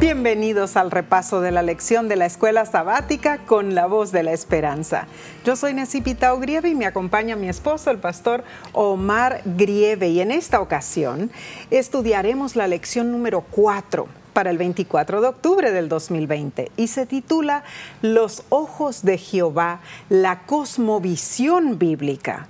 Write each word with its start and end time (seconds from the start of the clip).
Bienvenidos 0.00 0.78
al 0.78 0.90
repaso 0.90 1.42
de 1.42 1.50
la 1.50 1.60
lección 1.60 2.08
de 2.08 2.16
la 2.16 2.24
escuela 2.24 2.64
sabática 2.64 3.44
con 3.44 3.74
la 3.74 3.84
voz 3.84 4.12
de 4.12 4.22
la 4.22 4.32
esperanza. 4.32 5.06
Yo 5.44 5.56
soy 5.56 5.74
Necipita 5.74 6.34
Grieve 6.36 6.70
y 6.70 6.74
me 6.74 6.86
acompaña 6.86 7.36
mi 7.36 7.50
esposo, 7.50 7.90
el 7.90 7.98
pastor 7.98 8.42
Omar 8.72 9.42
Grieve. 9.44 10.08
Y 10.08 10.22
en 10.22 10.30
esta 10.30 10.62
ocasión 10.62 11.30
estudiaremos 11.70 12.56
la 12.56 12.66
lección 12.66 13.12
número 13.12 13.44
4 13.50 14.08
para 14.32 14.48
el 14.48 14.56
24 14.56 15.20
de 15.20 15.28
octubre 15.28 15.70
del 15.70 15.90
2020 15.90 16.72
y 16.78 16.86
se 16.86 17.04
titula 17.04 17.62
Los 18.00 18.44
ojos 18.48 19.02
de 19.02 19.18
Jehová, 19.18 19.82
la 20.08 20.46
cosmovisión 20.46 21.78
bíblica. 21.78 22.46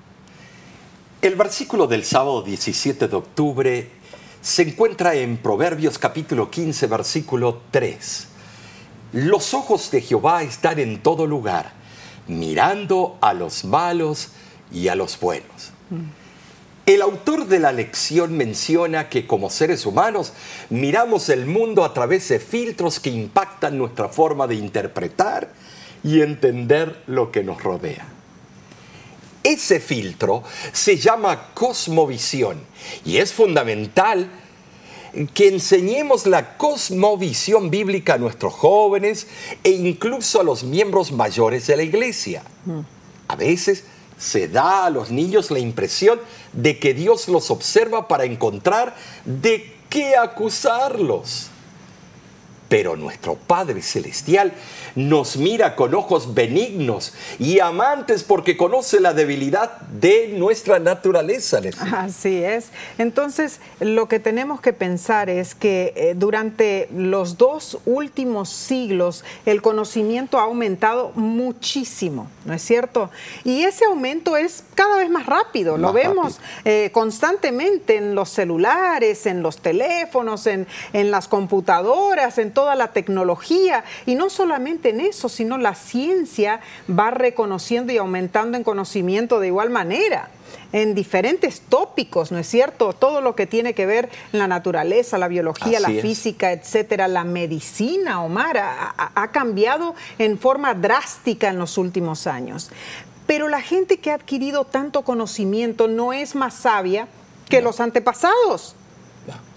El 1.21 1.35
versículo 1.35 1.89
del 1.89 2.05
sábado 2.05 2.43
17 2.43 3.09
de 3.09 3.17
octubre 3.17 4.00
se 4.43 4.62
encuentra 4.62 5.14
en 5.14 5.36
Proverbios 5.36 5.99
capítulo 5.99 6.50
15, 6.50 6.86
versículo 6.86 7.61
3. 7.71 8.26
Los 9.12 9.53
ojos 9.53 9.90
de 9.90 10.00
Jehová 10.00 10.43
están 10.43 10.79
en 10.79 11.03
todo 11.03 11.26
lugar, 11.26 11.72
mirando 12.26 13.18
a 13.21 13.34
los 13.34 13.64
malos 13.64 14.31
y 14.72 14.89
a 14.89 14.95
los 14.95 15.21
buenos. 15.21 15.72
El 16.86 17.03
autor 17.03 17.46
de 17.46 17.58
la 17.58 17.72
lección 17.72 18.36
menciona 18.36 19.11
que 19.11 19.26
como 19.26 19.50
seres 19.50 19.84
humanos 19.84 20.32
miramos 20.70 21.29
el 21.29 21.45
mundo 21.45 21.84
a 21.84 21.93
través 21.93 22.29
de 22.29 22.40
filtros 22.40 22.98
que 22.98 23.11
impactan 23.11 23.76
nuestra 23.76 24.09
forma 24.09 24.46
de 24.46 24.54
interpretar 24.54 25.53
y 26.03 26.22
entender 26.22 27.03
lo 27.07 27.31
que 27.31 27.45
nos 27.45 27.62
rodea. 27.62 28.20
Ese 29.43 29.80
filtro 29.80 30.43
se 30.72 30.96
llama 30.96 31.53
cosmovisión 31.54 32.58
y 33.05 33.17
es 33.17 33.33
fundamental 33.33 34.31
que 35.34 35.48
enseñemos 35.48 36.27
la 36.27 36.56
cosmovisión 36.56 37.70
bíblica 37.70 38.15
a 38.15 38.19
nuestros 38.19 38.55
jóvenes 38.55 39.27
e 39.65 39.70
incluso 39.70 40.41
a 40.41 40.45
los 40.45 40.62
miembros 40.62 41.11
mayores 41.12 41.67
de 41.67 41.77
la 41.77 41.83
iglesia. 41.83 42.42
A 43.28 43.37
veces 43.37 43.84
se 44.19 44.48
da 44.48 44.84
a 44.84 44.91
los 44.91 45.11
niños 45.11 45.50
la 45.50 45.59
impresión 45.59 46.20
de 46.53 46.78
que 46.78 46.95
Dios 46.95 47.28
los 47.28 47.50
observa 47.50 48.06
para 48.06 48.25
encontrar 48.25 48.95
de 49.25 49.75
qué 49.89 50.17
acusarlos. 50.17 51.48
Pero 52.71 52.97
nuestro 52.97 53.35
Padre 53.35 53.83
Celestial 53.83 54.53
nos 54.95 55.37
mira 55.37 55.75
con 55.75 55.93
ojos 55.95 56.35
benignos 56.35 57.15
y 57.41 57.59
amantes 57.59 58.23
porque 58.23 58.57
conoce 58.57 59.01
la 59.01 59.12
debilidad 59.12 59.81
de 59.81 60.29
nuestra 60.29 60.79
naturaleza. 60.79 61.61
Así 61.93 62.45
es. 62.45 62.69
Entonces, 62.97 63.59
lo 63.81 64.07
que 64.07 64.21
tenemos 64.21 64.61
que 64.61 64.73
pensar 64.73 65.29
es 65.29 65.57
que 65.57 65.93
eh, 65.97 66.15
durante 66.17 66.89
los 66.95 67.37
dos 67.37 67.79
últimos 67.87 68.49
siglos 68.51 69.25
el 69.47 69.62
conocimiento 69.62 70.39
ha 70.39 70.43
aumentado 70.43 71.11
muchísimo, 71.17 72.31
¿no 72.45 72.55
es 72.55 72.62
cierto? 72.62 73.11
Y 73.43 73.65
ese 73.65 73.84
aumento 73.87 74.37
es 74.37 74.62
cada 74.77 74.97
vez 74.99 75.11
más 75.11 75.27
rápido. 75.27 75.77
Lo 75.77 75.93
vemos 75.93 76.41
eh, 76.65 76.91
constantemente 76.93 77.97
en 77.97 78.15
los 78.15 78.29
celulares, 78.29 79.27
en 79.27 79.43
los 79.43 79.59
teléfonos, 79.59 80.47
en, 80.47 80.69
en 80.93 81.11
las 81.11 81.27
computadoras, 81.27 82.39
en 82.39 82.53
toda 82.61 82.75
la 82.75 82.89
tecnología 82.89 83.84
y 84.05 84.16
no 84.16 84.28
solamente 84.28 84.91
en 84.91 85.00
eso, 85.00 85.30
sino 85.30 85.56
la 85.56 85.75
ciencia 85.75 86.61
va 86.91 87.11
reconociendo 87.11 87.91
y 87.91 87.97
aumentando 87.97 88.58
en 88.58 88.64
conocimiento 88.64 89.41
de 89.41 89.47
igual 89.47 89.70
manera 89.70 90.28
en 90.75 90.94
diferentes 90.94 91.62
tópicos, 91.62 92.31
¿no 92.33 92.38
es 92.38 92.47
cierto? 92.47 92.92
Todo 92.92 93.22
lo 93.22 93.34
que 93.34 93.47
tiene 93.47 93.72
que 93.72 93.86
ver 93.86 94.11
la 94.33 94.47
naturaleza, 94.47 95.16
la 95.16 95.28
biología, 95.28 95.81
la 95.81 95.88
física, 95.88 96.53
etcétera, 96.53 97.08
la 97.08 97.25
medicina, 97.25 98.22
Omar, 98.22 98.58
ha, 98.58 99.31
cambiado 99.33 99.94
en 100.19 100.38
forma 100.38 100.75
drástica 100.75 101.49
en 101.49 101.59
los 101.59 101.78
últimos 101.78 102.26
años. 102.26 102.70
Pero 103.26 103.49
la 103.49 103.62
gente 103.62 104.00
que 104.00 104.10
ha 104.10 104.16
adquirido 104.16 104.66
tanto 104.66 105.00
conocimiento 105.00 105.88
no 105.88 106.12
es 106.12 106.34
más 106.34 106.53
sabia 106.53 107.09
que 107.49 107.62
los 107.62 107.81
antepasados 107.81 108.76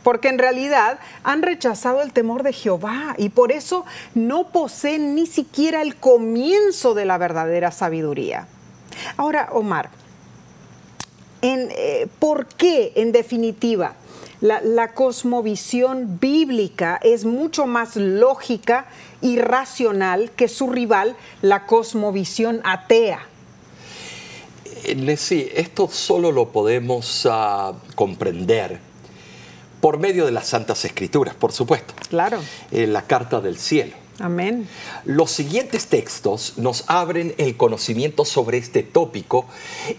porque 0.04 0.28
en 0.28 0.38
realidad 0.38 1.00
han 1.24 1.42
rechazado 1.42 2.02
el 2.02 2.14
temor 2.14 2.44
de 2.44 2.54
Jehová 2.54 3.16
y 3.18 3.30
por 3.30 3.52
eso 3.52 3.86
no 4.14 4.50
poseen 4.50 5.16
ni 5.16 5.26
siquiera 5.26 5.82
el 5.82 5.96
comienzo 5.96 6.94
de 6.94 7.06
la 7.06 7.18
verdadera 7.18 7.72
sabiduría. 7.72 8.48
Ahora, 9.18 9.50
Omar, 9.54 9.90
eh, 11.42 12.08
¿por 12.20 12.46
qué 12.48 12.94
en 12.96 13.12
definitiva 13.12 13.96
la, 14.42 14.94
cosmovisión 14.94 16.20
bíblica 16.20 17.00
es 17.02 17.26
mucho 17.26 17.66
más 17.66 17.96
lógica 17.96 18.86
y 19.22 19.38
racional 19.38 20.32
que 20.32 20.48
su 20.48 20.70
rival, 20.70 21.16
la 21.42 21.66
cosmovisión 21.66 22.62
atea? 22.66 23.20
Eh, 24.84 25.18
sí, 25.18 25.50
esto 25.56 25.88
solo 25.88 26.32
lo 26.32 26.50
podemos 26.50 27.28
ah, 27.30 27.74
comprender 27.96 28.93
por 29.84 29.98
medio 29.98 30.26
de 30.26 30.32
las 30.32 30.48
Santas 30.48 30.86
Escrituras, 30.86 31.36
por 31.36 31.52
supuesto. 31.52 31.94
Claro. 32.08 32.40
En 32.72 32.94
la 32.94 33.02
Carta 33.02 33.42
del 33.42 33.58
Cielo. 33.58 33.92
Amén. 34.18 34.66
Los 35.04 35.32
siguientes 35.32 35.88
textos 35.88 36.54
nos 36.56 36.86
abren 36.88 37.36
el 37.38 37.58
conocimiento 37.58 38.24
sobre 38.24 38.60
este 38.60 38.84
tópico 38.84 39.46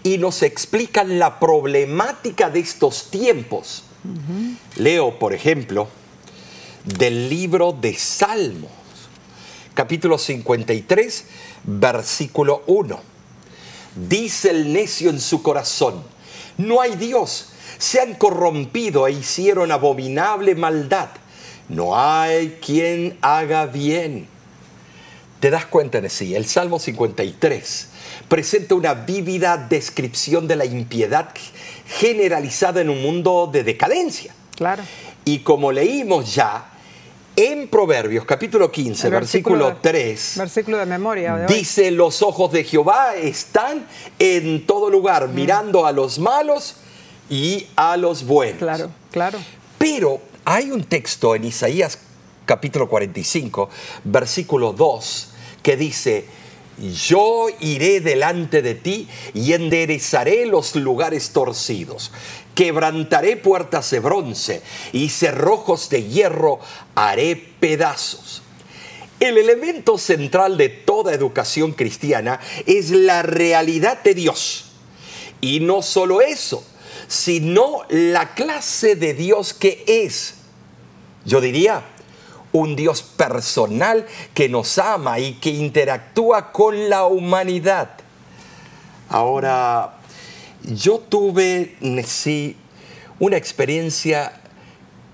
y 0.01 0.17
nos 0.17 0.41
explican 0.41 1.19
la 1.19 1.39
problemática 1.39 2.49
de 2.49 2.61
estos 2.61 3.11
tiempos. 3.11 3.83
Leo, 4.75 5.19
por 5.19 5.35
ejemplo, 5.35 5.87
del 6.83 7.29
libro 7.29 7.71
de 7.71 7.93
Salmos, 7.93 8.71
capítulo 9.75 10.17
53, 10.17 11.25
versículo 11.63 12.63
1. 12.65 12.99
Dice 14.09 14.49
el 14.49 14.73
necio 14.73 15.11
en 15.11 15.21
su 15.21 15.43
corazón, 15.43 16.03
no 16.57 16.81
hay 16.81 16.95
Dios 16.95 17.49
se 17.77 18.01
han 18.01 18.15
corrompido 18.15 19.07
e 19.07 19.11
hicieron 19.13 19.71
abominable 19.71 20.55
maldad. 20.55 21.09
No 21.69 21.97
hay 21.97 22.59
quien 22.63 23.17
haga 23.21 23.65
bien. 23.65 24.27
¿Te 25.39 25.49
das 25.49 25.65
cuenta, 25.65 25.97
en 25.97 26.09
sí? 26.09 26.35
El 26.35 26.45
Salmo 26.45 26.79
53 26.79 27.89
presenta 28.27 28.75
una 28.75 28.93
vívida 28.93 29.57
descripción 29.57 30.47
de 30.47 30.55
la 30.55 30.65
impiedad 30.65 31.29
generalizada 31.87 32.81
en 32.81 32.89
un 32.89 33.01
mundo 33.01 33.49
de 33.51 33.63
decadencia. 33.63 34.33
Claro. 34.55 34.83
Y 35.25 35.39
como 35.39 35.71
leímos 35.71 36.33
ya, 36.33 36.71
en 37.35 37.67
Proverbios 37.67 38.25
capítulo 38.25 38.71
15, 38.71 39.09
versículo, 39.09 39.77
3, 39.81 40.35
versículo 40.37 40.77
de 40.77 40.85
memoria, 40.85 41.45
dice, 41.47 41.91
los 41.91 42.21
ojos 42.21 42.51
de 42.51 42.63
Jehová 42.63 43.15
están 43.15 43.85
en 44.17 44.65
todo 44.65 44.89
lugar, 44.89 45.27
mm. 45.27 45.35
mirando 45.35 45.85
a 45.85 45.91
los 45.91 46.17
malos 46.17 46.77
y 47.29 47.67
a 47.75 47.97
los 47.97 48.25
buenos. 48.25 48.59
Claro, 48.59 48.91
claro. 49.11 49.39
Pero 49.77 50.21
hay 50.43 50.71
un 50.71 50.83
texto 50.83 51.35
en 51.35 51.45
Isaías 51.45 51.99
capítulo 52.45 52.87
45, 52.87 53.69
versículo 54.03 54.73
2, 54.73 55.29
que 55.63 55.75
dice, 55.75 56.25
yo 56.77 57.47
iré 57.59 58.01
delante 58.01 58.61
de 58.61 58.75
ti 58.75 59.07
y 59.33 59.53
enderezaré 59.53 60.45
los 60.45 60.75
lugares 60.75 61.31
torcidos, 61.31 62.11
quebrantaré 62.53 63.37
puertas 63.37 63.89
de 63.91 63.99
bronce 63.99 64.61
y 64.91 65.09
cerrojos 65.09 65.89
de 65.89 66.03
hierro 66.03 66.59
haré 66.95 67.35
pedazos. 67.59 68.41
El 69.19 69.37
elemento 69.37 69.97
central 69.97 70.57
de 70.57 70.69
toda 70.69 71.13
educación 71.13 71.71
cristiana 71.71 72.39
es 72.65 72.89
la 72.91 73.23
realidad 73.23 74.03
de 74.03 74.13
Dios. 74.13 74.65
Y 75.39 75.61
no 75.61 75.81
solo 75.81 76.21
eso, 76.21 76.65
sino 77.07 77.83
la 77.89 78.33
clase 78.33 78.95
de 78.95 79.13
Dios 79.13 79.53
que 79.53 79.83
es. 79.87 80.35
Yo 81.25 81.41
diría, 81.41 81.83
un 82.51 82.75
Dios 82.75 83.03
personal 83.03 84.05
que 84.33 84.47
nos 84.47 84.77
ama 84.77 85.19
y 85.19 85.33
que 85.33 85.49
interactúa 85.49 86.51
con 86.51 86.89
la 86.89 87.05
humanidad. 87.05 87.89
Ahora, 89.09 89.97
yo 90.63 90.99
tuve, 90.99 91.75
sí, 92.05 92.55
una 93.19 93.37
experiencia 93.37 94.41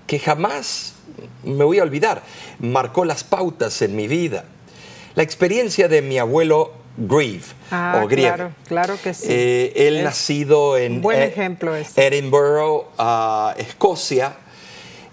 que 0.06 0.18
jamás 0.18 0.94
me 1.42 1.64
voy 1.64 1.78
a 1.78 1.82
olvidar, 1.82 2.22
marcó 2.58 3.04
las 3.04 3.24
pautas 3.24 3.82
en 3.82 3.96
mi 3.96 4.06
vida. 4.06 4.44
La 5.14 5.22
experiencia 5.22 5.88
de 5.88 6.00
mi 6.00 6.18
abuelo 6.18 6.72
Grieve 6.96 7.44
ah, 7.70 8.04
Claro, 8.08 8.52
claro 8.66 8.98
que 9.02 9.14
sí. 9.14 9.26
Eh, 9.28 9.72
él 9.88 10.04
nacido 10.04 10.76
en 10.76 11.00
buen 11.00 11.22
ejemplo 11.22 11.74
Edinburgh, 11.96 12.84
uh, 12.98 13.58
Escocia, 13.58 14.36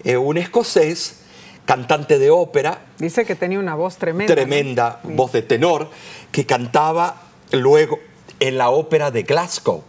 eh, 0.04 0.16
un 0.16 0.36
escocés, 0.36 1.20
cantante 1.64 2.18
de 2.18 2.30
ópera. 2.30 2.82
Dice 2.98 3.24
que 3.24 3.34
tenía 3.34 3.58
una 3.58 3.74
voz 3.74 3.96
tremenda. 3.96 4.34
Tremenda, 4.34 5.00
voz 5.04 5.32
de 5.32 5.42
tenor, 5.42 5.90
que 6.30 6.44
cantaba 6.44 7.22
luego 7.52 7.98
en 8.40 8.58
la 8.58 8.70
ópera 8.70 9.10
de 9.10 9.22
Glasgow, 9.22 9.82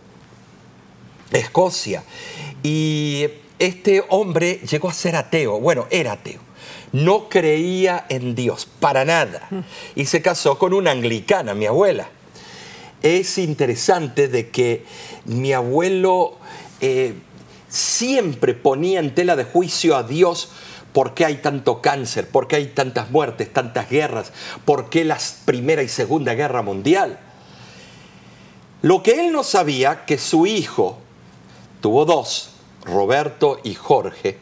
Escocia. 1.32 2.04
Y 2.64 3.28
este 3.60 4.04
hombre 4.10 4.62
llegó 4.70 4.90
a 4.90 4.94
ser 4.94 5.16
ateo, 5.16 5.60
bueno, 5.60 5.88
era 5.90 6.14
ateo. 6.14 6.51
No 6.92 7.30
creía 7.30 8.06
en 8.10 8.36
Dios, 8.36 8.68
para 8.80 9.06
nada. 9.06 9.48
Y 9.96 10.06
se 10.06 10.22
casó 10.22 10.58
con 10.58 10.74
una 10.74 10.92
anglicana, 10.92 11.54
mi 11.54 11.66
abuela. 11.66 12.10
Es 13.02 13.38
interesante 13.38 14.28
de 14.28 14.50
que 14.50 14.86
mi 15.26 15.54
abuelo 15.54 16.38
eh, 16.82 17.16
siempre 17.70 18.54
ponía 18.54 19.00
en 19.00 19.16
tela 19.16 19.36
de 19.36 19.46
juicio 19.46 19.96
a 19.96 20.04
Dios 20.04 20.50
por 20.94 21.14
qué 21.14 21.26
hay 21.26 21.36
tanto 21.36 21.82
cáncer, 21.82 22.28
por 22.28 22.48
qué 22.48 22.58
hay 22.58 22.68
tantas 22.68 23.10
muertes, 23.12 23.52
tantas 23.52 23.90
guerras, 23.90 24.34
por 24.66 24.90
qué 24.90 25.06
la 25.06 25.18
Primera 25.46 25.82
y 25.84 25.88
Segunda 25.88 26.34
Guerra 26.34 26.62
Mundial. 26.62 27.20
Lo 28.82 29.04
que 29.04 29.26
él 29.26 29.32
no 29.32 29.44
sabía, 29.44 30.06
que 30.06 30.18
su 30.18 30.46
hijo, 30.46 30.98
tuvo 31.82 32.06
dos, 32.06 32.52
Roberto 32.84 33.60
y 33.64 33.76
Jorge, 33.76 34.38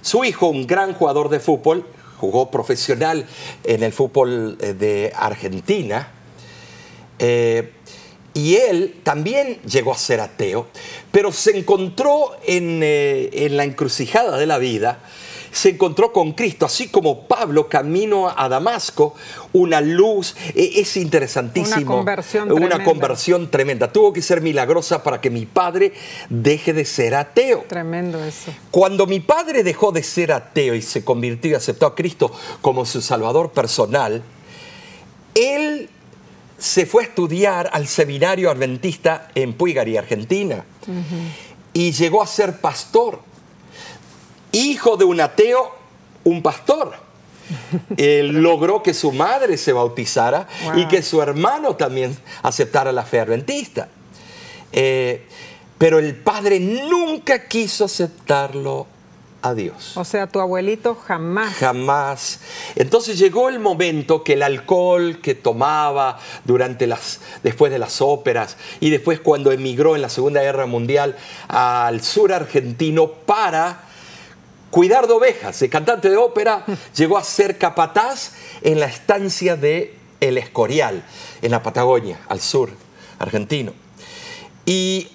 su 0.00 0.24
hijo, 0.24 0.48
un 0.48 0.66
gran 0.66 0.94
jugador 0.94 1.28
de 1.28 1.40
fútbol, 1.40 1.84
jugó 2.18 2.50
profesional 2.50 3.26
en 3.64 3.82
el 3.82 3.92
fútbol 3.92 4.58
eh, 4.60 4.74
de 4.74 5.12
Argentina, 5.14 6.08
eh, 7.18 7.72
y 8.34 8.56
él 8.56 9.00
también 9.02 9.60
llegó 9.62 9.92
a 9.92 9.98
ser 9.98 10.20
ateo, 10.20 10.68
pero 11.10 11.32
se 11.32 11.56
encontró 11.56 12.36
en, 12.46 12.80
eh, 12.82 13.30
en 13.32 13.56
la 13.56 13.64
encrucijada 13.64 14.38
de 14.38 14.46
la 14.46 14.58
vida 14.58 15.00
se 15.50 15.70
encontró 15.70 16.12
con 16.12 16.32
Cristo, 16.32 16.66
así 16.66 16.88
como 16.88 17.26
Pablo 17.26 17.68
camino 17.68 18.32
a 18.34 18.48
Damasco, 18.48 19.14
una 19.52 19.80
luz, 19.80 20.36
e, 20.54 20.80
es 20.80 20.96
interesantísimo. 20.96 21.94
Una 21.94 21.96
conversión 21.96 22.52
Una 22.52 22.68
tremenda. 22.68 22.84
conversión 22.84 23.50
tremenda. 23.50 23.92
Tuvo 23.92 24.12
que 24.12 24.22
ser 24.22 24.40
milagrosa 24.40 25.02
para 25.02 25.20
que 25.20 25.30
mi 25.30 25.46
padre 25.46 25.92
deje 26.28 26.72
de 26.72 26.84
ser 26.84 27.14
ateo. 27.14 27.64
Tremendo 27.68 28.22
eso. 28.24 28.52
Cuando 28.70 29.06
mi 29.06 29.20
padre 29.20 29.62
dejó 29.62 29.92
de 29.92 30.02
ser 30.02 30.32
ateo 30.32 30.74
y 30.74 30.82
se 30.82 31.04
convirtió 31.04 31.52
y 31.52 31.54
aceptó 31.54 31.86
a 31.86 31.94
Cristo 31.94 32.32
como 32.60 32.84
su 32.84 33.00
salvador 33.00 33.50
personal, 33.52 34.22
él 35.34 35.88
se 36.58 36.86
fue 36.86 37.04
a 37.04 37.06
estudiar 37.06 37.70
al 37.72 37.86
seminario 37.86 38.50
adventista 38.50 39.28
en 39.34 39.54
Puigari, 39.54 39.96
Argentina, 39.96 40.64
y 41.72 41.92
llegó 41.92 42.22
a 42.22 42.26
ser 42.26 42.60
pastor. 42.60 43.20
Hijo 44.58 44.96
de 44.96 45.04
un 45.04 45.20
ateo, 45.20 45.70
un 46.24 46.42
pastor. 46.42 46.92
Él 47.96 48.42
logró 48.42 48.82
que 48.82 48.94
su 48.94 49.12
madre 49.12 49.56
se 49.56 49.72
bautizara 49.72 50.46
y 50.76 50.86
que 50.88 51.02
su 51.02 51.22
hermano 51.22 51.76
también 51.76 52.16
aceptara 52.42 52.92
la 52.92 53.04
fe 53.04 53.20
adventista. 53.20 53.88
Eh, 54.72 55.26
pero 55.78 55.98
el 55.98 56.16
padre 56.16 56.60
nunca 56.60 57.46
quiso 57.46 57.84
aceptarlo 57.84 58.86
a 59.40 59.54
Dios. 59.54 59.96
O 59.96 60.04
sea, 60.04 60.26
tu 60.26 60.40
abuelito 60.40 60.96
jamás. 60.96 61.54
Jamás. 61.54 62.40
Entonces 62.74 63.18
llegó 63.18 63.48
el 63.48 63.60
momento 63.60 64.24
que 64.24 64.32
el 64.32 64.42
alcohol 64.42 65.20
que 65.22 65.36
tomaba 65.36 66.18
durante 66.44 66.88
las, 66.88 67.20
después 67.44 67.70
de 67.70 67.78
las 67.78 68.00
óperas 68.00 68.56
y 68.80 68.90
después 68.90 69.20
cuando 69.20 69.52
emigró 69.52 69.94
en 69.94 70.02
la 70.02 70.08
Segunda 70.08 70.42
Guerra 70.42 70.66
Mundial 70.66 71.16
al 71.46 72.02
sur 72.02 72.32
argentino 72.32 73.06
para 73.08 73.87
cuidar 74.70 75.06
de 75.06 75.14
ovejas, 75.14 75.58
de 75.60 75.68
cantante 75.68 76.10
de 76.10 76.16
ópera, 76.16 76.64
llegó 76.96 77.18
a 77.18 77.24
ser 77.24 77.58
capataz 77.58 78.32
en 78.62 78.80
la 78.80 78.86
estancia 78.86 79.56
de 79.56 79.94
El 80.20 80.38
Escorial, 80.38 81.04
en 81.42 81.50
la 81.50 81.62
Patagonia, 81.62 82.20
al 82.28 82.40
sur 82.40 82.70
argentino. 83.18 83.72
Y 84.66 85.08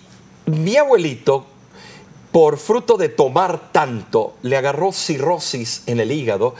mi 0.45 0.77
abuelito, 0.77 1.45
por 2.31 2.57
fruto 2.57 2.97
de 2.97 3.09
tomar 3.09 3.71
tanto, 3.71 4.35
le 4.41 4.57
agarró 4.57 4.91
cirrosis 4.91 5.83
en 5.85 5.99
el 5.99 6.11
hígado 6.11 6.55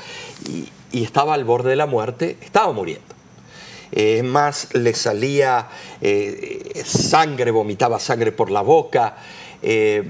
y, 0.47 0.69
y 0.91 1.03
estaba 1.03 1.33
al 1.33 1.43
borde 1.43 1.71
de 1.71 1.75
la 1.75 1.87
muerte, 1.87 2.37
estaba 2.41 2.71
muriendo. 2.71 3.13
Eh, 3.91 4.17
Es 4.17 4.23
más, 4.23 4.69
le 4.73 4.93
salía 4.93 5.69
eh, 6.01 6.83
sangre, 6.85 7.51
vomitaba 7.51 7.99
sangre 7.99 8.31
por 8.31 8.49
la 8.49 8.61
boca, 8.61 9.17
eh, 9.61 10.03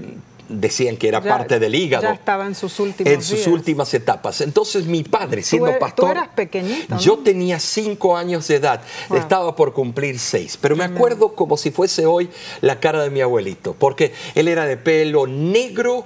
decían 0.49 0.97
que 0.97 1.07
era 1.07 1.21
Ya- 1.21 1.29
parte 1.29 1.59
del 1.59 1.73
hígado. 1.73 2.03
Ya 2.03 2.13
estaba 2.13 2.45
en 2.45 2.53
sus 2.55 2.79
últimos 2.79 3.11
En 3.13 3.21
sus 3.21 3.37
días. 3.37 3.47
últimas 3.47 3.93
etapas. 3.93 4.41
Entonces 4.41 4.85
mi 4.85 5.03
padre, 5.03 5.41
siendo 5.43 5.69
er- 5.69 5.73
tú 5.75 5.79
pastor, 5.79 6.11
eras 6.11 6.27
pequeñito, 6.35 6.95
¿no? 6.95 6.99
yo 6.99 7.17
tenía 7.19 7.59
cinco 7.59 8.15
años 8.17 8.47
de 8.47 8.55
edad, 8.55 8.81
Wow. 9.09 9.17
estaba 9.19 9.55
por 9.55 9.73
cumplir 9.73 10.19
seis, 10.19 10.57
pero 10.59 10.75
me 10.75 10.83
acuerdo 10.83 11.33
como 11.35 11.57
si 11.57 11.71
fuese 11.71 12.05
hoy 12.05 12.29
la 12.61 12.79
cara 12.79 13.01
de 13.03 13.09
mi 13.09 13.21
abuelito, 13.21 13.73
porque 13.77 14.13
él 14.35 14.47
era 14.47 14.65
de 14.65 14.77
pelo 14.77 15.27
negro, 15.27 16.05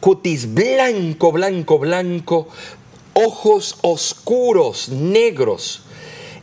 cutis 0.00 0.52
blanco, 0.54 1.32
blanco, 1.32 1.78
blanco, 1.78 2.48
ojos 3.14 3.78
oscuros, 3.82 4.88
negros. 4.90 5.82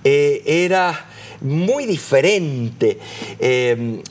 Eh, 0.03 0.43
era 0.45 1.05
muy 1.41 1.85
diferente 1.85 2.99
eh, 3.39 4.01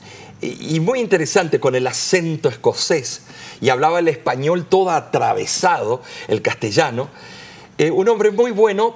y 0.41 0.75
y 0.75 0.79
muy 0.79 0.99
interesante 0.99 1.59
con 1.59 1.75
el 1.75 1.87
acento 1.87 2.49
escocés 2.49 3.21
y 3.61 3.69
hablaba 3.69 3.99
el 3.99 4.07
español 4.07 4.65
todo 4.65 4.91
atravesado, 4.91 6.01
el 6.27 6.41
castellano. 6.41 7.09
Eh, 7.77 7.91
un 7.91 8.07
hombre 8.09 8.31
muy 8.31 8.51
bueno 8.51 8.95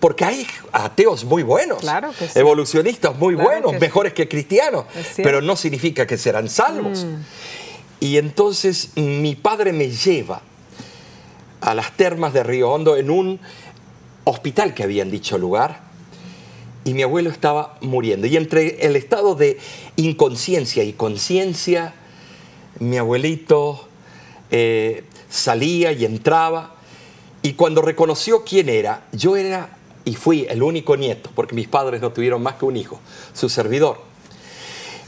porque 0.00 0.24
hay 0.24 0.46
ateos 0.72 1.24
muy 1.24 1.42
buenos, 1.42 1.78
Claro 1.80 2.12
que 2.18 2.28
sí. 2.28 2.38
evolucionistas 2.38 3.16
muy 3.16 3.34
Claro 3.34 3.48
buenos, 3.50 3.72
que 3.72 3.78
sí. 3.78 3.80
mejores 3.80 4.12
que 4.12 4.28
cristianos. 4.28 4.84
Mm. 4.84 5.22
pero 5.22 5.40
no 5.40 5.56
significa 5.56 6.06
que 6.06 6.16
serán 6.18 6.48
salvos. 6.48 7.06
Y 7.98 8.18
entonces 8.18 8.90
mi 8.96 9.34
padre 9.36 9.72
me 9.72 9.88
lleva 9.90 10.42
a 11.60 11.74
las 11.74 11.92
termas 11.96 12.32
de 12.34 12.42
Río 12.42 12.70
Hondo 12.70 12.96
en 12.96 13.10
un 13.10 13.40
hospital 14.24 14.74
que 14.74 14.82
había 14.82 15.02
en 15.02 15.10
dicho 15.10 15.38
lugar 15.38 15.80
y 16.86 16.94
mi 16.94 17.02
abuelo 17.02 17.30
estaba 17.30 17.76
muriendo. 17.80 18.28
Y 18.28 18.36
entre 18.36 18.86
el 18.86 18.94
estado 18.94 19.34
de 19.34 19.58
inconsciencia 19.96 20.84
y 20.84 20.92
conciencia, 20.92 21.94
mi 22.78 22.96
abuelito 22.96 23.88
eh, 24.52 25.02
salía 25.28 25.90
y 25.90 26.04
entraba 26.04 26.76
y 27.42 27.54
cuando 27.54 27.82
reconoció 27.82 28.44
quién 28.44 28.68
era, 28.68 29.04
yo 29.10 29.36
era 29.36 29.76
y 30.04 30.14
fui 30.14 30.46
el 30.48 30.62
único 30.62 30.96
nieto, 30.96 31.28
porque 31.34 31.56
mis 31.56 31.66
padres 31.66 32.00
no 32.00 32.12
tuvieron 32.12 32.40
más 32.40 32.54
que 32.54 32.64
un 32.64 32.76
hijo, 32.76 33.00
su 33.32 33.48
servidor. 33.48 34.00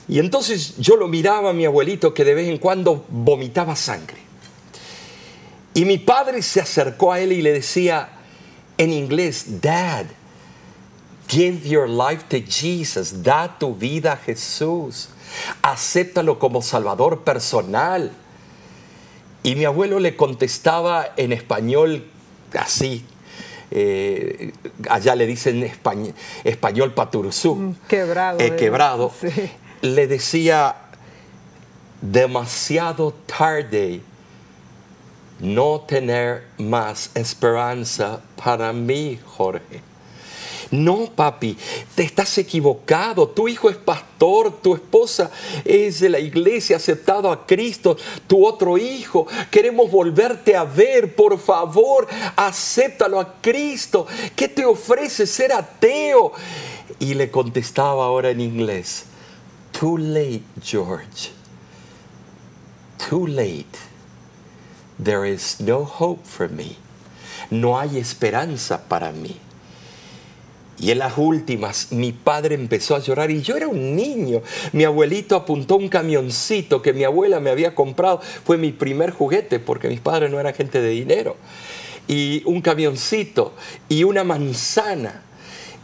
Y 0.08 0.18
entonces 0.18 0.78
yo 0.78 0.96
lo 0.96 1.06
miraba 1.06 1.50
a 1.50 1.52
mi 1.52 1.64
abuelito 1.64 2.12
que 2.12 2.24
de 2.24 2.34
vez 2.34 2.48
en 2.48 2.58
cuando 2.58 3.04
vomitaba 3.08 3.76
sangre. 3.76 4.18
Y 5.74 5.84
mi 5.84 5.98
padre 5.98 6.42
se 6.42 6.60
acercó 6.60 7.12
a 7.12 7.20
él 7.20 7.30
y 7.30 7.40
le 7.40 7.52
decía 7.52 8.08
en 8.78 8.92
inglés, 8.92 9.60
Dad, 9.60 10.06
give 11.28 11.66
your 11.68 11.88
life 11.88 12.24
to 12.28 12.38
Jesus, 12.40 13.22
da 13.22 13.48
tu 13.58 13.74
vida 13.74 14.12
a 14.12 14.16
Jesús, 14.16 15.08
acéptalo 15.62 16.38
como 16.38 16.62
Salvador 16.62 17.22
personal. 17.24 18.10
Y 19.42 19.54
mi 19.54 19.64
abuelo 19.64 19.98
le 20.00 20.16
contestaba 20.16 21.12
en 21.16 21.32
español 21.32 22.04
así, 22.58 23.04
eh, 23.70 24.52
allá 24.88 25.14
le 25.14 25.26
dicen 25.26 25.62
españ- 25.62 26.14
español 26.44 26.92
paturuzú, 26.94 27.74
Quebrado. 27.88 28.40
eh, 28.40 28.56
quebrado, 28.56 29.12
Sí. 29.20 29.28
le 29.82 30.06
decía, 30.06 30.74
demasiado 32.00 33.12
tarde 33.26 34.00
no 35.40 35.80
tener 35.82 36.46
más 36.58 37.10
esperanza 37.14 38.20
para 38.42 38.72
mí, 38.72 39.20
Jorge. 39.24 39.82
No, 40.70 41.06
papi, 41.14 41.56
te 41.94 42.02
estás 42.02 42.36
equivocado. 42.36 43.28
Tu 43.28 43.48
hijo 43.48 43.70
es 43.70 43.76
pastor, 43.76 44.52
tu 44.60 44.74
esposa 44.74 45.30
es 45.64 46.00
de 46.00 46.10
la 46.10 46.18
iglesia, 46.18 46.76
aceptado 46.76 47.30
a 47.32 47.46
Cristo, 47.46 47.96
tu 48.26 48.46
otro 48.46 48.76
hijo. 48.76 49.26
Queremos 49.50 49.90
volverte 49.90 50.54
a 50.56 50.64
ver, 50.64 51.14
por 51.14 51.38
favor, 51.38 52.06
acéptalo 52.36 53.18
a 53.18 53.40
Cristo. 53.40 54.06
¿Qué 54.36 54.48
te 54.48 54.66
ofrece 54.66 55.26
ser 55.26 55.52
ateo? 55.52 56.32
Y 56.98 57.14
le 57.14 57.30
contestaba 57.30 58.04
ahora 58.04 58.30
en 58.30 58.40
inglés, 58.40 59.06
too 59.72 59.96
late, 59.96 60.42
George. 60.62 61.30
Too 63.08 63.26
late. 63.26 63.78
There 65.02 65.24
is 65.24 65.60
no 65.60 65.84
hope 65.84 66.26
for 66.26 66.50
me. 66.50 66.76
No 67.50 67.78
hay 67.78 67.96
esperanza 67.96 68.86
para 68.88 69.12
mí. 69.12 69.36
Y 70.80 70.92
en 70.92 70.98
las 70.98 71.18
últimas, 71.18 71.90
mi 71.90 72.12
padre 72.12 72.54
empezó 72.54 72.94
a 72.94 73.00
llorar 73.00 73.30
y 73.30 73.42
yo 73.42 73.56
era 73.56 73.66
un 73.66 73.96
niño. 73.96 74.42
Mi 74.72 74.84
abuelito 74.84 75.34
apuntó 75.34 75.76
un 75.76 75.88
camioncito 75.88 76.82
que 76.82 76.92
mi 76.92 77.02
abuela 77.02 77.40
me 77.40 77.50
había 77.50 77.74
comprado. 77.74 78.20
Fue 78.44 78.56
mi 78.56 78.70
primer 78.70 79.10
juguete 79.10 79.58
porque 79.58 79.88
mis 79.88 80.00
padres 80.00 80.30
no 80.30 80.38
eran 80.38 80.54
gente 80.54 80.80
de 80.80 80.90
dinero. 80.90 81.36
Y 82.06 82.42
un 82.44 82.60
camioncito 82.62 83.54
y 83.88 84.04
una 84.04 84.22
manzana. 84.22 85.24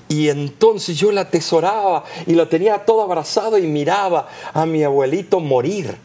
Y 0.08 0.28
entonces 0.28 0.96
yo 0.96 1.10
la 1.10 1.22
atesoraba 1.22 2.04
y 2.26 2.34
la 2.34 2.48
tenía 2.48 2.84
todo 2.84 3.02
abrazado 3.02 3.58
y 3.58 3.66
miraba 3.66 4.28
a 4.52 4.64
mi 4.64 4.84
abuelito 4.84 5.40
morir. 5.40 5.96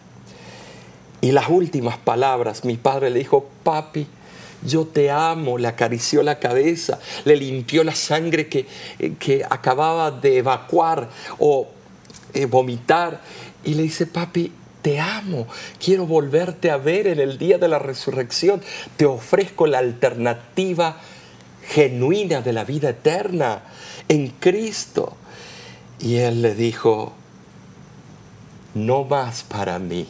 Y 1.22 1.32
las 1.32 1.50
últimas 1.50 1.98
palabras, 1.98 2.66
mi 2.66 2.78
padre 2.78 3.12
le 3.12 3.20
dijo, 3.20 3.46
papi, 3.64 4.08
yo 4.64 4.86
te 4.86 5.10
amo, 5.12 5.58
le 5.58 5.68
acarició 5.68 6.24
la 6.24 6.40
cabeza, 6.40 7.00
le 7.26 7.36
limpió 7.36 7.84
la 7.84 7.96
sangre 7.96 8.48
que, 8.48 8.66
que 9.20 9.46
acababa 9.50 10.12
de 10.12 10.38
evacuar 10.38 11.10
o 11.38 11.68
eh, 12.34 12.46
vomitar. 12.46 13.22
Y 13.64 13.74
le 13.74 13.84
dice, 13.84 14.06
papi, 14.06 14.52
te 14.82 15.00
amo, 15.00 15.48
quiero 15.84 16.06
volverte 16.06 16.72
a 16.72 16.78
ver 16.78 17.08
en 17.08 17.20
el 17.20 17.38
día 17.38 17.58
de 17.58 17.68
la 17.68 17.80
resurrección, 17.80 18.62
te 18.96 19.06
ofrezco 19.06 19.68
la 19.68 19.80
alternativa 19.80 20.98
genuina 21.68 22.42
de 22.42 22.54
la 22.54 22.64
vida 22.64 22.90
eterna 22.90 23.64
en 24.08 24.30
Cristo. 24.30 25.16
Y 26.00 26.16
él 26.16 26.42
le 26.42 26.56
dijo, 26.56 27.14
no 28.74 29.04
más 29.04 29.44
para 29.44 29.80
mí, 29.80 30.08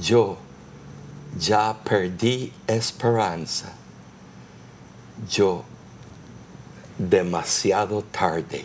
yo 0.00 0.36
ya 1.38 1.78
perdí 1.84 2.52
esperanza, 2.66 3.72
yo 5.30 5.64
demasiado 6.98 8.02
tarde. 8.02 8.64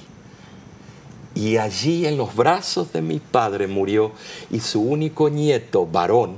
Y 1.35 1.57
allí 1.57 2.05
en 2.05 2.17
los 2.17 2.35
brazos 2.35 2.91
de 2.93 3.01
mi 3.01 3.19
padre 3.19 3.67
murió 3.67 4.11
y 4.49 4.59
su 4.59 4.81
único 4.81 5.29
nieto, 5.29 5.85
varón, 5.85 6.37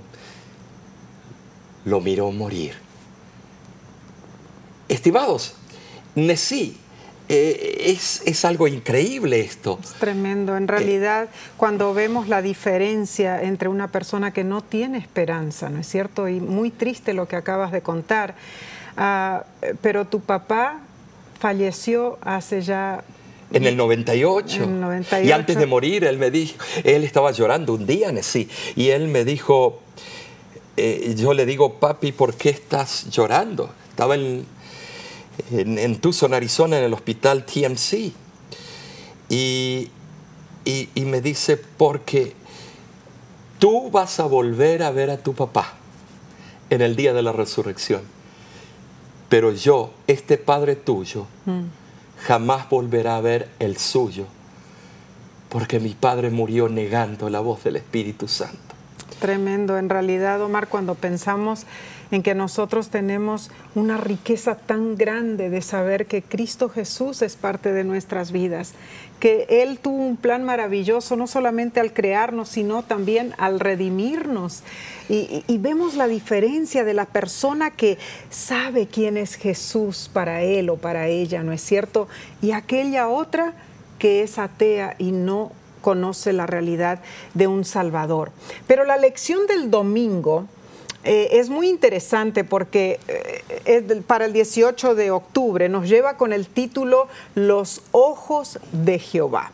lo 1.86 2.02
miró 2.02 2.32
morir. 2.32 2.74
Estimados, 4.90 5.54
Nesí 6.16 6.78
eh, 7.32 7.96
es, 8.26 8.44
algo 8.44 8.68
increíble 8.68 9.40
esto. 9.40 9.80
Es 9.84 9.94
tremendo. 9.94 10.58
En 10.58 10.68
realidad, 10.68 11.30
cuando 11.58 11.94
vemos 11.94 12.28
la 12.28 12.42
diferencia 12.42 13.44
entre 13.44 13.70
una 13.70 13.92
persona 13.92 14.32
que 14.32 14.44
no 14.44 14.62
tiene 14.62 14.98
esperanza, 14.98 15.70
¿no 15.70 15.80
es 15.80 15.88
cierto? 15.88 16.28
Y 16.28 16.40
muy 16.40 16.72
triste 16.72 17.14
lo 17.14 17.28
que 17.28 17.36
acabas 17.36 17.72
de 17.72 17.82
contar. 17.82 18.34
Ah, 18.98 19.46
pero 19.82 20.06
tu 20.06 20.22
papá 20.22 20.80
falleció 21.40 22.18
hace 22.22 22.64
ya 22.64 23.04
en 23.52 23.66
el 23.66 23.78
98. 23.78 24.68
Y 25.24 25.32
antes 25.32 25.58
de 25.58 25.66
morir, 25.66 26.04
él 26.06 26.18
me 26.18 26.32
dijo, 26.32 26.56
él 26.84 27.04
estaba 27.04 27.32
llorando 27.32 27.74
un 27.74 27.86
día, 27.86 28.12
sí, 28.24 28.50
y 28.76 28.90
él 28.90 29.08
me 29.08 29.24
dijo, 29.24 29.82
eh, 30.78 31.14
yo 31.18 31.34
le 31.34 31.46
digo, 31.46 31.76
papi, 31.76 32.12
¿por 32.12 32.36
qué 32.36 32.50
estás 32.50 33.10
llorando? 33.10 33.72
Estaba 33.90 34.16
en, 34.16 34.46
en, 35.52 36.00
Tucson, 36.00 36.34
Arizona, 36.34 36.78
en 36.78 36.86
el 36.86 36.94
hospital 36.94 37.46
TMC. 37.46 38.12
Y, 39.30 39.90
y, 40.66 41.06
me 41.06 41.22
dice, 41.22 41.58
porque 41.58 42.34
tú 43.60 43.90
vas 43.92 44.20
a 44.20 44.26
volver 44.26 44.84
a 44.84 44.92
ver 44.92 45.10
a 45.10 45.18
tu 45.18 45.34
papá 45.34 45.74
en 46.70 46.82
el 46.82 46.96
día 46.96 47.14
de 47.14 47.22
la 47.22 47.32
resurrección. 47.32 48.02
Pero 49.30 49.52
yo, 49.52 49.92
este 50.08 50.38
padre 50.38 50.76
tuyo, 50.76 51.28
mm. 51.46 51.62
jamás 52.24 52.68
volverá 52.70 53.18
a 53.18 53.22
ver 53.22 53.50
el 53.60 53.78
suyo, 53.78 54.26
porque 55.50 55.80
mi 55.80 55.94
padre 55.94 56.32
murió 56.32 56.70
negando 56.70 57.30
la 57.30 57.40
voz 57.40 57.64
del 57.64 57.76
Espíritu 57.76 58.28
Santo. 58.28 58.58
Tremendo, 59.20 59.78
en 59.78 59.90
realidad, 59.90 60.42
Omar, 60.42 60.68
cuando 60.68 60.96
pensamos 60.96 61.66
en 62.12 62.24
que 62.24 62.34
nosotros 62.34 62.90
tenemos 62.90 63.52
una 63.76 63.98
riqueza 63.98 64.56
tan 64.56 64.96
grande 64.96 65.50
de 65.50 65.62
saber 65.62 66.08
que 66.08 66.22
Cristo 66.22 66.70
Jesús 66.70 67.22
es 67.22 67.36
parte 67.36 67.72
de 67.72 67.84
nuestras 67.84 68.32
vidas, 68.32 68.74
que 69.20 69.46
Él 69.50 69.80
tuvo 69.80 70.06
un 70.06 70.18
plan 70.18 70.44
maravilloso, 70.44 71.16
no 71.16 71.28
solamente 71.28 71.80
al 71.80 71.94
crearnos, 71.94 72.50
sino 72.50 72.84
también 72.84 73.34
al 73.38 73.60
redimirnos. 73.60 74.64
Y, 75.10 75.44
vemos 75.58 75.96
la 75.96 76.08
diferencia 76.08 76.84
de 76.84 76.94
la 76.94 77.06
persona 77.06 77.72
que 77.72 77.98
sabe 78.30 78.88
quién 78.88 79.18
es 79.18 79.36
Jesús 79.36 80.10
para 80.12 80.42
Él 80.42 80.70
o 80.70 80.78
para 80.78 81.08
ella, 81.08 81.44
¿no 81.44 81.52
es 81.52 81.62
cierto? 81.62 82.08
Y 82.42 82.52
aquella 82.52 83.10
otra 83.10 83.54
que 83.98 84.24
es 84.24 84.38
atea 84.38 84.96
y 84.98 85.12
no 85.12 85.52
conoce 85.82 86.34
la 86.34 86.46
realidad 86.46 87.02
de 87.34 87.48
un 87.48 87.66
Salvador. 87.66 88.32
Pero 88.68 88.86
la 88.86 88.98
lección 88.98 89.48
del 89.48 89.70
domingo 89.70 90.48
eh, 91.04 91.30
es 91.40 91.50
muy 91.50 91.70
interesante 91.70 92.44
porque 92.44 93.00
eh, 93.08 94.02
para 94.06 94.26
el 94.26 94.34
18 94.34 94.96
de 94.96 95.12
octubre 95.12 95.70
nos 95.70 95.88
lleva 95.88 96.18
con 96.18 96.34
el 96.34 96.48
título 96.48 97.08
Los 97.36 97.82
ojos 97.92 98.60
de 98.72 99.00
Jehová. 99.00 99.52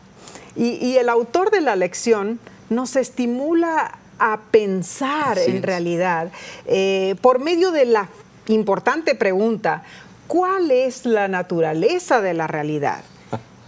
Y, 0.56 0.96
el 0.96 1.10
autor 1.10 1.50
de 1.50 1.60
la 1.60 1.76
lección 1.76 2.40
nos 2.70 2.96
estimula 2.96 3.98
a 4.18 4.40
pensar 4.50 5.38
en 5.38 5.62
realidad 5.62 6.32
eh, 6.64 7.14
por 7.20 7.40
medio 7.40 7.70
de 7.70 7.84
la 7.84 8.08
importante 8.48 9.14
pregunta, 9.14 9.82
¿cuál 10.26 10.70
es 10.70 11.04
la 11.04 11.28
naturaleza 11.28 12.22
de 12.22 12.32
la 12.32 12.46
realidad? 12.46 13.04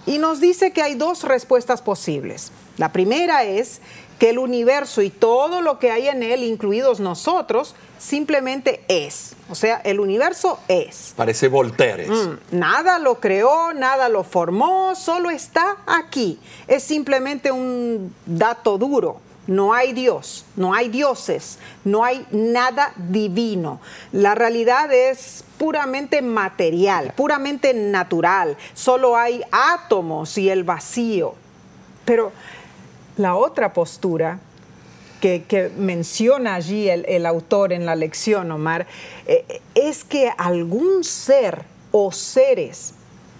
Y 0.06 0.18
nos 0.18 0.40
dice 0.40 0.72
que 0.72 0.80
hay 0.80 0.94
dos 0.94 1.24
respuestas 1.24 1.82
posibles. 1.82 2.50
La 2.78 2.90
primera 2.90 3.44
es 3.44 3.82
que 4.18 4.30
el 4.30 4.38
universo 4.38 5.02
y 5.02 5.10
todo 5.10 5.62
lo 5.62 5.78
que 5.78 5.90
hay 5.90 6.08
en 6.08 6.22
él, 6.22 6.42
incluidos 6.42 7.00
nosotros, 7.00 7.74
simplemente 7.98 8.82
es. 8.88 9.34
O 9.48 9.54
sea, 9.54 9.80
el 9.84 10.00
universo 10.00 10.58
es. 10.68 11.14
Parece 11.16 11.48
Voltaire. 11.48 12.08
Mm, 12.08 12.38
nada 12.52 12.98
lo 12.98 13.20
creó, 13.20 13.72
nada 13.72 14.08
lo 14.08 14.24
formó, 14.24 14.94
solo 14.94 15.30
está 15.30 15.78
aquí. 15.86 16.38
Es 16.66 16.82
simplemente 16.82 17.50
un 17.52 18.14
dato 18.26 18.76
duro. 18.76 19.20
No 19.46 19.72
hay 19.72 19.94
Dios, 19.94 20.44
no 20.56 20.74
hay 20.74 20.90
dioses, 20.90 21.58
no 21.82 22.04
hay 22.04 22.26
nada 22.30 22.92
divino. 22.96 23.80
La 24.12 24.34
realidad 24.34 24.92
es 24.92 25.42
puramente 25.56 26.20
material, 26.20 27.14
puramente 27.16 27.72
natural. 27.72 28.58
Solo 28.74 29.16
hay 29.16 29.42
átomos 29.50 30.36
y 30.36 30.50
el 30.50 30.64
vacío. 30.64 31.34
Pero 32.04 32.32
la 33.18 33.34
otra 33.34 33.72
postura 33.72 34.40
que, 35.20 35.72
menciona 35.76 36.54
allí 36.54 36.88
el, 36.88 37.26
autor 37.26 37.72
en 37.72 37.86
la 37.86 37.96
lección, 37.96 38.50
Omar, 38.52 38.86
eh, 39.26 39.60
es 39.74 40.04
que 40.04 40.30
algún 40.36 41.02
ser 41.04 41.64
o 41.90 42.12
seres, 42.12 42.94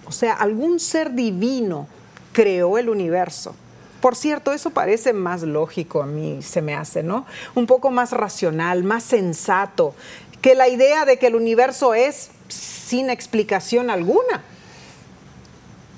o 0.05 0.11
sea, 0.11 0.33
algún 0.33 0.79
ser 0.79 1.13
divino 1.13 1.87
creó 2.33 2.77
el 2.77 2.89
universo. 2.89 3.55
Por 4.01 4.15
cierto, 4.15 4.53
eso 4.53 4.69
parece 4.71 5.13
más 5.13 5.41
lógico 5.41 6.01
a 6.01 6.05
mí, 6.05 6.41
se 6.41 6.61
me 6.61 6.73
hace, 6.73 7.03
¿no? 7.03 7.25
Un 7.55 7.65
poco 7.65 7.91
más 7.91 8.11
racional, 8.11 8.83
más 8.83 9.03
sensato, 9.03 9.93
que 10.41 10.55
la 10.55 10.69
idea 10.69 11.05
de 11.05 11.17
que 11.17 11.27
el 11.27 11.35
universo 11.35 11.93
es 11.93 12.31
sin 12.47 13.09
explicación 13.09 13.89
alguna. 13.89 14.43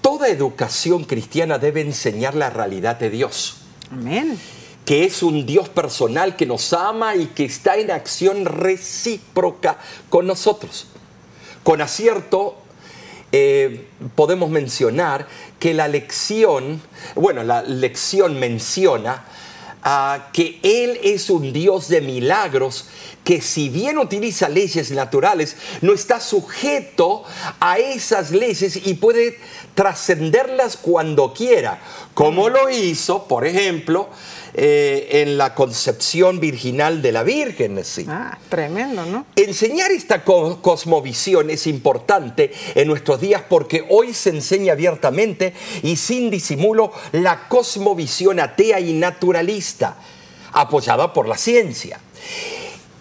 Toda 0.02 0.30
educación 0.30 1.04
cristiana 1.04 1.60
debe 1.60 1.82
enseñar 1.82 2.34
la 2.34 2.50
realidad 2.50 2.98
de 2.98 3.12
Dios. 3.12 3.61
Amén. 3.92 4.40
Que 4.86 5.04
es 5.04 5.22
un 5.22 5.46
Dios 5.46 5.68
personal 5.68 6.38
que 6.38 6.46
nos 6.46 6.72
ama 6.72 7.16
y 7.16 7.28
que 7.28 7.44
está 7.44 7.76
en 7.76 7.92
acción 7.92 8.46
recíproca 8.46 9.78
con 10.10 10.28
nosotros. 10.28 10.88
Con 11.64 11.82
acierto, 11.82 12.58
eh, 13.34 13.88
podemos 14.16 14.50
mencionar 14.50 15.28
que 15.60 15.74
la 15.74 15.88
lección, 15.88 16.82
bueno, 17.16 17.44
la 17.44 17.62
lección 17.64 18.40
menciona 18.40 19.26
que 20.32 20.60
Él 20.64 21.00
es 21.04 21.30
un 21.30 21.54
Dios 21.54 21.88
de 21.88 22.02
milagros 22.02 22.86
que 23.24 23.42
si 23.42 23.70
bien 23.70 23.98
utiliza 23.98 24.50
leyes 24.50 24.92
naturales, 24.92 25.56
no 25.82 25.94
está 25.94 26.20
sujeto 26.20 27.24
a 27.60 27.78
esas 27.78 28.32
leyes 28.32 28.80
y 28.86 28.96
puede 28.96 29.40
trascenderlas 29.76 30.78
cuando 30.78 31.34
quiera, 31.34 31.80
como 32.14 32.50
lo 32.50 32.70
hizo, 32.70 33.28
por 33.28 33.46
ejemplo, 33.46 34.10
eh, 34.54 35.22
en 35.22 35.38
la 35.38 35.56
concepción 35.56 36.40
virginal 36.40 37.02
de 37.02 37.12
la 37.12 37.24
Virgen. 37.24 37.84
¿sí? 37.84 38.06
Ah, 38.08 38.38
tremendo, 38.50 39.06
¿no? 39.06 39.26
Enseñar 39.36 39.92
esta 39.92 40.24
cosmovisión 40.24 41.50
es 41.50 41.68
importante 41.68 42.52
en 42.76 42.88
nuestros 42.88 43.22
días 43.22 43.44
porque 43.48 43.86
hoy 43.90 44.14
se 44.14 44.30
enseña 44.30 44.74
abiertamente 44.74 45.54
y 45.84 45.96
sin 45.96 46.30
disimulo 46.30 46.92
la 47.12 47.48
cosmovisión 47.48 48.40
atea 48.40 48.80
y 48.80 48.94
naturalista, 48.94 49.98
apoyada 50.52 51.14
por 51.14 51.28
la 51.28 51.38
ciencia. 51.38 52.00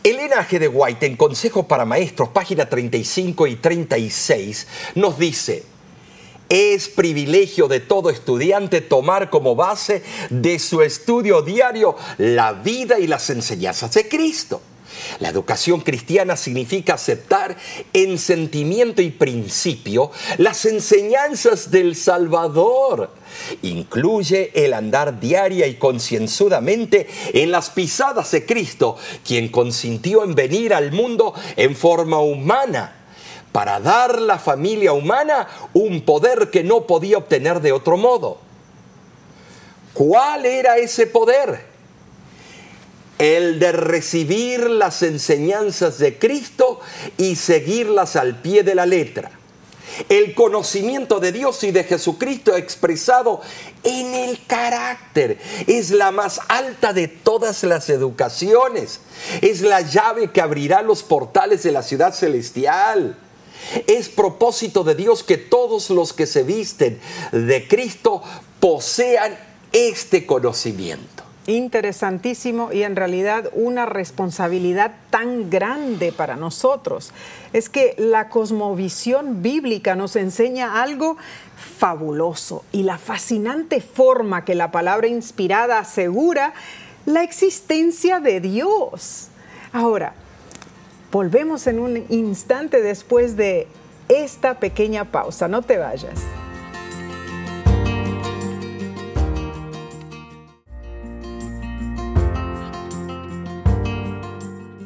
Elena 0.03 0.49
G. 0.49 0.59
de 0.59 0.69
White, 0.69 1.05
en 1.05 1.17
Consejo 1.17 1.69
para 1.69 1.85
Maestros, 1.85 2.31
página 2.31 2.67
35 2.67 3.47
y 3.47 3.57
36, 3.57 4.67
nos 4.95 5.19
dice, 5.19 5.65
es 6.51 6.89
privilegio 6.89 7.69
de 7.69 7.81
todo 7.81 8.11
estudiante 8.11 8.81
tomar 8.81 9.31
como 9.31 9.55
base 9.55 10.03
de 10.29 10.59
su 10.59 10.83
estudio 10.83 11.43
diario 11.43 11.97
la 12.19 12.53
vida 12.53 12.99
y 12.99 13.07
las 13.07 13.31
enseñanzas 13.31 13.95
de 13.95 14.09
Cristo. 14.09 14.61
La 15.21 15.29
educación 15.29 15.81
cristiana 15.81 16.37
significa 16.37 16.95
aceptar 16.95 17.57
en 17.93 18.19
sentimiento 18.19 19.01
y 19.01 19.11
principio 19.11 20.11
las 20.39 20.67
enseñanzas 20.67 21.71
del 21.71 21.95
Salvador. 21.95 23.11
incluye 23.63 24.51
el 24.55 24.75
andar 24.75 25.21
diaria 25.21 25.69
y 25.69 25.77
concienzudamente 25.77 27.07
en 27.33 27.53
las 27.53 27.71
pisadas 27.71 28.33
de 28.33 28.45
Cristo, 28.45 28.97
quien 29.25 29.49
consintió 29.49 30.25
en 30.25 30.35
venir 30.35 30.75
al 30.75 30.91
mundo 30.91 31.33
en 31.57 31.77
forma 31.77 32.19
humana 32.19 33.00
para 33.53 33.81
dar 33.81 34.21
la 34.21 34.39
familia 34.39 34.93
humana 34.93 35.49
un 35.73 36.03
poder 36.03 36.51
que 36.51 36.63
no 36.63 36.87
podía 36.87 37.19
obtener 37.19 37.61
de 37.61 37.73
otro 37.73 37.97
modo. 37.97 38.39
¿Cuál 39.93 40.47
era 40.47 40.79
ese 40.79 41.07
poder? 41.07 41.69
El 43.19 43.59
de 43.59 43.73
recibir 43.73 44.71
las 44.71 45.03
enseñanzas 45.03 45.99
de 45.99 46.19
Cristo 46.19 46.81
y 47.19 47.37
seguirlas 47.37 48.17
al 48.17 48.41
pie 48.41 48.63
de 48.63 48.75
la 48.75 48.87
letra. 48.87 49.33
El 50.09 50.35
conocimiento 50.35 51.21
de 51.21 51.33
Dios 51.33 51.63
y 51.65 51.73
de 51.73 51.85
Jesucristo 51.85 52.57
expresado 52.57 53.41
en 53.83 54.15
el 54.15 54.47
carácter 54.47 55.39
es 55.67 55.91
la 55.91 56.13
más 56.13 56.41
alta 56.49 56.93
de 56.93 57.09
todas 57.09 57.65
las 57.65 57.91
educaciones. 57.91 59.01
Es 59.43 59.61
la 59.61 59.81
llave 59.81 60.31
que 60.31 60.41
abrirá 60.41 60.81
los 60.83 61.03
portales 61.03 61.63
de 61.65 61.73
la 61.73 61.83
ciudad 61.83 62.15
celestial. 62.15 63.19
Es 63.87 64.09
propósito 64.09 64.85
de 64.85 64.95
Dios 64.95 65.23
que 65.23 65.37
todos 65.37 65.91
los 65.91 66.13
que 66.13 66.27
se 66.27 66.43
visten 66.43 67.01
de 67.33 67.67
Cristo 67.69 68.23
posean 68.61 69.37
este 69.73 70.27
conocimiento. 70.27 71.25
Interesantísimo 71.47 72.71
y 72.73 72.83
en 72.83 72.97
realidad 72.97 73.51
una 73.55 73.87
responsabilidad 73.87 74.93
tan 75.09 75.51
grande 75.51 76.13
para 76.13 76.37
nosotros. 76.37 77.13
Es 77.53 77.69
que 77.69 77.95
la 77.97 78.29
cosmovisión 78.29 79.43
bíblica 79.43 79.97
nos 79.97 80.17
enseña 80.17 80.83
algo 80.83 81.17
fabuloso 81.79 82.65
y 82.73 82.83
la 82.83 82.99
fascinante 82.99 83.81
forma 83.81 84.45
que 84.45 84.55
la 84.55 84.71
palabra 84.71 85.09
inspirada 85.09 85.79
asegura 85.79 86.53
la 87.07 87.23
existencia 87.23 88.21
de 88.21 88.41
Dios. 88.41 89.29
Ahora, 89.73 90.15
volvemos 91.11 91.67
en 91.67 91.79
un 91.79 92.05
instante 92.09 92.83
después 92.83 93.37
de 93.37 93.67
esta 94.09 94.59
pequeña 94.59 95.05
pausa. 95.07 95.49
No 95.49 95.63
te 95.63 95.79
vayas. 95.79 96.21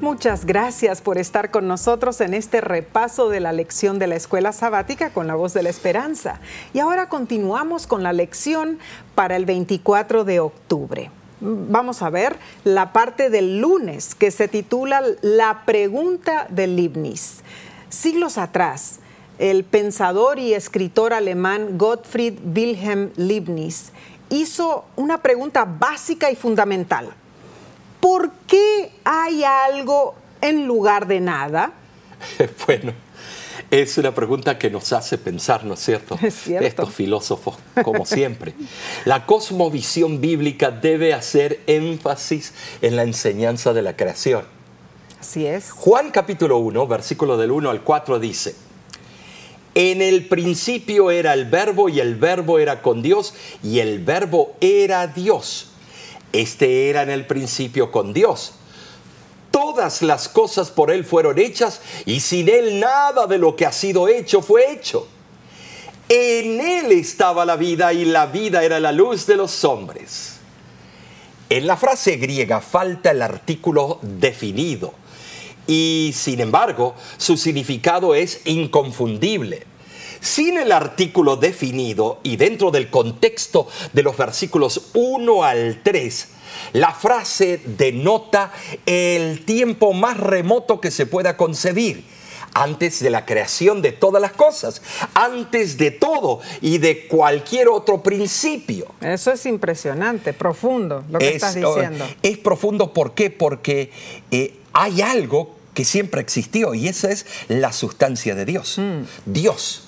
Muchas 0.00 0.44
gracias 0.44 1.00
por 1.00 1.16
estar 1.16 1.50
con 1.50 1.66
nosotros 1.66 2.20
en 2.20 2.34
este 2.34 2.60
repaso 2.60 3.30
de 3.30 3.40
la 3.40 3.52
lección 3.52 3.98
de 3.98 4.06
la 4.06 4.16
escuela 4.16 4.52
sabática 4.52 5.10
con 5.10 5.26
la 5.26 5.34
voz 5.34 5.54
de 5.54 5.62
la 5.62 5.70
esperanza. 5.70 6.40
Y 6.74 6.80
ahora 6.80 7.08
continuamos 7.08 7.86
con 7.86 8.02
la 8.02 8.12
lección 8.12 8.78
para 9.14 9.34
el 9.34 9.46
24 9.46 10.24
de 10.24 10.40
octubre. 10.40 11.10
Vamos 11.46 12.00
a 12.02 12.10
ver 12.10 12.36
la 12.64 12.92
parte 12.92 13.28
del 13.28 13.60
lunes 13.60 14.14
que 14.14 14.30
se 14.30 14.48
titula 14.48 15.02
La 15.20 15.64
pregunta 15.66 16.46
de 16.48 16.66
Leibniz. 16.66 17.42
Siglos 17.90 18.38
atrás, 18.38 19.00
el 19.38 19.64
pensador 19.64 20.38
y 20.38 20.54
escritor 20.54 21.12
alemán 21.12 21.76
Gottfried 21.76 22.38
Wilhelm 22.44 23.10
Leibniz 23.16 23.92
hizo 24.30 24.86
una 24.96 25.18
pregunta 25.18 25.64
básica 25.64 26.30
y 26.30 26.36
fundamental 26.36 27.14
¿por 28.04 28.30
qué 28.46 28.92
hay 29.02 29.44
algo 29.44 30.14
en 30.42 30.66
lugar 30.66 31.06
de 31.06 31.20
nada? 31.20 31.72
Bueno, 32.66 32.92
es 33.82 33.98
una 33.98 34.14
pregunta 34.14 34.58
que 34.58 34.70
nos 34.70 34.92
hace 34.92 35.18
pensar, 35.18 35.64
¿no 35.64 35.74
es 35.74 35.80
cierto? 35.80 36.18
Es 36.22 36.34
cierto. 36.34 36.66
Estos 36.66 36.94
filósofos, 36.94 37.56
como 37.82 38.06
siempre. 38.06 38.54
La 39.04 39.26
cosmovisión 39.26 40.20
bíblica 40.20 40.70
debe 40.70 41.12
hacer 41.12 41.60
énfasis 41.66 42.52
en 42.82 42.96
la 42.96 43.02
enseñanza 43.02 43.72
de 43.72 43.82
la 43.82 43.96
creación. 43.96 44.44
Así 45.20 45.46
es. 45.46 45.70
Juan 45.70 46.10
capítulo 46.10 46.58
1, 46.58 46.86
versículo 46.86 47.36
del 47.36 47.50
1 47.50 47.70
al 47.70 47.82
4 47.82 48.20
dice, 48.20 48.54
en 49.74 50.02
el 50.02 50.26
principio 50.28 51.10
era 51.10 51.32
el 51.32 51.46
verbo 51.46 51.88
y 51.88 51.98
el 51.98 52.14
verbo 52.14 52.58
era 52.60 52.80
con 52.80 53.02
Dios 53.02 53.34
y 53.62 53.80
el 53.80 54.04
verbo 54.04 54.54
era 54.60 55.06
Dios. 55.08 55.68
Este 56.32 56.90
era 56.90 57.02
en 57.02 57.10
el 57.10 57.26
principio 57.26 57.90
con 57.90 58.12
Dios. 58.12 58.54
Todas 59.54 60.02
las 60.02 60.28
cosas 60.28 60.72
por 60.72 60.90
Él 60.90 61.04
fueron 61.04 61.38
hechas 61.38 61.80
y 62.06 62.18
sin 62.18 62.48
Él 62.48 62.80
nada 62.80 63.28
de 63.28 63.38
lo 63.38 63.54
que 63.54 63.64
ha 63.64 63.70
sido 63.70 64.08
hecho 64.08 64.42
fue 64.42 64.72
hecho. 64.72 65.06
En 66.08 66.60
Él 66.60 66.90
estaba 66.90 67.44
la 67.44 67.54
vida 67.54 67.92
y 67.92 68.04
la 68.04 68.26
vida 68.26 68.64
era 68.64 68.80
la 68.80 68.90
luz 68.90 69.26
de 69.26 69.36
los 69.36 69.64
hombres. 69.64 70.38
En 71.48 71.68
la 71.68 71.76
frase 71.76 72.16
griega 72.16 72.60
falta 72.60 73.12
el 73.12 73.22
artículo 73.22 74.00
definido 74.02 74.92
y 75.68 76.10
sin 76.16 76.40
embargo 76.40 76.96
su 77.16 77.36
significado 77.36 78.16
es 78.16 78.40
inconfundible. 78.46 79.68
Sin 80.18 80.58
el 80.58 80.72
artículo 80.72 81.36
definido 81.36 82.18
y 82.24 82.38
dentro 82.38 82.72
del 82.72 82.90
contexto 82.90 83.68
de 83.92 84.02
los 84.02 84.16
versículos 84.16 84.90
1 84.94 85.44
al 85.44 85.80
3, 85.84 86.28
la 86.72 86.92
frase 86.92 87.60
denota 87.64 88.52
el 88.86 89.44
tiempo 89.44 89.92
más 89.92 90.16
remoto 90.18 90.80
que 90.80 90.90
se 90.90 91.06
pueda 91.06 91.36
concebir 91.36 92.04
antes 92.52 93.00
de 93.00 93.10
la 93.10 93.26
creación 93.26 93.82
de 93.82 93.90
todas 93.90 94.22
las 94.22 94.32
cosas, 94.32 94.80
antes 95.14 95.76
de 95.76 95.90
todo 95.90 96.40
y 96.60 96.78
de 96.78 97.08
cualquier 97.08 97.68
otro 97.68 98.02
principio. 98.02 98.86
Eso 99.00 99.32
es 99.32 99.44
impresionante, 99.46 100.32
profundo 100.32 101.04
lo 101.10 101.18
que 101.18 101.34
estás 101.34 101.56
diciendo. 101.56 102.06
Es 102.22 102.38
profundo, 102.38 102.92
¿por 102.92 103.14
qué? 103.14 103.30
Porque 103.30 103.90
eh, 104.30 104.56
hay 104.72 105.02
algo 105.02 105.56
que 105.74 105.84
siempre 105.84 106.20
existió 106.20 106.74
y 106.74 106.86
esa 106.86 107.10
es 107.10 107.26
la 107.48 107.72
sustancia 107.72 108.36
de 108.36 108.44
Dios. 108.44 108.78
Mm. 108.78 109.02
Dios 109.26 109.84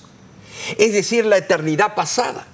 es 0.77 0.93
decir, 0.93 1.25
la 1.25 1.37
eternidad 1.37 1.95
pasada. 1.95 2.45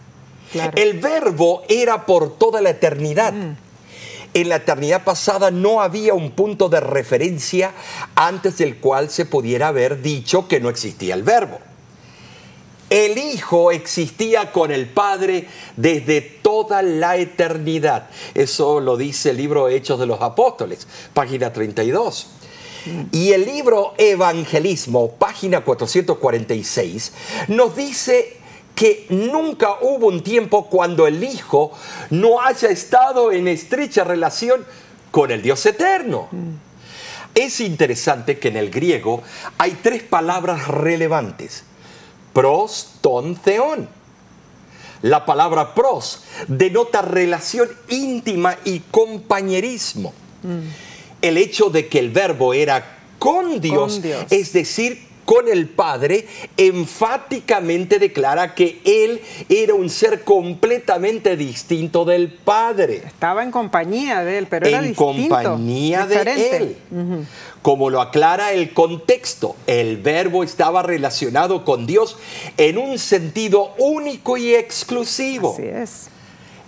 El 0.75 0.99
verbo 0.99 1.63
era 1.67 2.05
por 2.05 2.37
toda 2.37 2.61
la 2.61 2.71
eternidad. 2.71 3.33
Mm. 3.33 3.55
En 4.33 4.49
la 4.49 4.57
eternidad 4.57 5.03
pasada 5.03 5.51
no 5.51 5.81
había 5.81 6.13
un 6.13 6.31
punto 6.31 6.69
de 6.69 6.79
referencia 6.79 7.71
antes 8.15 8.57
del 8.57 8.77
cual 8.77 9.09
se 9.09 9.25
pudiera 9.25 9.67
haber 9.67 10.01
dicho 10.01 10.47
que 10.47 10.59
no 10.59 10.69
existía 10.69 11.13
el 11.13 11.23
verbo. 11.23 11.59
El 12.89 13.17
Hijo 13.17 13.71
existía 13.71 14.51
con 14.51 14.71
el 14.71 14.87
Padre 14.87 15.47
desde 15.77 16.21
toda 16.21 16.81
la 16.81 17.17
eternidad. 17.17 18.09
Eso 18.35 18.79
lo 18.79 18.97
dice 18.97 19.31
el 19.31 19.37
libro 19.37 19.67
Hechos 19.67 19.99
de 19.99 20.05
los 20.05 20.21
Apóstoles, 20.21 20.87
página 21.13 21.51
32. 21.51 22.27
Y 23.11 23.31
el 23.31 23.45
libro 23.45 23.93
Evangelismo, 23.97 25.11
página 25.11 25.61
446, 25.61 27.13
nos 27.47 27.75
dice 27.75 28.37
que 28.75 29.05
nunca 29.09 29.77
hubo 29.81 30.07
un 30.07 30.23
tiempo 30.23 30.67
cuando 30.67 31.07
el 31.07 31.23
Hijo 31.23 31.71
no 32.09 32.41
haya 32.41 32.69
estado 32.69 33.31
en 33.31 33.47
estrecha 33.47 34.03
relación 34.03 34.65
con 35.11 35.31
el 35.31 35.41
Dios 35.41 35.65
eterno. 35.65 36.29
Es 37.35 37.59
interesante 37.59 38.39
que 38.39 38.49
en 38.49 38.57
el 38.57 38.69
griego 38.69 39.23
hay 39.57 39.79
tres 39.81 40.03
palabras 40.03 40.67
relevantes. 40.67 41.63
Pros, 42.33 42.95
ton, 43.01 43.35
theon. 43.35 43.87
La 45.01 45.25
palabra 45.25 45.75
pros 45.75 46.23
denota 46.47 47.01
relación 47.01 47.69
íntima 47.89 48.57
y 48.63 48.79
compañerismo. 48.79 50.13
Mm 50.43 50.61
el 51.23 51.37
hecho 51.37 51.69
de 51.69 51.87
que 51.87 51.99
el 51.99 52.11
verbo 52.11 52.53
era 52.53 52.97
con 53.17 53.61
Dios, 53.61 54.01
es 54.29 54.51
decir, 54.51 55.07
con 55.25 55.47
el 55.47 55.67
Padre, 55.69 56.27
enfáticamente 56.57 57.99
declara 57.99 58.55
que 58.55 58.81
Él 58.83 59.21
era 59.49 59.73
un 59.73 59.89
ser 59.89 60.23
completamente 60.23 61.37
distinto 61.37 62.05
del 62.05 62.29
Padre. 62.29 63.03
Estaba 63.05 63.43
en 63.43 63.51
compañía 63.51 64.23
de 64.23 64.37
Él, 64.37 64.47
pero 64.49 64.67
era 64.67 64.81
distinto. 64.81 65.11
En 65.11 65.29
compañía 65.29 66.05
de 66.05 66.57
Él. 66.57 66.77
Como 67.61 67.89
lo 67.89 68.01
aclara 68.01 68.51
el 68.51 68.73
contexto, 68.73 69.55
el 69.67 69.97
verbo 69.97 70.43
estaba 70.43 70.83
relacionado 70.83 71.63
con 71.63 71.85
Dios 71.85 72.17
en 72.57 72.77
un 72.77 72.99
sentido 72.99 73.73
único 73.77 74.35
y 74.35 74.53
exclusivo. 74.53 75.53
Así 75.53 75.67
es. 75.67 76.07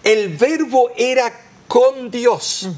El 0.03 0.29
verbo 0.37 0.91
era 0.95 1.33
con 1.67 2.09
Dios. 2.11 2.69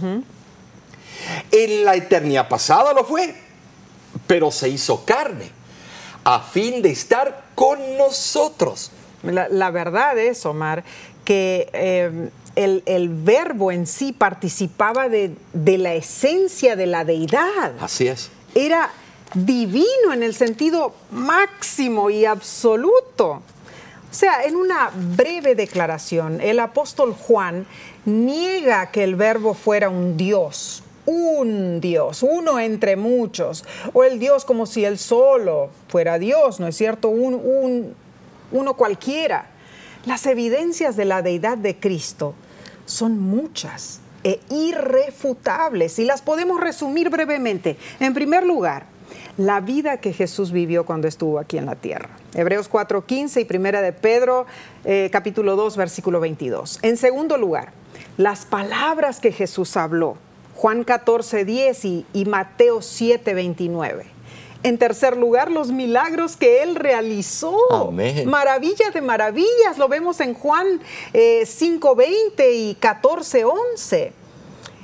En 1.52 1.84
la 1.84 1.96
eternidad 1.96 2.48
pasada 2.48 2.94
lo 2.94 3.04
fue, 3.04 3.36
pero 4.26 4.50
se 4.50 4.70
hizo 4.70 5.04
carne 5.06 5.57
a 6.28 6.42
fin 6.42 6.82
de 6.82 6.90
estar 6.90 7.46
con 7.56 7.80
nosotros. 7.98 8.92
La, 9.24 9.72
verdad 9.72 10.18
es, 10.18 10.46
Omar, 10.46 10.84
que 11.24 11.70
eh, 11.72 12.30
el, 12.58 13.10
verbo 13.10 13.72
en 13.72 13.88
sí 13.88 14.12
participaba 14.12 15.08
de, 15.08 15.34
de 15.54 15.78
la 15.78 15.94
esencia 15.94 16.76
de 16.76 16.86
la 16.86 17.06
deidad. 17.06 17.76
Así 17.80 18.10
es. 18.10 18.30
Era 18.54 18.92
divino 19.36 20.12
en 20.12 20.22
el 20.22 20.36
sentido 20.36 20.94
máximo 21.12 22.10
y 22.10 22.26
absoluto. 22.26 23.42
O 24.12 24.14
sea, 24.14 24.44
en 24.44 24.58
una 24.58 24.92
breve 25.16 25.56
declaración, 25.56 26.42
el 26.42 26.60
apóstol 26.60 27.14
Juan 27.14 27.66
niega 28.04 28.92
que 28.92 29.06
el 29.06 29.16
verbo 29.16 29.54
fuera 29.54 29.88
un 29.88 30.18
Dios, 30.18 30.84
un 31.08 31.80
Dios, 31.80 32.22
uno 32.22 32.60
entre 32.60 32.98
muchos, 32.98 33.66
o 33.94 34.04
el 34.04 34.20
Dios 34.20 34.46
como 34.46 34.66
si 34.66 34.86
él 34.86 35.00
solo 35.00 35.70
fuera 35.88 36.20
Dios, 36.20 36.60
¿no 36.60 36.68
es 36.68 36.76
cierto? 36.76 37.10
Un, 37.10 37.96
uno 38.52 38.74
cualquiera. 38.76 39.50
Las 40.06 40.26
evidencias 40.26 40.96
de 40.96 41.06
la 41.06 41.22
deidad 41.22 41.58
de 41.58 41.80
Cristo 41.80 42.36
son 42.86 43.20
muchas 43.20 44.02
e 44.24 44.40
irrefutables 44.50 45.98
y 46.00 46.06
las 46.06 46.22
podemos 46.22 46.60
resumir 46.60 47.10
brevemente. 47.10 47.78
En 48.00 48.14
primer 48.14 48.46
lugar, 48.46 48.86
la 49.38 49.62
vida 49.62 49.98
que 49.98 50.12
Jesús 50.12 50.52
vivió 50.52 50.86
cuando 50.86 51.08
estuvo 51.08 51.40
aquí 51.40 51.58
en 51.58 51.66
la 51.66 51.76
tierra. 51.76 52.10
Hebreos 52.34 52.70
4:15 52.70 53.42
y 53.42 53.46
Primera 53.46 53.82
de 53.82 53.94
Pedro 53.94 54.46
eh, 54.84 55.10
capítulo 55.12 55.56
2 55.56 55.78
versículo 55.78 56.20
22. 56.20 56.80
En 56.82 56.98
segundo 56.98 57.38
lugar, 57.38 57.72
las 58.18 58.46
palabras 58.46 59.20
que 59.20 59.32
Jesús 59.32 59.78
habló. 59.78 60.18
Juan 60.58 60.84
14:10 60.84 61.86
y, 61.86 62.06
y 62.14 62.26
Mateo 62.26 62.80
7:29. 62.80 64.06
En 64.64 64.80
tercer 64.80 65.16
lugar, 65.16 65.52
los 65.52 65.72
milagros 65.72 66.36
que 66.36 66.64
él 66.64 66.76
realizó. 66.76 67.56
Amén. 67.72 68.28
Maravillas 68.28 68.92
de 68.92 69.02
maravillas. 69.02 69.78
Lo 69.78 69.88
vemos 69.88 70.20
en 70.20 70.34
Juan 70.34 70.80
5:20 71.14 72.40
eh, 72.40 72.54
y 72.56 72.76
14:11. 72.82 74.12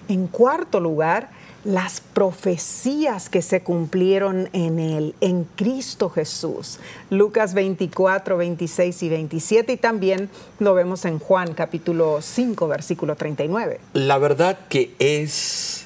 En 0.09 0.27
cuarto 0.27 0.79
lugar, 0.79 1.31
las 1.63 2.01
profecías 2.01 3.29
que 3.29 3.41
se 3.41 3.63
cumplieron 3.63 4.49
en 4.53 4.79
él, 4.79 5.15
en 5.21 5.45
Cristo 5.55 6.09
Jesús. 6.09 6.79
Lucas 7.09 7.53
24, 7.53 8.37
26 8.37 9.03
y 9.03 9.09
27 9.09 9.73
y 9.73 9.77
también 9.77 10.29
lo 10.59 10.73
vemos 10.73 11.05
en 11.05 11.19
Juan 11.19 11.53
capítulo 11.53 12.19
5, 12.21 12.67
versículo 12.67 13.15
39. 13.15 13.79
La 13.93 14.17
verdad 14.17 14.59
que 14.67 14.93
es, 14.99 15.85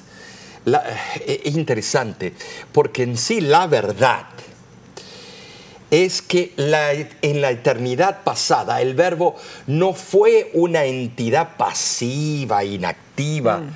eh, 0.66 1.42
interesante 1.44 2.34
porque 2.72 3.04
en 3.04 3.16
sí 3.16 3.40
la 3.40 3.66
verdad 3.66 4.26
es 5.90 6.20
que 6.20 6.52
en 6.58 7.40
la 7.40 7.50
eternidad 7.50 8.22
pasada 8.22 8.82
el 8.82 8.94
verbo 8.94 9.36
no 9.66 9.94
fue 9.94 10.50
una 10.52 10.84
entidad 10.84 11.56
pasiva, 11.56 12.62
inactiva, 12.64 13.58
mm. 13.58 13.70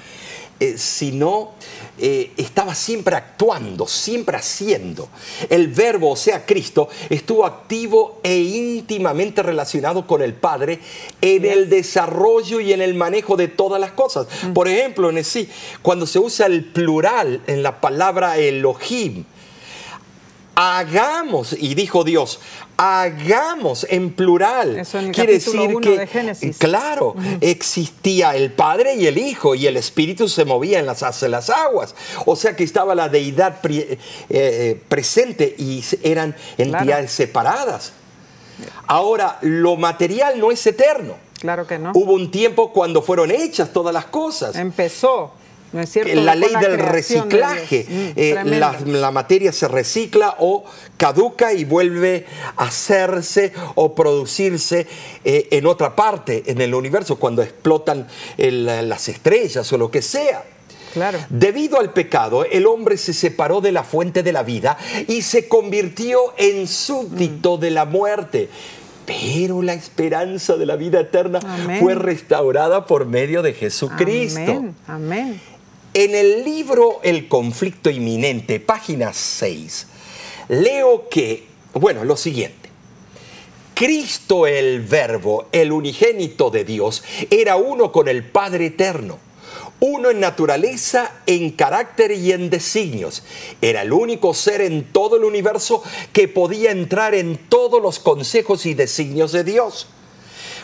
Eh, 0.62 0.78
sino 0.78 1.54
eh, 1.98 2.30
estaba 2.36 2.76
siempre 2.76 3.16
actuando, 3.16 3.84
siempre 3.88 4.36
haciendo. 4.36 5.08
El 5.50 5.66
verbo, 5.66 6.10
o 6.10 6.16
sea, 6.16 6.46
Cristo, 6.46 6.88
estuvo 7.10 7.44
activo 7.44 8.20
e 8.22 8.36
íntimamente 8.36 9.42
relacionado 9.42 10.06
con 10.06 10.22
el 10.22 10.34
Padre 10.34 10.78
en 11.20 11.44
el 11.44 11.68
desarrollo 11.68 12.60
y 12.60 12.72
en 12.72 12.80
el 12.80 12.94
manejo 12.94 13.34
de 13.36 13.48
todas 13.48 13.80
las 13.80 13.90
cosas. 13.90 14.28
Mm. 14.44 14.52
Por 14.52 14.68
ejemplo, 14.68 15.10
en 15.10 15.24
sí, 15.24 15.48
cuando 15.82 16.06
se 16.06 16.20
usa 16.20 16.46
el 16.46 16.64
plural 16.66 17.40
en 17.48 17.64
la 17.64 17.80
palabra 17.80 18.38
Elohim, 18.38 19.24
hagamos, 20.62 21.54
y 21.58 21.74
dijo 21.74 22.04
Dios, 22.04 22.40
hagamos 22.76 23.86
en 23.90 24.12
plural. 24.12 24.78
Eso 24.78 24.98
en 24.98 25.06
el 25.06 25.12
Quiere 25.12 25.34
decir 25.34 25.74
que, 25.80 25.98
de 25.98 26.06
Génesis. 26.06 26.56
claro, 26.58 27.16
existía 27.40 28.36
el 28.36 28.52
Padre 28.52 28.94
y 28.94 29.06
el 29.06 29.18
Hijo, 29.18 29.54
y 29.54 29.66
el 29.66 29.76
Espíritu 29.76 30.28
se 30.28 30.44
movía 30.44 30.78
en 30.78 30.86
las, 30.86 31.22
las 31.22 31.50
aguas. 31.50 31.94
O 32.26 32.36
sea 32.36 32.54
que 32.54 32.64
estaba 32.64 32.94
la 32.94 33.08
deidad 33.08 33.58
eh, 33.68 33.98
eh, 34.28 34.80
presente 34.88 35.54
y 35.58 35.84
eran 36.02 36.36
entidades 36.58 37.10
separadas. 37.10 37.92
Ahora, 38.86 39.38
lo 39.40 39.76
material 39.76 40.38
no 40.38 40.52
es 40.52 40.64
eterno. 40.66 41.16
Claro 41.40 41.66
que 41.66 41.78
no. 41.78 41.90
Hubo 41.94 42.12
un 42.12 42.30
tiempo 42.30 42.72
cuando 42.72 43.02
fueron 43.02 43.32
hechas 43.32 43.72
todas 43.72 43.92
las 43.92 44.04
cosas. 44.06 44.54
Empezó 44.54 45.32
la 45.72 46.34
ley 46.34 46.52
del 46.60 46.78
reciclaje. 46.78 47.86
Mm, 47.88 48.12
eh, 48.16 48.44
la, 48.86 49.10
materia 49.10 49.52
se 49.52 49.68
recicla 49.68 50.36
o 50.38 50.64
caduca 50.96 51.52
y 51.52 51.64
vuelve 51.64 52.26
a 52.56 52.64
hacerse 52.64 53.52
o 53.74 53.94
producirse 53.94 54.86
eh, 55.24 55.48
en 55.50 55.66
otra 55.66 55.96
parte 55.96 56.42
en 56.46 56.60
el 56.60 56.74
universo, 56.74 57.16
cuando 57.16 57.42
explotan 57.42 58.06
las 58.36 59.08
estrellas 59.08 59.72
o 59.72 59.78
lo 59.78 59.90
que 59.90 60.02
sea. 60.02 60.44
Claro. 60.92 61.18
Debido 61.30 61.80
al 61.80 61.92
pecado, 61.92 62.44
el 62.44 62.66
hombre 62.66 62.98
se 62.98 63.14
separó 63.14 63.60
de 63.62 63.72
la 63.72 63.82
fuente 63.82 64.22
de 64.22 64.32
la 64.32 64.42
vida 64.42 64.76
y 65.08 65.22
se 65.22 65.48
convirtió 65.48 66.34
en 66.36 66.68
súbdito 66.68 67.56
mm. 67.56 67.60
de 67.60 67.70
la 67.70 67.84
muerte. 67.86 68.48
Pero 69.06 69.62
la 69.62 69.74
esperanza 69.74 70.56
de 70.56 70.66
la 70.66 70.76
vida 70.76 71.00
eterna 71.00 71.40
fue 71.80 71.94
restaurada 71.94 72.86
por 72.86 73.06
medio 73.06 73.42
de 73.42 73.52
Jesucristo. 73.52 74.40
Amén. 74.40 74.74
Amén. 74.86 75.40
En 75.94 76.14
el 76.14 76.42
libro 76.42 77.00
El 77.02 77.28
conflicto 77.28 77.90
inminente, 77.90 78.60
página 78.60 79.12
6, 79.12 79.86
leo 80.48 81.10
que, 81.10 81.44
bueno, 81.74 82.02
lo 82.04 82.16
siguiente. 82.16 82.70
Cristo 83.74 84.46
el 84.46 84.80
Verbo, 84.80 85.48
el 85.52 85.70
unigénito 85.70 86.48
de 86.48 86.64
Dios, 86.64 87.04
era 87.28 87.56
uno 87.56 87.92
con 87.92 88.08
el 88.08 88.24
Padre 88.24 88.66
Eterno, 88.66 89.18
uno 89.80 90.08
en 90.08 90.20
naturaleza, 90.20 91.12
en 91.26 91.50
carácter 91.50 92.12
y 92.12 92.32
en 92.32 92.48
designios. 92.48 93.22
Era 93.60 93.82
el 93.82 93.92
único 93.92 94.32
ser 94.32 94.62
en 94.62 94.84
todo 94.84 95.16
el 95.16 95.24
universo 95.24 95.82
que 96.14 96.26
podía 96.26 96.70
entrar 96.70 97.14
en 97.14 97.36
todos 97.36 97.82
los 97.82 97.98
consejos 97.98 98.64
y 98.64 98.72
designios 98.72 99.32
de 99.32 99.44
Dios. 99.44 99.88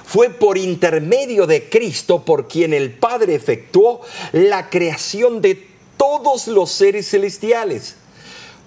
Fue 0.08 0.30
por 0.30 0.56
intermedio 0.56 1.46
de 1.46 1.68
Cristo 1.68 2.24
por 2.24 2.48
quien 2.48 2.72
el 2.72 2.94
Padre 2.94 3.34
efectuó 3.34 4.00
la 4.32 4.70
creación 4.70 5.42
de 5.42 5.68
todos 5.98 6.46
los 6.46 6.70
seres 6.70 7.10
celestiales. 7.10 7.96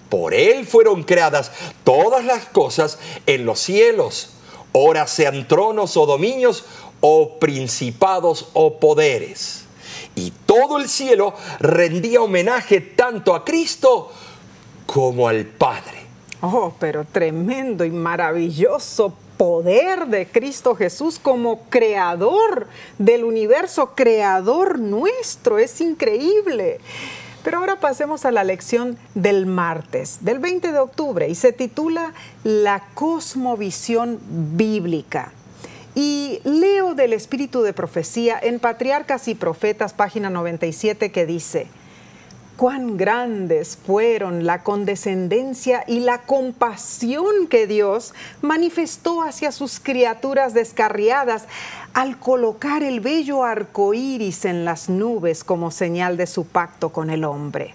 Por 0.08 0.34
Él 0.34 0.64
fueron 0.64 1.02
creadas 1.02 1.50
todas 1.82 2.24
las 2.24 2.44
cosas 2.44 3.00
en 3.26 3.44
los 3.44 3.58
cielos, 3.58 4.34
ora 4.70 5.08
sean 5.08 5.48
tronos 5.48 5.96
o 5.96 6.06
dominios, 6.06 6.64
o 7.00 7.40
principados 7.40 8.50
o 8.52 8.78
poderes. 8.78 9.64
Y 10.14 10.32
todo 10.46 10.78
el 10.78 10.88
cielo 10.88 11.34
rendía 11.58 12.22
homenaje 12.22 12.80
tanto 12.80 13.34
a 13.34 13.44
Cristo 13.44 14.12
como 14.86 15.26
al 15.26 15.44
Padre. 15.46 16.02
Oh, 16.40 16.72
pero 16.78 17.04
tremendo 17.04 17.84
y 17.84 17.90
maravilloso 17.90 19.14
poder 19.42 20.06
de 20.06 20.28
Cristo 20.28 20.76
Jesús 20.76 21.18
como 21.18 21.64
creador 21.64 22.68
del 22.98 23.24
universo, 23.24 23.90
creador 23.96 24.78
nuestro. 24.78 25.58
Es 25.58 25.80
increíble. 25.80 26.78
Pero 27.42 27.58
ahora 27.58 27.80
pasemos 27.80 28.24
a 28.24 28.30
la 28.30 28.44
lección 28.44 28.96
del 29.16 29.46
martes, 29.46 30.18
del 30.20 30.38
20 30.38 30.70
de 30.70 30.78
octubre, 30.78 31.28
y 31.28 31.34
se 31.34 31.52
titula 31.52 32.14
La 32.44 32.84
cosmovisión 32.94 34.20
bíblica. 34.56 35.32
Y 35.96 36.38
leo 36.44 36.94
del 36.94 37.12
espíritu 37.12 37.62
de 37.62 37.72
profecía 37.72 38.38
en 38.40 38.60
Patriarcas 38.60 39.26
y 39.26 39.34
Profetas, 39.34 39.92
página 39.92 40.30
97, 40.30 41.10
que 41.10 41.26
dice, 41.26 41.66
cuán 42.62 42.96
grandes 42.96 43.76
fueron 43.76 44.46
la 44.46 44.62
condescendencia 44.62 45.82
y 45.88 45.98
la 45.98 46.18
compasión 46.18 47.48
que 47.50 47.66
Dios 47.66 48.14
manifestó 48.40 49.24
hacia 49.24 49.50
sus 49.50 49.80
criaturas 49.80 50.54
descarriadas 50.54 51.48
al 51.92 52.20
colocar 52.20 52.84
el 52.84 53.00
bello 53.00 53.42
arco 53.42 53.94
iris 53.94 54.44
en 54.44 54.64
las 54.64 54.88
nubes 54.88 55.42
como 55.42 55.72
señal 55.72 56.16
de 56.16 56.28
su 56.28 56.46
pacto 56.46 56.90
con 56.90 57.10
el 57.10 57.24
hombre. 57.24 57.74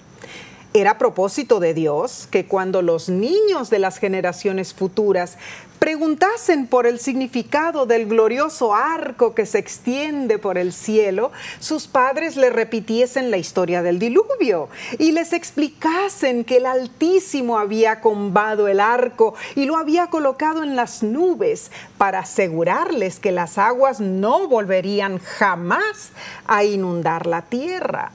Era 0.77 0.99
propósito 0.99 1.59
de 1.59 1.73
Dios 1.73 2.27
que 2.29 2.45
cuando 2.45 2.83
los 2.83 3.09
niños 3.09 3.71
de 3.71 3.79
las 3.79 3.97
generaciones 3.97 4.75
futuras 4.75 5.39
preguntasen 5.79 6.67
por 6.67 6.85
el 6.85 6.99
significado 6.99 7.87
del 7.87 8.05
glorioso 8.05 8.75
arco 8.75 9.33
que 9.33 9.47
se 9.47 9.57
extiende 9.57 10.37
por 10.37 10.55
el 10.55 10.71
cielo, 10.71 11.31
sus 11.59 11.87
padres 11.87 12.37
le 12.37 12.51
repitiesen 12.51 13.31
la 13.31 13.37
historia 13.37 13.81
del 13.81 13.97
diluvio 13.97 14.69
y 14.99 15.13
les 15.13 15.33
explicasen 15.33 16.43
que 16.43 16.57
el 16.57 16.67
Altísimo 16.67 17.57
había 17.57 17.99
combado 17.99 18.67
el 18.67 18.79
arco 18.79 19.33
y 19.55 19.65
lo 19.65 19.77
había 19.77 20.11
colocado 20.11 20.61
en 20.61 20.75
las 20.75 21.01
nubes 21.01 21.71
para 21.97 22.19
asegurarles 22.19 23.19
que 23.19 23.31
las 23.31 23.57
aguas 23.57 23.99
no 23.99 24.47
volverían 24.47 25.17
jamás 25.17 26.11
a 26.45 26.63
inundar 26.63 27.25
la 27.25 27.41
tierra. 27.41 28.11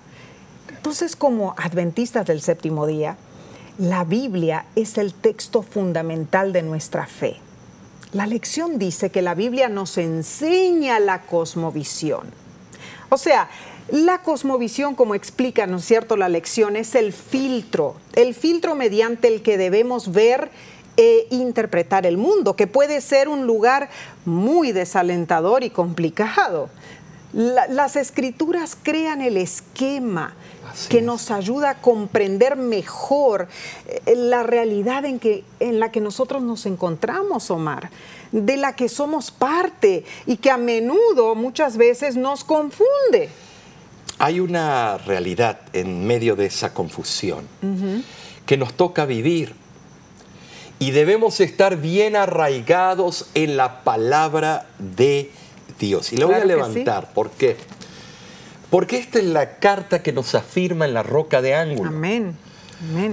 Entonces, 0.82 1.14
como 1.14 1.54
adventistas 1.58 2.26
del 2.26 2.42
séptimo 2.42 2.88
día, 2.88 3.16
la 3.78 4.02
Biblia 4.02 4.64
es 4.74 4.98
el 4.98 5.14
texto 5.14 5.62
fundamental 5.62 6.52
de 6.52 6.62
nuestra 6.62 7.06
fe. 7.06 7.36
La 8.12 8.26
lección 8.26 8.80
dice 8.80 9.10
que 9.10 9.22
la 9.22 9.36
Biblia 9.36 9.68
nos 9.68 9.96
enseña 9.96 10.98
la 10.98 11.22
cosmovisión. 11.22 12.32
O 13.10 13.16
sea, 13.16 13.48
la 13.92 14.22
cosmovisión, 14.22 14.96
como 14.96 15.14
explica, 15.14 15.68
¿no 15.68 15.76
es 15.76 15.84
cierto?, 15.84 16.16
la 16.16 16.28
lección, 16.28 16.74
es 16.74 16.96
el 16.96 17.12
filtro, 17.12 17.94
el 18.14 18.34
filtro 18.34 18.74
mediante 18.74 19.28
el 19.28 19.42
que 19.42 19.58
debemos 19.58 20.10
ver 20.10 20.50
e 20.96 21.28
interpretar 21.30 22.06
el 22.06 22.16
mundo, 22.16 22.56
que 22.56 22.66
puede 22.66 23.00
ser 23.00 23.28
un 23.28 23.46
lugar 23.46 23.88
muy 24.24 24.72
desalentador 24.72 25.62
y 25.62 25.70
complicado. 25.70 26.70
Las 27.32 27.96
escrituras 27.96 28.76
crean 28.82 29.22
el 29.22 29.36
esquema 29.36 30.34
que 30.88 31.02
nos 31.02 31.30
ayuda 31.30 31.70
a 31.70 31.74
comprender 31.80 32.56
mejor 32.56 33.48
eh, 33.86 34.14
la 34.14 34.42
realidad 34.42 35.04
en, 35.04 35.18
que, 35.18 35.44
en 35.60 35.80
la 35.80 35.90
que 35.90 36.00
nosotros 36.00 36.42
nos 36.42 36.66
encontramos, 36.66 37.50
Omar, 37.50 37.90
de 38.32 38.56
la 38.56 38.74
que 38.76 38.88
somos 38.88 39.30
parte 39.30 40.04
y 40.26 40.36
que 40.36 40.50
a 40.50 40.56
menudo, 40.56 41.34
muchas 41.34 41.76
veces, 41.76 42.16
nos 42.16 42.44
confunde. 42.44 43.28
Hay 44.18 44.40
una 44.40 44.98
realidad 44.98 45.60
en 45.72 46.06
medio 46.06 46.36
de 46.36 46.46
esa 46.46 46.72
confusión 46.72 47.48
que 48.46 48.56
nos 48.56 48.74
toca 48.74 49.04
vivir 49.04 49.54
y 50.78 50.90
debemos 50.90 51.40
estar 51.40 51.76
bien 51.76 52.14
arraigados 52.14 53.26
en 53.34 53.56
la 53.56 53.82
palabra 53.84 54.66
de 54.78 55.30
Dios. 55.30 55.41
Y 55.82 56.16
la 56.16 56.26
voy 56.26 56.34
a 56.36 56.44
levantar 56.44 57.10
porque 57.12 57.56
porque 58.70 58.96
esta 58.96 59.18
es 59.18 59.26
la 59.26 59.58
carta 59.58 60.02
que 60.02 60.12
nos 60.12 60.34
afirma 60.34 60.86
en 60.86 60.94
la 60.94 61.02
roca 61.02 61.42
de 61.42 61.54
ángulo. 61.54 61.90
Amén. 61.90 62.36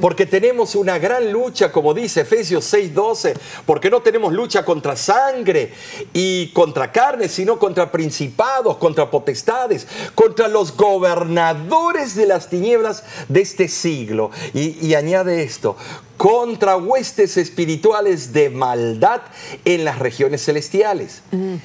Porque 0.01 0.25
tenemos 0.25 0.73
una 0.75 0.97
gran 0.97 1.31
lucha, 1.31 1.71
como 1.71 1.93
dice 1.93 2.21
Efesios 2.21 2.65
6:12, 2.73 3.35
porque 3.65 3.89
no 3.89 4.01
tenemos 4.01 4.33
lucha 4.33 4.65
contra 4.65 4.95
sangre 4.95 5.73
y 6.11 6.47
contra 6.53 6.91
carne, 6.91 7.29
sino 7.29 7.59
contra 7.59 7.91
principados, 7.91 8.77
contra 8.77 9.11
potestades, 9.11 9.85
contra 10.15 10.47
los 10.47 10.75
gobernadores 10.75 12.15
de 12.15 12.25
las 12.25 12.49
tinieblas 12.49 13.03
de 13.27 13.41
este 13.41 13.67
siglo. 13.67 14.31
Y, 14.53 14.93
añade 14.95 15.43
esto, 15.43 15.77
contra 16.17 16.77
huestes 16.77 17.37
espirituales 17.37 18.33
de 18.33 18.49
maldad 18.49 19.21
en 19.65 19.85
las 19.85 19.99
regiones 19.99 20.43
celestiales. 20.43 21.21
Mm. 21.31 21.55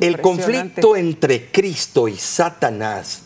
El 0.00 0.20
conflicto 0.20 0.96
entre 0.96 1.50
Cristo 1.50 2.08
y 2.08 2.16
Satanás 2.16 3.22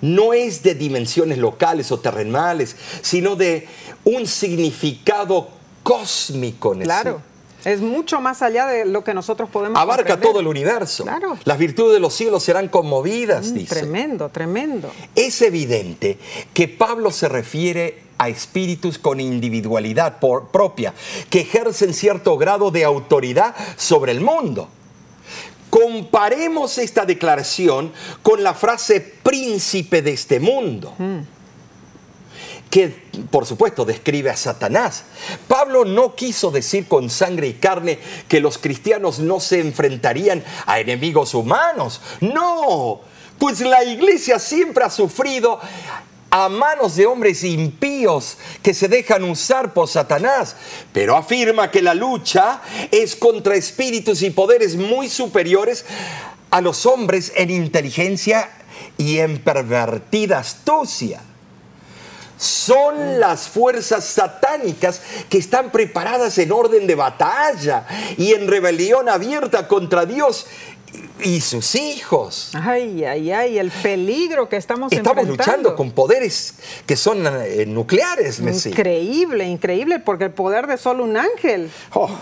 no 0.00 0.34
es 0.34 0.62
de 0.62 0.74
dimensiones 0.74 1.38
locales 1.38 1.90
o 1.92 1.98
terrenales, 1.98 2.76
sino 3.00 3.36
de 3.36 3.66
un 4.04 4.26
significado 4.26 5.48
cósmico. 5.82 6.72
claro. 6.72 7.22
Es 7.64 7.80
mucho 7.80 8.20
más 8.20 8.42
allá 8.42 8.66
de 8.66 8.84
lo 8.84 9.02
que 9.02 9.14
nosotros 9.14 9.48
podemos 9.48 9.80
Abarca 9.80 10.20
todo 10.20 10.40
el 10.40 10.46
universo. 10.46 11.04
Claro. 11.04 11.38
Las 11.44 11.56
virtudes 11.56 11.94
de 11.94 12.00
los 12.00 12.12
cielos 12.12 12.42
serán 12.42 12.68
conmovidas, 12.68 13.50
mm, 13.50 13.54
dice. 13.54 13.74
Tremendo, 13.74 14.28
tremendo. 14.28 14.90
Es 15.14 15.40
evidente 15.40 16.18
que 16.52 16.68
Pablo 16.68 17.10
se 17.10 17.26
refiere 17.26 18.02
a 18.18 18.28
espíritus 18.28 18.98
con 18.98 19.18
individualidad 19.18 20.18
propia, 20.18 20.92
que 21.30 21.40
ejercen 21.40 21.94
cierto 21.94 22.36
grado 22.36 22.70
de 22.70 22.84
autoridad 22.84 23.54
sobre 23.76 24.12
el 24.12 24.20
mundo. 24.20 24.68
Comparemos 25.74 26.78
esta 26.78 27.04
declaración 27.04 27.92
con 28.22 28.44
la 28.44 28.54
frase 28.54 29.00
príncipe 29.00 30.02
de 30.02 30.12
este 30.12 30.38
mundo. 30.38 30.94
que 32.70 32.88
por 33.28 33.44
supuesto 33.44 33.84
describe 33.84 34.30
a 34.30 34.36
Satanás. 34.36 35.02
Pablo 35.48 35.84
no 35.84 36.14
quiso 36.14 36.52
decir 36.52 36.86
con 36.86 37.10
sangre 37.10 37.48
y 37.48 37.54
carne 37.54 37.98
que 38.28 38.38
los 38.38 38.58
cristianos 38.58 39.18
no 39.18 39.40
se 39.40 39.58
enfrentarían 39.58 40.44
a 40.66 40.78
enemigos 40.78 41.34
humanos. 41.34 42.00
No, 42.20 43.00
pues 43.40 43.58
la 43.58 43.82
iglesia 43.82 44.38
siempre 44.38 44.84
ha 44.84 44.90
sufrido 44.90 45.58
a 46.36 46.48
manos 46.48 46.96
de 46.96 47.06
hombres 47.06 47.44
impíos 47.44 48.38
que 48.60 48.74
se 48.74 48.88
dejan 48.88 49.22
usar 49.22 49.72
por 49.72 49.86
Satanás, 49.86 50.56
pero 50.92 51.16
afirma 51.16 51.70
que 51.70 51.80
la 51.80 51.94
lucha 51.94 52.60
es 52.90 53.14
contra 53.14 53.54
espíritus 53.54 54.20
y 54.22 54.30
poderes 54.30 54.74
muy 54.74 55.08
superiores 55.08 55.84
a 56.50 56.60
los 56.60 56.86
hombres 56.86 57.32
en 57.36 57.50
inteligencia 57.50 58.50
y 58.98 59.20
en 59.20 59.38
pervertida 59.44 60.40
astucia. 60.40 61.20
Son 62.36 63.20
las 63.20 63.46
fuerzas 63.46 64.04
satánicas 64.04 65.02
que 65.28 65.38
están 65.38 65.70
preparadas 65.70 66.36
en 66.38 66.50
orden 66.50 66.88
de 66.88 66.96
batalla 66.96 67.86
y 68.18 68.32
en 68.32 68.48
rebelión 68.48 69.08
abierta 69.08 69.68
contra 69.68 70.04
Dios 70.04 70.46
y 71.22 71.40
sus 71.40 71.74
hijos. 71.74 72.50
Ay, 72.54 73.04
ay, 73.04 73.32
ay, 73.32 73.58
el 73.58 73.70
peligro 73.70 74.48
que 74.48 74.56
estamos 74.56 74.92
Estamos 74.92 75.26
luchando 75.26 75.74
con 75.74 75.90
poderes 75.90 76.54
que 76.86 76.96
son 76.96 77.26
eh, 77.26 77.64
nucleares, 77.66 78.40
Messi. 78.40 78.70
Increíble, 78.70 79.44
increíble, 79.46 79.98
porque 79.98 80.24
el 80.24 80.32
poder 80.32 80.66
de 80.66 80.76
solo 80.76 81.04
un 81.04 81.16
ángel. 81.16 81.70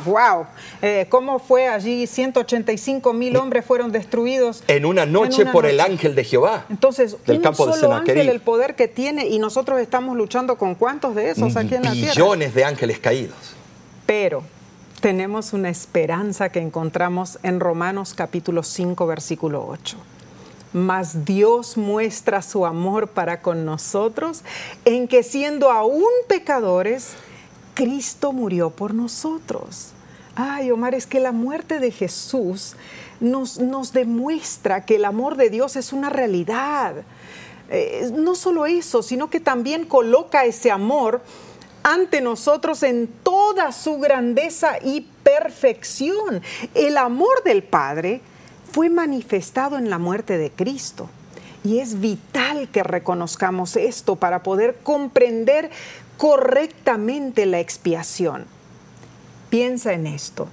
¡Wow! 0.05 0.47
Eh, 0.81 1.07
¿Cómo 1.09 1.39
fue 1.39 1.69
allí? 1.69 2.07
185 2.07 3.13
mil 3.13 3.37
hombres 3.37 3.65
fueron 3.65 3.93
destruidos. 3.93 4.63
En 4.69 4.85
una 4.85 5.07
noche 5.07 5.47
por 5.47 5.67
el 5.67 5.81
ángel 5.81 6.15
de 6.15 6.25
Jehová. 6.25 6.67
Entonces, 6.71 7.17
del 7.27 7.39
un 7.39 7.43
campo 7.43 7.73
solo 7.73 7.95
ángel, 7.95 8.29
el 8.29 8.41
poder 8.41 8.75
que 8.77 8.89
tiene, 8.89 9.27
y 9.27 9.39
nosotros 9.39 9.81
estamos 9.81 10.17
luchando 10.17 10.57
con 10.57 10.75
cuántos 10.75 11.15
de 11.15 11.31
esos 11.31 11.57
aquí 11.57 11.75
en 11.75 11.83
la 11.83 11.93
tierra. 11.93 12.13
Millones 12.15 12.55
de 12.55 12.65
ángeles 12.65 12.99
caídos. 12.99 13.37
Pero 14.07 14.43
tenemos 15.03 15.53
una 15.53 15.69
esperanza 15.69 16.51
que 16.51 16.61
encontramos 16.61 17.41
en 17.43 17.59
Romanos 17.59 18.15
capítulo 18.15 18.63
5, 18.63 19.05
versículo 19.05 19.67
8. 19.67 19.97
Mas 20.75 21.25
Dios 21.25 21.77
muestra 21.77 22.41
su 22.41 22.65
amor 22.65 23.09
para 23.09 23.43
con 23.43 23.65
nosotros 23.65 24.43
en 24.85 25.09
que 25.09 25.25
siendo 25.25 25.73
aún 25.73 26.09
pecadores, 26.29 27.15
Cristo 27.75 28.33
murió 28.33 28.71
por 28.71 28.95
nosotros. 28.95 29.89
Ay, 30.37 30.71
Omar, 30.71 30.95
es 30.95 31.09
que 31.09 31.19
la 31.19 31.33
muerte 31.33 31.81
de 31.81 31.91
Jesús 31.91 32.77
nos, 33.19 33.59
nos 33.59 33.93
demuestra 33.93 34.85
que 34.85 34.95
el 34.97 35.05
amor 35.05 35.37
de 35.37 35.51
Dios 35.51 35.75
es 35.75 35.93
una 35.93 36.11
realidad. 36.11 36.95
Eh, 37.71 38.09
no 38.15 38.37
solo 38.37 38.67
eso, 38.67 39.03
sino 39.03 39.29
que 39.31 39.41
también 39.41 39.85
coloca 39.85 40.45
ese 40.45 40.71
amor 40.71 41.23
ante 41.83 42.21
nosotros 42.21 42.83
en 42.83 43.09
toda 43.43 43.73
su 43.73 43.99
grandeza 43.99 44.79
y 44.81 45.01
perfección. 45.25 46.43
El 46.75 46.97
amor 46.97 47.43
del 47.45 47.65
Padre 47.65 48.21
fue 48.71 48.89
manifestado 48.89 49.79
en 49.79 49.91
la 49.91 49.99
muerte 49.99 50.39
de 50.39 50.51
Cristo. 50.53 51.09
Y 51.65 51.79
es 51.79 52.01
vital 52.01 52.69
que 52.69 52.85
reconozcamos 52.85 53.77
esto 53.77 54.15
para 54.15 54.45
poder 54.45 54.79
comprender 54.85 55.71
correctamente 56.19 57.47
la 57.47 57.59
expiación. 57.59 58.47
Piensa 59.51 59.93
en 59.93 60.07
esto. 60.07 60.47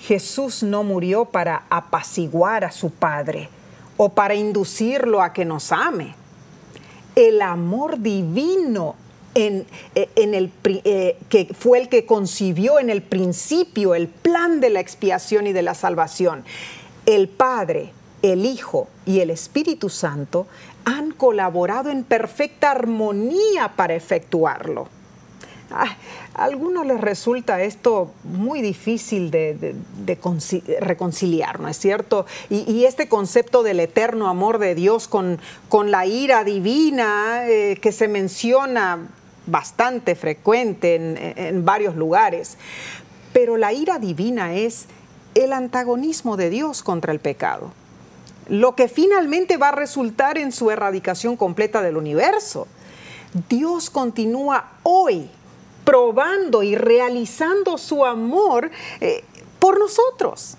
Jesús 0.00 0.64
no 0.64 0.82
murió 0.82 1.26
para 1.26 1.62
apaciguar 1.70 2.64
a 2.64 2.72
su 2.72 2.90
Padre 2.90 3.48
o 3.96 4.08
para 4.08 4.34
inducirlo 4.34 5.22
a 5.22 5.32
que 5.32 5.44
nos 5.44 5.70
ame. 5.70 6.16
El 7.14 7.40
amor 7.40 8.00
divino 8.00 8.96
en, 9.36 9.66
eh, 9.94 10.08
el, 10.16 10.50
eh, 10.64 11.18
que 11.28 11.46
fue 11.52 11.78
el 11.78 11.88
que 11.90 12.06
concibió 12.06 12.80
en 12.80 12.88
el 12.88 13.02
principio 13.02 13.94
el 13.94 14.08
plan 14.08 14.60
de 14.60 14.70
la 14.70 14.80
expiación 14.80 15.46
y 15.46 15.52
de 15.52 15.62
la 15.62 15.74
salvación. 15.74 16.42
El 17.04 17.28
Padre, 17.28 17.92
el 18.22 18.46
Hijo 18.46 18.88
y 19.04 19.20
el 19.20 19.28
Espíritu 19.28 19.90
Santo 19.90 20.46
han 20.86 21.10
colaborado 21.12 21.90
en 21.90 22.02
perfecta 22.02 22.70
armonía 22.70 23.72
para 23.76 23.94
efectuarlo. 23.94 24.88
a 25.70 25.96
algunos 26.32 26.86
les 26.86 27.00
resulta 27.00 27.62
esto 27.62 28.12
muy 28.24 28.62
difícil 28.62 29.30
de, 29.30 29.74
reconciliar, 30.80 31.60
¿no 31.60 31.68
es 31.68 31.78
cierto? 31.78 32.24
Y, 32.48 32.84
este 32.84 33.08
concepto 33.08 33.62
del 33.62 33.80
eterno 33.80 34.28
amor 34.28 34.58
de 34.58 34.74
Dios 34.74 35.08
con, 35.08 35.38
con 35.68 35.90
la 35.90 36.06
ira 36.06 36.44
divina 36.44 37.46
eh, 37.48 37.78
que 37.82 37.92
se 37.92 38.08
menciona 38.08 39.08
bastante 39.46 40.14
frecuente 40.14 40.96
en, 40.96 41.64
varios 41.64 41.96
lugares. 41.96 42.56
Pero 43.32 43.56
la 43.56 43.72
ira 43.72 43.98
divina 43.98 44.54
es 44.54 44.86
el 45.34 45.52
antagonismo 45.52 46.36
de 46.36 46.50
Dios 46.50 46.82
contra 46.82 47.12
el 47.12 47.20
pecado, 47.20 47.72
lo 48.48 48.74
que 48.74 48.88
finalmente 48.88 49.56
va 49.56 49.68
a 49.68 49.72
resultar 49.72 50.38
en 50.38 50.52
su 50.52 50.70
erradicación 50.70 51.36
completa 51.36 51.82
del 51.82 51.96
universo. 51.96 52.66
Dios 53.48 53.90
continúa 53.90 54.72
hoy 54.82 55.28
probando 55.84 56.62
y 56.62 56.74
realizando 56.74 57.78
su 57.78 58.04
amor 58.04 58.70
eh, 59.00 59.24
por 59.58 59.78
nosotros 59.78 60.56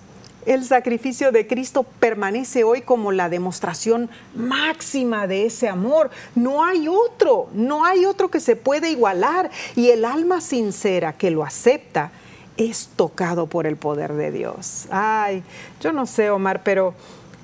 el 0.48 0.64
sacrificio 0.64 1.30
de 1.30 1.46
Cristo 1.46 1.84
permanece 2.00 2.64
hoy 2.64 2.80
como 2.80 3.12
la 3.12 3.28
demostración 3.28 4.08
máxima 4.34 5.26
de 5.26 5.44
ese 5.44 5.68
amor. 5.68 6.10
No 6.34 6.64
hay 6.64 6.88
otro, 6.88 7.50
no 7.52 7.84
hay 7.84 8.06
otro 8.06 8.30
que 8.30 8.40
se 8.40 8.56
pueda 8.56 8.88
igualar. 8.88 9.50
Y 9.76 9.90
el 9.90 10.06
alma 10.06 10.40
sincera 10.40 11.12
que 11.12 11.30
lo 11.30 11.44
acepta 11.44 12.12
es 12.56 12.88
tocado 12.96 13.46
por 13.46 13.66
el 13.66 13.76
poder 13.76 14.14
de 14.14 14.32
Dios. 14.32 14.86
Ay, 14.90 15.42
yo 15.82 15.92
no 15.92 16.06
sé, 16.06 16.30
Omar, 16.30 16.62
pero 16.64 16.94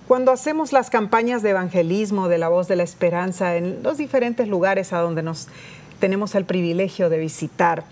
cuando 0.09 0.33
hacemos 0.33 0.73
las 0.73 0.89
campañas 0.89 1.43
de 1.43 1.51
evangelismo 1.51 2.29
de 2.29 2.39
la 2.39 2.49
voz 2.49 2.69
de 2.69 2.77
la 2.77 2.85
esperanza 2.85 3.57
en 3.57 3.83
los 3.83 3.99
diferentes 3.99 4.49
lugares 4.49 4.95
a 4.95 4.99
donde 5.01 5.23
nos 5.23 5.49
tenemos 6.01 6.35
el 6.35 6.47
privilegio 6.47 7.11
de 7.11 7.19
visitar, 7.19 7.85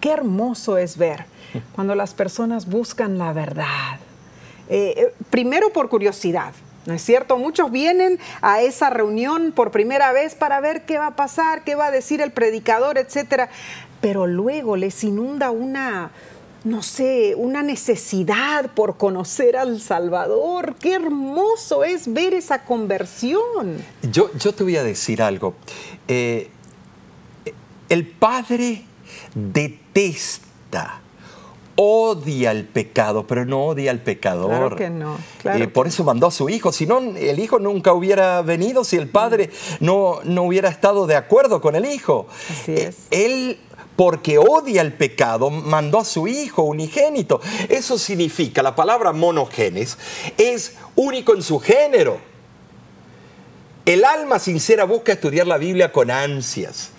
qué 0.00 0.12
hermoso 0.12 0.78
es 0.78 0.96
ver 0.96 1.26
cuando 1.74 1.94
las 1.94 2.14
personas 2.14 2.66
buscan 2.68 3.18
la 3.18 3.32
verdad. 3.32 3.98
Eh, 4.68 4.94
eh, 4.96 5.14
primero 5.30 5.72
por 5.72 5.88
curiosidad, 5.88 6.52
¿no 6.86 6.94
es 6.94 7.02
cierto? 7.02 7.36
Muchos 7.38 7.72
vienen 7.72 8.18
a 8.40 8.60
esa 8.62 8.88
reunión 8.88 9.52
por 9.52 9.70
primera 9.70 10.12
vez 10.12 10.34
para 10.34 10.60
ver 10.60 10.84
qué 10.84 10.98
va 10.98 11.08
a 11.08 11.16
pasar, 11.16 11.64
qué 11.64 11.74
va 11.74 11.86
a 11.86 11.90
decir 11.90 12.20
el 12.20 12.30
predicador, 12.30 12.96
etcétera. 12.96 13.50
Pero 14.00 14.26
luego 14.26 14.76
les 14.76 15.02
inunda 15.02 15.50
una, 15.50 16.12
no 16.64 16.82
sé, 16.82 17.34
una 17.36 17.62
necesidad 17.62 18.70
por 18.70 18.96
conocer 18.96 19.56
al 19.56 19.80
Salvador. 19.80 20.76
Qué 20.78 20.94
hermoso 20.94 21.82
es 21.82 22.12
ver 22.12 22.32
esa 22.34 22.64
conversión. 22.64 23.84
Yo, 24.02 24.30
yo 24.38 24.54
te 24.54 24.62
voy 24.62 24.76
a 24.76 24.84
decir 24.84 25.20
algo. 25.20 25.54
Eh, 26.06 26.48
el 27.88 28.06
Padre 28.06 28.84
detesta 29.34 31.00
odia 31.82 32.50
el 32.50 32.66
pecado, 32.66 33.26
pero 33.26 33.46
no 33.46 33.64
odia 33.64 33.90
al 33.90 34.00
pecador. 34.00 34.50
Claro 34.50 34.76
que 34.76 34.90
no. 34.90 35.16
Eh, 35.44 35.66
por 35.66 35.86
eso 35.86 36.04
mandó 36.04 36.26
a 36.26 36.30
su 36.30 36.50
hijo. 36.50 36.72
Si 36.72 36.84
no, 36.84 36.98
el 36.98 37.38
hijo 37.38 37.58
nunca 37.58 37.94
hubiera 37.94 38.42
venido 38.42 38.84
si 38.84 38.96
el 38.96 39.08
padre 39.08 39.48
no, 39.80 40.20
no 40.24 40.42
hubiera 40.42 40.68
estado 40.68 41.06
de 41.06 41.16
acuerdo 41.16 41.62
con 41.62 41.76
el 41.76 41.86
hijo. 41.86 42.26
Así 42.50 42.74
es. 42.74 42.96
Eh, 43.10 43.24
él 43.24 43.58
porque 43.96 44.36
odia 44.36 44.82
el 44.82 44.92
pecado, 44.92 45.48
mandó 45.48 45.98
a 46.00 46.04
su 46.04 46.28
hijo 46.28 46.64
unigénito. 46.64 47.40
Eso 47.70 47.98
significa, 47.98 48.62
la 48.62 48.76
palabra 48.76 49.12
monogenes 49.12 49.96
es 50.36 50.74
único 50.96 51.34
en 51.34 51.42
su 51.42 51.60
género. 51.60 52.18
El 53.86 54.04
alma 54.04 54.38
sincera 54.38 54.84
busca 54.84 55.12
estudiar 55.12 55.46
la 55.46 55.56
Biblia 55.56 55.92
con 55.92 56.10
ansias 56.10 56.90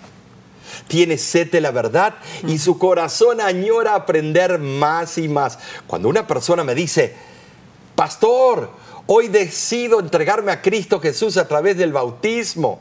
tiene 0.88 1.18
sed 1.18 1.50
de 1.50 1.60
la 1.60 1.70
verdad 1.70 2.14
y 2.46 2.58
su 2.58 2.78
corazón 2.78 3.40
añora 3.40 3.94
aprender 3.94 4.58
más 4.58 5.18
y 5.18 5.28
más. 5.28 5.58
Cuando 5.86 6.08
una 6.08 6.26
persona 6.26 6.64
me 6.64 6.74
dice, 6.74 7.14
pastor, 7.94 8.70
hoy 9.06 9.28
decido 9.28 10.00
entregarme 10.00 10.52
a 10.52 10.62
Cristo 10.62 11.00
Jesús 11.00 11.36
a 11.36 11.48
través 11.48 11.76
del 11.76 11.92
bautismo, 11.92 12.80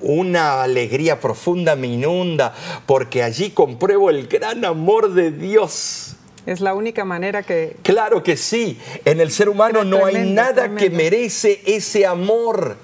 una 0.00 0.62
alegría 0.62 1.20
profunda 1.20 1.74
me 1.74 1.88
inunda 1.88 2.54
porque 2.86 3.22
allí 3.22 3.50
compruebo 3.50 4.10
el 4.10 4.28
gran 4.28 4.64
amor 4.64 5.12
de 5.12 5.32
Dios. 5.32 6.14
Es 6.46 6.60
la 6.60 6.74
única 6.74 7.04
manera 7.04 7.42
que... 7.42 7.76
Claro 7.82 8.22
que 8.22 8.36
sí, 8.36 8.78
en 9.04 9.20
el 9.20 9.30
ser 9.30 9.48
humano 9.48 9.84
no 9.84 10.06
hay 10.06 10.30
nada 10.30 10.74
que 10.74 10.88
merece 10.88 11.60
ese 11.66 12.06
amor. 12.06 12.76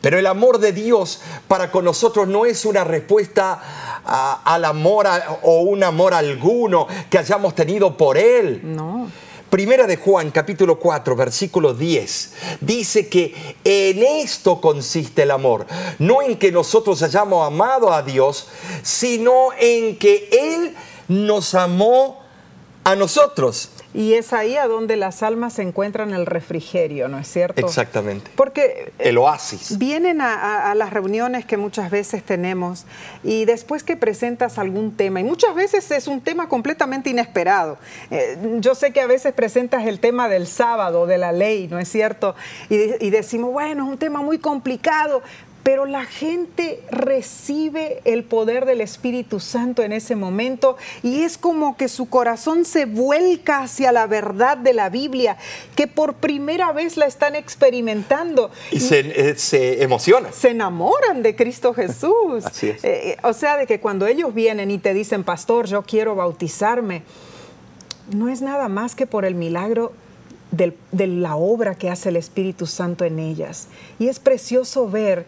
Pero 0.00 0.18
el 0.18 0.26
amor 0.26 0.58
de 0.58 0.72
Dios 0.72 1.20
para 1.48 1.70
con 1.70 1.84
nosotros 1.84 2.28
no 2.28 2.46
es 2.46 2.64
una 2.64 2.84
respuesta 2.84 4.42
al 4.44 4.64
amor 4.64 5.06
o 5.42 5.60
un 5.60 5.82
amor 5.82 6.14
alguno 6.14 6.86
que 7.10 7.18
hayamos 7.18 7.54
tenido 7.54 7.96
por 7.96 8.16
Él. 8.16 8.60
No. 8.62 9.10
Primera 9.50 9.86
de 9.86 9.96
Juan, 9.96 10.30
capítulo 10.30 10.78
4, 10.78 11.16
versículo 11.16 11.72
10, 11.72 12.34
dice 12.60 13.08
que 13.08 13.56
en 13.64 14.02
esto 14.02 14.60
consiste 14.60 15.22
el 15.22 15.30
amor, 15.30 15.66
no 15.98 16.20
en 16.20 16.36
que 16.36 16.52
nosotros 16.52 17.02
hayamos 17.02 17.46
amado 17.46 17.90
a 17.90 18.02
Dios, 18.02 18.48
sino 18.82 19.48
en 19.58 19.96
que 19.96 20.28
Él 20.32 20.76
nos 21.08 21.54
amó 21.54 22.27
a 22.84 22.96
nosotros. 22.96 23.70
Y 23.94 24.14
es 24.14 24.32
ahí 24.32 24.56
a 24.56 24.66
donde 24.66 24.96
las 24.96 25.22
almas 25.22 25.58
encuentran 25.58 26.12
el 26.12 26.26
refrigerio, 26.26 27.08
¿no 27.08 27.18
es 27.18 27.26
cierto? 27.26 27.60
Exactamente. 27.60 28.30
Porque 28.36 28.92
el 28.98 29.18
oasis. 29.18 29.78
Vienen 29.78 30.20
a, 30.20 30.74
las 30.74 30.92
reuniones 30.92 31.44
que 31.46 31.56
muchas 31.56 31.90
veces 31.90 32.22
tenemos 32.22 32.84
y 33.24 33.44
después 33.44 33.82
que 33.82 33.96
presentas 33.96 34.58
algún 34.58 34.96
tema, 34.96 35.20
y 35.20 35.24
muchas 35.24 35.54
veces 35.54 35.90
es 35.90 36.06
un 36.06 36.20
tema 36.20 36.48
completamente 36.48 37.10
inesperado. 37.10 37.78
Eh, 38.10 38.38
yo 38.60 38.74
sé 38.74 38.92
que 38.92 39.00
a 39.00 39.06
veces 39.06 39.32
presentas 39.32 39.86
el 39.86 40.00
tema 40.00 40.28
del 40.28 40.46
sábado, 40.46 41.06
de 41.06 41.18
la 41.18 41.32
ley, 41.32 41.66
¿no 41.68 41.78
es 41.78 41.88
cierto? 41.88 42.34
Y, 42.68 43.04
y 43.04 43.10
decimos, 43.10 43.52
bueno, 43.52 43.84
es 43.84 43.90
un 43.90 43.98
tema 43.98 44.20
muy 44.20 44.38
complicado, 44.38 45.22
pero 45.68 45.84
la 45.84 46.06
gente 46.06 46.80
recibe 46.90 48.00
el 48.06 48.24
poder 48.24 48.64
del 48.64 48.80
Espíritu 48.80 49.38
Santo 49.38 49.82
en 49.82 49.92
ese 49.92 50.16
momento 50.16 50.78
y 51.02 51.24
es 51.24 51.36
como 51.36 51.76
que 51.76 51.88
su 51.88 52.08
corazón 52.08 52.64
se 52.64 52.86
vuelca 52.86 53.60
hacia 53.64 53.92
la 53.92 54.06
verdad 54.06 54.56
de 54.56 54.72
la 54.72 54.88
Biblia, 54.88 55.36
que 55.76 55.86
por 55.86 56.14
primera 56.14 56.72
vez 56.72 56.96
la 56.96 57.04
están 57.04 57.34
experimentando. 57.34 58.50
Y 58.70 58.80
se, 58.80 59.00
eh, 59.00 59.82
emocionan. 59.82 60.32
Se 60.32 60.52
enamoran 60.52 61.22
de 61.22 61.36
Cristo 61.36 61.74
Jesús. 61.74 62.44
Así 62.46 62.70
es. 62.70 62.82
Eh, 62.82 63.18
o 63.22 63.34
sea, 63.34 63.58
de 63.58 63.66
que 63.66 63.78
cuando 63.78 64.06
ellos 64.06 64.32
vienen 64.32 64.70
y 64.70 64.78
te 64.78 64.94
dicen, 64.94 65.22
pastor, 65.22 65.66
yo 65.66 65.82
quiero 65.82 66.14
bautizarme, 66.14 67.02
no 68.10 68.30
es 68.30 68.40
nada 68.40 68.70
más 68.70 68.94
que 68.94 69.06
por 69.06 69.26
el 69.26 69.34
milagro 69.34 69.92
de 70.50 71.06
la 71.06 71.36
obra 71.36 71.74
que 71.74 71.90
hace 71.90 72.08
el 72.08 72.16
Espíritu 72.16 72.66
Santo 72.66 73.04
en 73.04 73.18
ellas. 73.18 73.68
Y 73.98 74.08
es 74.08 74.18
precioso 74.18 74.88
ver 74.88 75.26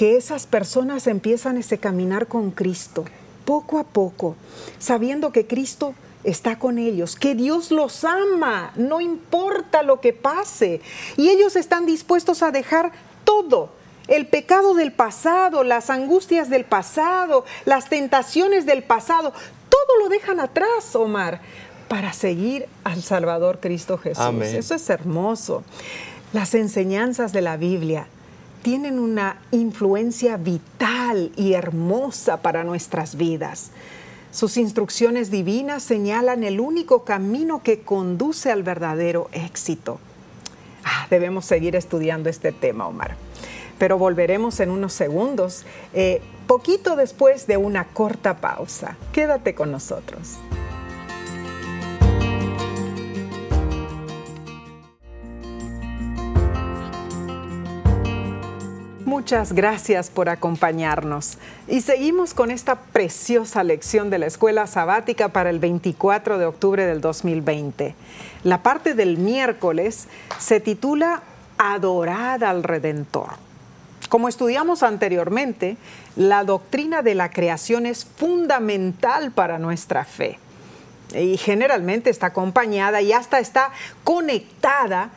que 0.00 0.16
esas 0.16 0.46
personas 0.46 1.06
empiezan 1.06 1.58
ese 1.58 1.76
caminar 1.76 2.26
con 2.26 2.52
Cristo, 2.52 3.04
poco 3.44 3.78
a 3.78 3.84
poco, 3.84 4.34
sabiendo 4.78 5.30
que 5.30 5.46
Cristo 5.46 5.92
está 6.24 6.58
con 6.58 6.78
ellos, 6.78 7.16
que 7.16 7.34
Dios 7.34 7.70
los 7.70 8.02
ama, 8.04 8.72
no 8.76 9.02
importa 9.02 9.82
lo 9.82 10.00
que 10.00 10.14
pase. 10.14 10.80
Y 11.18 11.28
ellos 11.28 11.54
están 11.54 11.84
dispuestos 11.84 12.42
a 12.42 12.50
dejar 12.50 12.92
todo, 13.24 13.72
el 14.08 14.26
pecado 14.26 14.72
del 14.72 14.90
pasado, 14.90 15.64
las 15.64 15.90
angustias 15.90 16.48
del 16.48 16.64
pasado, 16.64 17.44
las 17.66 17.90
tentaciones 17.90 18.64
del 18.64 18.82
pasado, 18.82 19.34
todo 19.68 19.98
lo 20.02 20.08
dejan 20.08 20.40
atrás, 20.40 20.96
Omar, 20.96 21.42
para 21.88 22.14
seguir 22.14 22.64
al 22.84 23.02
Salvador 23.02 23.58
Cristo 23.60 23.98
Jesús. 23.98 24.24
Eso 24.44 24.74
es 24.74 24.88
hermoso. 24.88 25.62
Las 26.32 26.54
enseñanzas 26.54 27.34
de 27.34 27.42
la 27.42 27.58
Biblia 27.58 28.06
tienen 28.62 28.98
una 28.98 29.38
influencia 29.50 30.36
vital 30.36 31.32
y 31.36 31.54
hermosa 31.54 32.42
para 32.42 32.64
nuestras 32.64 33.16
vidas. 33.16 33.70
Sus 34.30 34.56
instrucciones 34.56 35.30
divinas 35.30 35.82
señalan 35.82 36.44
el 36.44 36.60
único 36.60 37.04
camino 37.04 37.62
que 37.62 37.80
conduce 37.80 38.50
al 38.50 38.62
verdadero 38.62 39.28
éxito. 39.32 39.98
Ah, 40.84 41.06
debemos 41.10 41.44
seguir 41.44 41.74
estudiando 41.74 42.28
este 42.28 42.52
tema, 42.52 42.86
Omar. 42.86 43.16
Pero 43.78 43.98
volveremos 43.98 44.60
en 44.60 44.70
unos 44.70 44.92
segundos, 44.92 45.64
eh, 45.94 46.20
poquito 46.46 46.96
después 46.96 47.46
de 47.46 47.56
una 47.56 47.86
corta 47.88 48.40
pausa. 48.40 48.96
Quédate 49.12 49.54
con 49.54 49.72
nosotros. 49.72 50.38
Muchas 59.20 59.52
gracias 59.52 60.08
por 60.08 60.30
acompañarnos. 60.30 61.36
Y 61.68 61.82
seguimos 61.82 62.32
con 62.32 62.50
esta 62.50 62.76
preciosa 62.76 63.62
lección 63.62 64.08
de 64.08 64.16
la 64.16 64.24
escuela 64.24 64.66
sabática 64.66 65.28
para 65.28 65.50
el 65.50 65.58
24 65.58 66.38
de 66.38 66.46
octubre 66.46 66.86
del 66.86 67.02
2020. 67.02 67.94
La 68.44 68.62
parte 68.62 68.94
del 68.94 69.18
miércoles 69.18 70.08
se 70.38 70.58
titula 70.58 71.20
Adorad 71.58 72.42
al 72.42 72.62
Redentor. 72.62 73.32
Como 74.08 74.26
estudiamos 74.26 74.82
anteriormente, 74.82 75.76
la 76.16 76.42
doctrina 76.44 77.02
de 77.02 77.14
la 77.14 77.28
creación 77.28 77.84
es 77.84 78.06
fundamental 78.06 79.32
para 79.32 79.58
nuestra 79.58 80.06
fe 80.06 80.38
y 81.14 81.36
generalmente 81.36 82.08
está 82.08 82.28
acompañada 82.28 83.02
y 83.02 83.12
hasta 83.12 83.38
está 83.38 83.70
conectada 84.02 85.10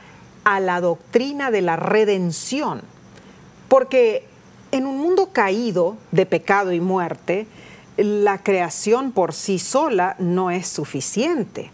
a 0.44 0.60
la 0.60 0.82
doctrina 0.82 1.52
de 1.52 1.62
la 1.62 1.78
redención 1.78 2.93
porque 3.74 4.24
en 4.72 4.86
un 4.86 5.00
mundo 5.00 5.30
caído 5.34 5.98
de 6.12 6.28
pecado 6.28 6.74
y 6.74 6.80
muerte, 6.80 7.48
la 7.98 8.38
creación 8.38 9.12
por 9.12 9.34
sí 9.34 9.58
sola 9.58 10.16
no 10.20 10.52
es 10.52 10.68
suficiente, 10.68 11.72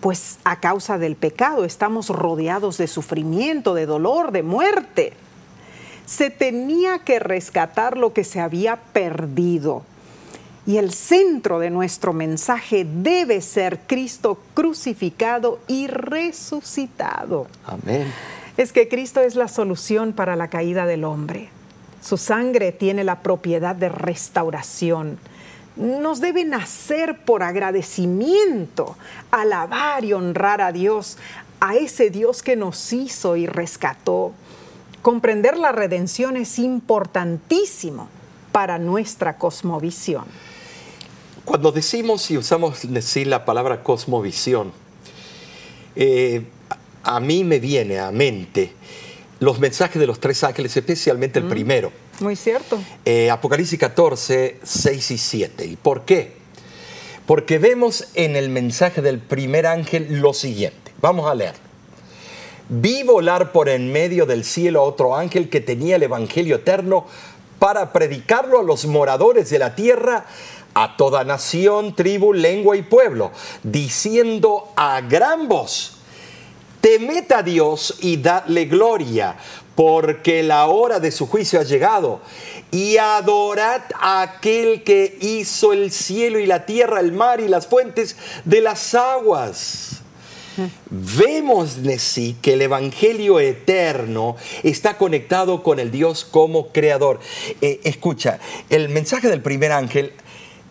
pues 0.00 0.38
a 0.44 0.60
causa 0.60 0.96
del 0.96 1.16
pecado 1.16 1.66
estamos 1.66 2.08
rodeados 2.08 2.78
de 2.78 2.86
sufrimiento, 2.86 3.74
de 3.74 3.84
dolor, 3.84 4.32
de 4.32 4.42
muerte. 4.42 5.12
Se 6.06 6.30
tenía 6.30 7.00
que 7.00 7.18
rescatar 7.18 7.98
lo 7.98 8.14
que 8.14 8.24
se 8.24 8.40
había 8.40 8.76
perdido. 8.76 9.82
Y 10.64 10.78
el 10.78 10.94
centro 10.94 11.58
de 11.58 11.68
nuestro 11.68 12.14
mensaje 12.14 12.86
debe 12.90 13.42
ser 13.42 13.80
Cristo 13.86 14.38
crucificado 14.54 15.58
y 15.68 15.88
resucitado. 15.88 17.48
Amén 17.66 18.33
es 18.56 18.72
que 18.72 18.88
Cristo 18.88 19.20
es 19.20 19.34
la 19.34 19.48
solución 19.48 20.12
para 20.12 20.36
la 20.36 20.48
caída 20.48 20.86
del 20.86 21.04
hombre. 21.04 21.48
Su 22.02 22.16
sangre 22.16 22.72
tiene 22.72 23.02
la 23.02 23.20
propiedad 23.20 23.74
de 23.74 23.88
restauración. 23.88 25.18
Nos 25.76 26.20
debe 26.20 26.44
nacer 26.44 27.24
por 27.24 27.42
agradecimiento, 27.42 28.96
alabar 29.30 30.04
y 30.04 30.12
honrar 30.12 30.60
a 30.60 30.70
Dios, 30.70 31.18
a 31.60 31.74
ese 31.74 32.10
Dios 32.10 32.42
que 32.42 32.56
nos 32.56 32.92
hizo 32.92 33.36
y 33.36 33.46
rescató. 33.46 34.32
Comprender 35.02 35.56
la 35.56 35.72
redención 35.72 36.36
es 36.36 36.58
importantísimo 36.58 38.08
para 38.52 38.78
nuestra 38.78 39.36
cosmovisión. 39.36 40.24
Cuando 41.44 41.72
decimos 41.72 42.30
y 42.30 42.38
usamos 42.38 42.90
decir 42.90 43.26
la 43.26 43.44
palabra 43.44 43.82
cosmovisión, 43.82 44.72
eh, 45.96 46.44
a 47.04 47.20
mí 47.20 47.44
me 47.44 47.60
viene 47.60 47.98
a 47.98 48.10
mente 48.10 48.72
los 49.40 49.58
mensajes 49.58 50.00
de 50.00 50.06
los 50.06 50.20
tres 50.20 50.42
ángeles, 50.42 50.76
especialmente 50.76 51.38
el 51.38 51.46
primero. 51.46 51.92
Muy 52.20 52.36
cierto. 52.36 52.80
Eh, 53.04 53.30
Apocalipsis 53.30 53.78
14, 53.78 54.60
6 54.62 55.10
y 55.10 55.18
7. 55.18 55.66
¿Y 55.66 55.76
por 55.76 56.04
qué? 56.04 56.32
Porque 57.26 57.58
vemos 57.58 58.08
en 58.14 58.36
el 58.36 58.48
mensaje 58.48 59.02
del 59.02 59.18
primer 59.18 59.66
ángel 59.66 60.20
lo 60.20 60.32
siguiente. 60.32 60.92
Vamos 61.00 61.30
a 61.30 61.34
leer. 61.34 61.54
Vi 62.68 63.02
volar 63.02 63.52
por 63.52 63.68
en 63.68 63.92
medio 63.92 64.24
del 64.24 64.44
cielo 64.44 64.80
a 64.80 64.84
otro 64.84 65.16
ángel 65.16 65.50
que 65.50 65.60
tenía 65.60 65.96
el 65.96 66.02
Evangelio 66.02 66.56
eterno 66.56 67.06
para 67.58 67.92
predicarlo 67.92 68.60
a 68.60 68.62
los 68.62 68.86
moradores 68.86 69.50
de 69.50 69.58
la 69.58 69.74
tierra, 69.74 70.26
a 70.74 70.96
toda 70.96 71.24
nación, 71.24 71.94
tribu, 71.94 72.32
lengua 72.32 72.76
y 72.76 72.82
pueblo, 72.82 73.32
diciendo 73.62 74.72
a 74.76 75.00
gran 75.02 75.48
voz, 75.48 75.93
temed 76.84 77.32
a 77.32 77.42
Dios 77.42 77.96
y 78.02 78.18
dadle 78.18 78.66
gloria, 78.66 79.36
porque 79.74 80.42
la 80.42 80.66
hora 80.66 81.00
de 81.00 81.10
su 81.10 81.26
juicio 81.26 81.58
ha 81.58 81.62
llegado. 81.62 82.20
Y 82.70 82.98
adorad 82.98 83.80
a 83.98 84.20
aquel 84.20 84.82
que 84.82 85.16
hizo 85.22 85.72
el 85.72 85.90
cielo 85.90 86.38
y 86.38 86.44
la 86.44 86.66
tierra, 86.66 87.00
el 87.00 87.12
mar 87.12 87.40
y 87.40 87.48
las 87.48 87.68
fuentes 87.68 88.16
de 88.44 88.60
las 88.60 88.94
aguas. 88.94 90.02
Vemos, 90.90 91.78
sí 91.96 92.36
que 92.42 92.52
el 92.52 92.60
Evangelio 92.60 93.40
eterno 93.40 94.36
está 94.62 94.98
conectado 94.98 95.62
con 95.62 95.80
el 95.80 95.90
Dios 95.90 96.26
como 96.30 96.68
creador. 96.68 97.18
Eh, 97.62 97.80
escucha, 97.84 98.40
el 98.68 98.90
mensaje 98.90 99.28
del 99.28 99.40
primer 99.40 99.72
ángel 99.72 100.12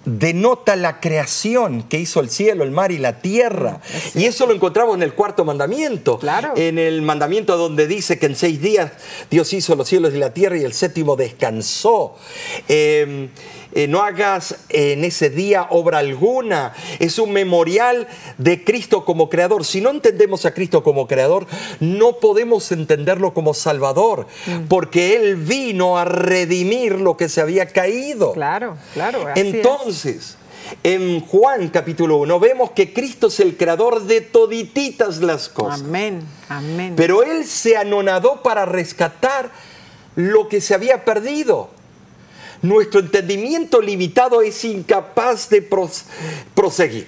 denota 0.05 0.75
la 0.75 0.99
creación 0.99 1.83
que 1.83 1.99
hizo 1.99 2.19
el 2.19 2.29
cielo, 2.29 2.63
el 2.63 2.71
mar 2.71 2.91
y 2.91 2.97
la 2.97 3.21
tierra. 3.21 3.79
Y 4.15 4.25
eso 4.25 4.45
lo 4.45 4.53
encontramos 4.53 4.95
en 4.95 5.03
el 5.03 5.13
cuarto 5.13 5.45
mandamiento. 5.45 6.19
Claro. 6.19 6.53
En 6.55 6.77
el 6.77 7.01
mandamiento 7.01 7.57
donde 7.57 7.87
dice 7.87 8.19
que 8.19 8.25
en 8.25 8.35
seis 8.35 8.61
días 8.61 8.91
Dios 9.29 9.51
hizo 9.53 9.75
los 9.75 9.87
cielos 9.87 10.13
y 10.13 10.17
la 10.17 10.33
tierra 10.33 10.57
y 10.57 10.63
el 10.63 10.73
séptimo 10.73 11.15
descansó. 11.15 12.15
Em, 12.67 13.29
eh, 13.73 13.87
no 13.87 14.01
hagas 14.01 14.55
en 14.69 15.03
ese 15.03 15.29
día 15.29 15.67
obra 15.69 15.99
alguna. 15.99 16.73
Es 16.99 17.19
un 17.19 17.31
memorial 17.31 18.07
de 18.37 18.63
Cristo 18.63 19.05
como 19.05 19.29
creador. 19.29 19.65
Si 19.65 19.81
no 19.81 19.89
entendemos 19.89 20.45
a 20.45 20.53
Cristo 20.53 20.83
como 20.83 21.07
creador, 21.07 21.47
no 21.79 22.17
podemos 22.17 22.71
entenderlo 22.71 23.33
como 23.33 23.53
salvador, 23.53 24.27
mm. 24.45 24.67
porque 24.67 25.15
Él 25.15 25.35
vino 25.35 25.97
a 25.97 26.05
redimir 26.05 26.99
lo 26.99 27.17
que 27.17 27.29
se 27.29 27.41
había 27.41 27.67
caído. 27.67 28.33
Claro, 28.33 28.77
claro. 28.93 29.25
Entonces, 29.35 30.37
en 30.83 31.21
Juan 31.21 31.69
capítulo 31.69 32.17
1 32.17 32.39
vemos 32.39 32.71
que 32.71 32.93
Cristo 32.93 33.27
es 33.27 33.39
el 33.39 33.57
creador 33.57 34.03
de 34.03 34.21
todititas 34.21 35.21
las 35.21 35.49
cosas. 35.49 35.81
Amén, 35.81 36.21
amén. 36.49 36.93
Pero 36.95 37.23
Él 37.23 37.45
se 37.45 37.77
anonadó 37.77 38.41
para 38.43 38.65
rescatar 38.65 39.51
lo 40.15 40.47
que 40.47 40.61
se 40.61 40.73
había 40.73 41.05
perdido. 41.05 41.69
Nuestro 42.63 43.01
entendimiento 43.01 43.81
limitado 43.81 44.41
es 44.41 44.63
incapaz 44.63 45.49
de 45.49 45.61
proseguir. 46.55 47.07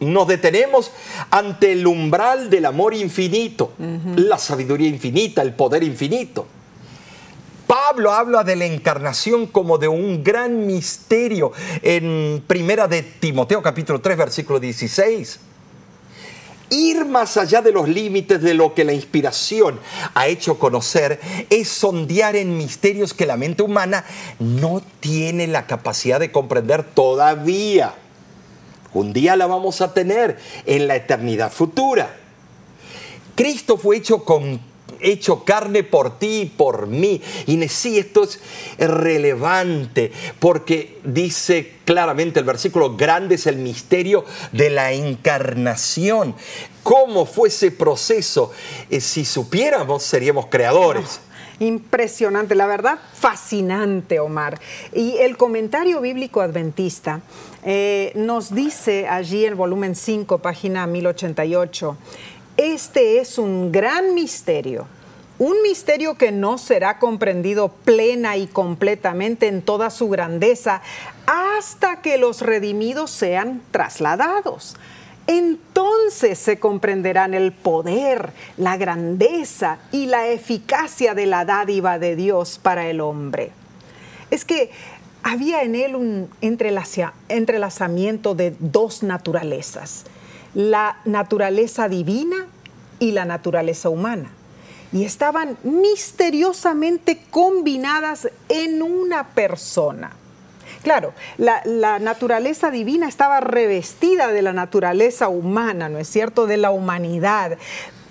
Nos 0.00 0.26
detenemos 0.26 0.90
ante 1.30 1.72
el 1.72 1.86
umbral 1.86 2.48
del 2.48 2.64
amor 2.64 2.94
infinito, 2.94 3.72
la 4.16 4.38
sabiduría 4.38 4.88
infinita, 4.88 5.42
el 5.42 5.52
poder 5.52 5.82
infinito. 5.82 6.46
Pablo 7.66 8.10
habla 8.12 8.42
de 8.42 8.56
la 8.56 8.64
encarnación 8.64 9.46
como 9.46 9.76
de 9.76 9.88
un 9.88 10.24
gran 10.24 10.66
misterio 10.66 11.52
en 11.82 12.42
Primera 12.46 12.88
de 12.88 13.02
Timoteo 13.02 13.60
capítulo 13.60 14.00
3 14.00 14.16
versículo 14.16 14.58
16 14.58 15.40
ir 16.70 17.04
más 17.04 17.36
allá 17.36 17.62
de 17.62 17.72
los 17.72 17.88
límites 17.88 18.42
de 18.42 18.54
lo 18.54 18.74
que 18.74 18.84
la 18.84 18.92
inspiración 18.92 19.78
ha 20.14 20.26
hecho 20.26 20.58
conocer 20.58 21.20
es 21.50 21.68
sondear 21.68 22.36
en 22.36 22.56
misterios 22.56 23.14
que 23.14 23.26
la 23.26 23.36
mente 23.36 23.62
humana 23.62 24.04
no 24.38 24.82
tiene 25.00 25.46
la 25.46 25.66
capacidad 25.66 26.20
de 26.20 26.32
comprender 26.32 26.82
todavía. 26.82 27.94
Un 28.94 29.12
día 29.12 29.36
la 29.36 29.46
vamos 29.46 29.80
a 29.80 29.92
tener 29.92 30.38
en 30.66 30.88
la 30.88 30.96
eternidad 30.96 31.52
futura. 31.52 32.16
Cristo 33.34 33.76
fue 33.76 33.96
hecho 33.96 34.24
con 34.24 34.60
hecho 35.00 35.44
carne 35.44 35.82
por 35.82 36.18
ti 36.18 36.42
y 36.42 36.46
por 36.46 36.86
mí. 36.86 37.20
Y 37.46 37.68
sí, 37.68 37.98
esto 37.98 38.24
es 38.24 38.40
relevante 38.78 40.12
porque 40.38 40.98
dice 41.04 41.74
claramente 41.84 42.40
el 42.40 42.44
versículo, 42.44 42.96
grande 42.96 43.36
es 43.36 43.46
el 43.46 43.56
misterio 43.56 44.24
de 44.52 44.70
la 44.70 44.92
encarnación. 44.92 46.34
¿Cómo 46.82 47.26
fue 47.26 47.48
ese 47.48 47.70
proceso? 47.70 48.52
Eh, 48.90 49.00
si 49.00 49.24
supiéramos, 49.24 50.02
seríamos 50.02 50.46
creadores. 50.46 51.20
Impresionante, 51.60 52.54
la 52.54 52.66
verdad, 52.66 52.98
fascinante, 53.14 54.20
Omar. 54.20 54.60
Y 54.92 55.16
el 55.18 55.36
comentario 55.36 56.00
bíblico 56.00 56.40
adventista 56.40 57.20
eh, 57.64 58.12
nos 58.14 58.54
dice 58.54 59.08
allí 59.08 59.44
en 59.44 59.56
volumen 59.56 59.96
5, 59.96 60.38
página 60.38 60.86
1088, 60.86 61.96
este 62.58 63.20
es 63.20 63.38
un 63.38 63.70
gran 63.70 64.14
misterio, 64.14 64.86
un 65.38 65.62
misterio 65.62 66.16
que 66.18 66.32
no 66.32 66.58
será 66.58 66.98
comprendido 66.98 67.68
plena 67.68 68.36
y 68.36 68.48
completamente 68.48 69.46
en 69.46 69.62
toda 69.62 69.90
su 69.90 70.08
grandeza 70.08 70.82
hasta 71.26 72.02
que 72.02 72.18
los 72.18 72.42
redimidos 72.42 73.12
sean 73.12 73.62
trasladados. 73.70 74.74
Entonces 75.28 76.36
se 76.36 76.58
comprenderán 76.58 77.32
el 77.32 77.52
poder, 77.52 78.32
la 78.56 78.76
grandeza 78.76 79.78
y 79.92 80.06
la 80.06 80.26
eficacia 80.26 81.14
de 81.14 81.26
la 81.26 81.44
dádiva 81.44 82.00
de 82.00 82.16
Dios 82.16 82.58
para 82.60 82.88
el 82.88 83.00
hombre. 83.00 83.52
Es 84.32 84.44
que 84.44 84.72
había 85.22 85.62
en 85.62 85.76
él 85.76 85.94
un 85.94 86.28
entrelazamiento 86.40 88.34
de 88.34 88.56
dos 88.58 89.04
naturalezas 89.04 90.06
la 90.54 90.98
naturaleza 91.04 91.88
divina 91.88 92.46
y 92.98 93.12
la 93.12 93.24
naturaleza 93.24 93.88
humana. 93.88 94.30
Y 94.92 95.04
estaban 95.04 95.58
misteriosamente 95.62 97.20
combinadas 97.30 98.28
en 98.48 98.82
una 98.82 99.28
persona. 99.28 100.12
Claro, 100.82 101.12
la, 101.36 101.98
naturaleza 101.98 102.70
divina 102.70 103.08
estaba 103.08 103.40
revestida 103.40 104.28
de 104.28 104.42
la 104.42 104.52
naturaleza 104.52 105.28
humana, 105.28 105.88
¿no 105.88 105.98
es 105.98 106.08
cierto? 106.08 106.46
De 106.46 106.56
la 106.56 106.70
humanidad, 106.70 107.58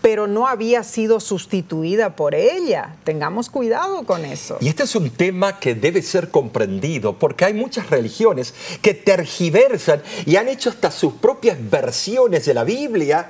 pero 0.02 0.28
no 0.28 0.48
había 0.48 0.84
sido 0.84 1.20
sustituida 1.20 2.16
por 2.16 2.36
ella. 2.36 2.96
Tengamos 3.04 3.50
cuidado 3.50 4.04
con 4.04 4.26
eso. 4.26 4.58
Y 4.60 4.68
este 4.68 4.84
es 4.84 4.96
un 4.96 5.10
tema 5.10 5.60
que 5.60 5.76
debe 5.76 6.02
ser 6.02 6.30
comprendido 6.30 7.18
porque 7.18 7.46
hay 7.46 7.54
muchas 7.54 7.90
religiones 7.90 8.54
que 8.82 8.94
tergiversan 8.94 10.02
y 10.26 10.36
han 10.36 10.48
hecho 10.48 10.70
hasta 10.70 10.92
sus 10.92 11.14
propias 11.14 11.58
versiones 11.70 12.46
de 12.46 12.54
la 12.54 12.64
Biblia 12.64 13.30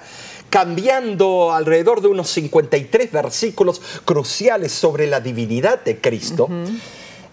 cambiando 0.50 1.52
alrededor 1.52 2.02
de 2.02 2.08
unos 2.08 2.30
53 2.30 3.12
versículos 3.12 3.82
cruciales 4.06 4.72
sobre 4.72 5.08
la 5.08 5.20
divinidad 5.20 5.84
de 5.84 6.00
Cristo. 6.00 6.48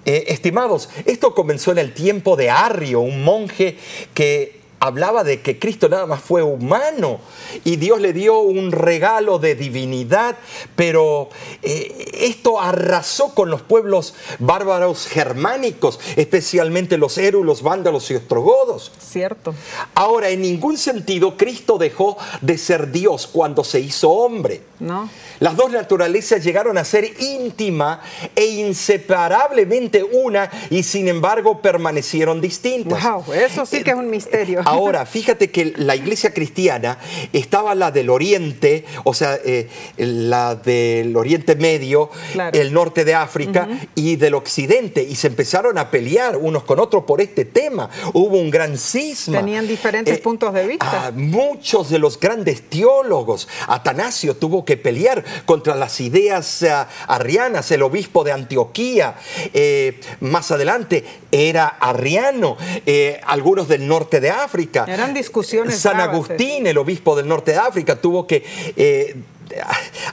Eh, 0.07 0.25
estimados, 0.29 0.91
esto 1.07 1.35
comenzó 1.35 1.73
en 1.73 1.79
el 1.79 1.95
tiempo 1.95 2.37
de 2.37 2.51
Arrio, 2.51 3.01
un 3.01 3.25
monje 3.25 3.79
que 4.13 4.64
hablaba 4.85 5.25
de 5.25 5.41
que 5.41 5.59
Cristo 5.59 5.89
nada 5.89 6.05
más 6.05 6.21
fue 6.21 6.43
humano 6.43 7.19
y 7.65 7.77
Dios 7.77 8.01
le 8.03 8.13
dio 8.13 8.41
un 8.41 8.71
regalo 8.71 9.39
de 9.39 9.55
divinidad, 9.55 10.37
pero 10.77 11.31
eh, 11.63 12.11
esto 12.21 12.61
arrasó 12.61 13.35
con 13.35 13.49
los 13.49 13.63
pueblos 13.63 14.15
bárbaros 14.39 15.07
germánicos, 15.07 15.99
especialmente 16.17 16.99
los 16.99 17.17
érulos, 17.17 17.63
vándalos 17.63 18.11
y 18.11 18.17
ostrogodos. 18.17 18.93
Cierto. 18.99 19.55
Ahora, 19.95 20.29
en 20.29 20.43
ningún 20.43 20.77
sentido 20.77 21.39
Cristo 21.39 21.79
dejó 21.79 22.19
de 22.43 22.59
ser 22.59 22.93
Dios 22.93 23.27
cuando 23.27 23.65
se 23.65 23.81
hizo 23.81 24.11
hombre. 24.11 24.61
No. 24.85 25.09
Las 25.41 25.57
dos 25.57 25.73
naturalezas 25.73 26.45
llegaron 26.45 26.77
a 26.77 26.85
ser 26.85 27.11
íntima 27.21 28.03
e 28.37 28.45
inseparablemente 28.45 30.05
una 30.05 30.51
y 30.69 30.83
sin 30.83 31.09
embargo 31.09 31.63
permanecieron 31.63 32.41
distintas. 32.41 33.03
Wow, 33.03 33.33
eso 33.33 33.65
sí 33.65 33.83
que 33.83 33.91
es 33.91 33.97
un 33.97 34.11
misterio. 34.11 34.61
Ahora, 34.65 35.07
fíjate 35.07 35.51
que 35.51 35.73
la 35.77 35.97
iglesia 35.97 36.35
cristiana 36.35 36.99
estaba 37.33 37.75
la 37.75 37.91
del 37.91 38.11
Oriente, 38.11 38.85
o 39.05 39.15
sea, 39.15 39.39
eh, 39.43 39.69
la 39.97 40.55
del 40.55 41.17
Oriente 41.17 41.57
Medio, 41.57 42.11
el 42.53 42.73
norte 42.73 43.07
de 43.07 43.15
África 43.15 43.67
y 43.95 44.17
del 44.17 44.35
Occidente, 44.35 45.03
y 45.03 45.15
se 45.17 45.29
empezaron 45.29 45.79
a 45.79 45.91
pelear 45.91 46.37
unos 46.37 46.65
con 46.65 46.79
otros 46.79 47.05
por 47.05 47.23
este 47.23 47.47
tema. 47.47 47.89
Hubo 48.13 48.39
un 48.39 48.51
gran 48.51 48.77
cisma. 48.77 49.39
Tenían 49.39 49.67
diferentes 49.67 50.19
eh, 50.19 50.21
puntos 50.21 50.53
de 50.53 50.67
vista. 50.67 51.11
muchos 51.15 51.89
de 51.89 51.99
los 51.99 52.21
grandes 52.21 52.69
teólogos, 52.69 53.49
Atanasio 53.67 54.37
tuvo 54.37 54.65
que 54.65 54.74
que 54.75 54.83
pelear 54.83 55.25
contra 55.47 55.75
las 55.75 56.01
ideas 56.01 56.63
eh, 56.63 56.73
arrianas. 57.07 57.71
El 57.71 57.83
obispo 57.83 58.25
de 58.25 58.33
Antioquía, 58.33 59.15
eh, 59.53 60.01
más 60.21 60.51
adelante, 60.51 61.05
era 61.31 61.67
arriano. 61.67 62.57
Eh, 62.87 63.21
algunos 63.27 63.69
del 63.69 63.87
norte 63.87 64.21
de 64.21 64.31
África. 64.31 64.85
Eran 64.89 65.15
discusiones. 65.15 65.79
San 65.79 66.01
Agustín, 66.01 66.67
el 66.67 66.79
obispo 66.79 67.15
del 67.17 67.29
norte 67.29 67.53
de 67.53 67.59
África, 67.59 67.97
tuvo 67.97 68.27
que 68.27 69.25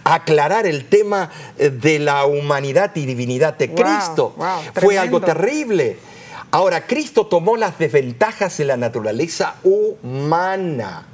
aclarar 0.04 0.68
el 0.68 0.86
tema 0.86 1.32
de 1.58 2.00
la 2.00 2.26
humanidad 2.26 2.92
y 2.96 3.06
divinidad 3.06 3.58
de 3.58 3.74
Cristo. 3.74 4.36
Fue 4.76 4.98
algo 4.98 5.22
terrible. 5.22 5.98
Ahora, 6.52 6.86
Cristo 6.86 7.28
tomó 7.28 7.56
las 7.56 7.80
desventajas 7.80 8.58
de 8.58 8.66
la 8.66 8.78
naturaleza 8.78 9.56
humana 9.64 11.06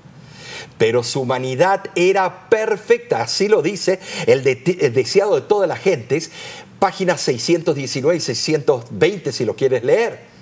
pero 0.77 1.03
su 1.03 1.21
humanidad 1.21 1.85
era 1.95 2.49
perfecta, 2.49 3.21
así 3.21 3.47
lo 3.47 3.61
dice 3.61 3.99
el, 4.25 4.43
deseado 4.43 5.35
de 5.35 5.41
todas 5.41 5.67
las 5.67 5.79
gentes, 5.79 6.31
páginas 6.79 7.21
619 7.21 8.17
y 8.17 8.19
620 8.19 9.31
si 9.31 9.45
lo 9.45 9.55
quieres 9.55 9.83
leer. 9.83 10.37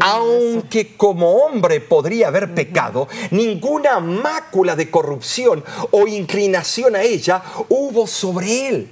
Aunque 0.00 0.96
como 0.96 1.44
hombre 1.44 1.80
podría 1.80 2.28
haber 2.28 2.54
pecado, 2.54 3.08
ninguna 3.30 4.00
mácula 4.00 4.76
de 4.76 4.90
corrupción 4.90 5.64
o 5.90 6.06
inclinación 6.06 6.94
a 6.94 7.02
ella 7.02 7.42
hubo 7.68 8.06
sobre 8.06 8.68
él. 8.68 8.90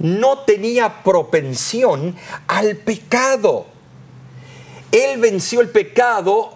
No 0.00 0.40
tenía 0.40 1.02
propensión 1.02 2.16
al 2.48 2.76
pecado. 2.76 3.66
Él 4.90 5.20
venció 5.20 5.60
el 5.60 5.70
pecado 5.70 6.53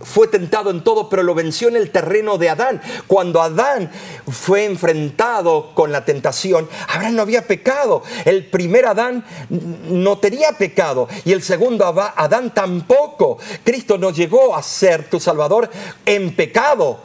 fue 0.00 0.28
tentado 0.28 0.70
en 0.70 0.82
todo, 0.84 1.08
pero 1.08 1.22
lo 1.22 1.34
venció 1.34 1.68
en 1.68 1.76
el 1.76 1.90
terreno 1.90 2.38
de 2.38 2.48
Adán. 2.50 2.80
Cuando 3.06 3.42
Adán 3.42 3.90
fue 4.30 4.64
enfrentado 4.64 5.74
con 5.74 5.90
la 5.90 6.04
tentación, 6.04 6.68
Abraham 6.88 7.16
no 7.16 7.22
había 7.22 7.46
pecado. 7.46 8.02
El 8.24 8.46
primer 8.46 8.86
Adán 8.86 9.24
no 9.50 10.18
tenía 10.18 10.52
pecado 10.52 11.08
y 11.24 11.32
el 11.32 11.42
segundo 11.42 11.84
Adán 11.86 12.54
tampoco. 12.54 13.38
Cristo 13.64 13.98
no 13.98 14.10
llegó 14.10 14.54
a 14.54 14.62
ser 14.62 15.08
tu 15.08 15.18
Salvador 15.18 15.68
en 16.06 16.34
pecado. 16.34 17.00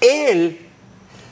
Él 0.00 0.66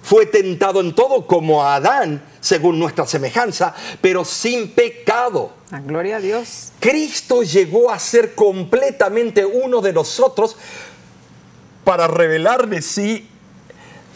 fue 0.03 0.27
tentado 0.27 0.81
en 0.81 0.95
todo 0.95 1.27
como 1.27 1.65
Adán, 1.65 2.23
según 2.41 2.79
nuestra 2.79 3.07
semejanza, 3.07 3.75
pero 4.03 4.25
sin 4.25 4.71
pecado. 4.73 5.53
gloria 5.87 6.17
a 6.17 6.21
Dios. 6.21 6.73
Cristo 6.79 7.43
llegó 7.43 7.91
a 7.91 7.99
ser 7.99 8.35
completamente 8.35 9.47
uno 9.47 9.81
de 9.81 9.95
nosotros 9.95 10.57
para 11.85 12.09
revelar 12.09 12.69
de 12.69 12.83
sí 12.83 13.29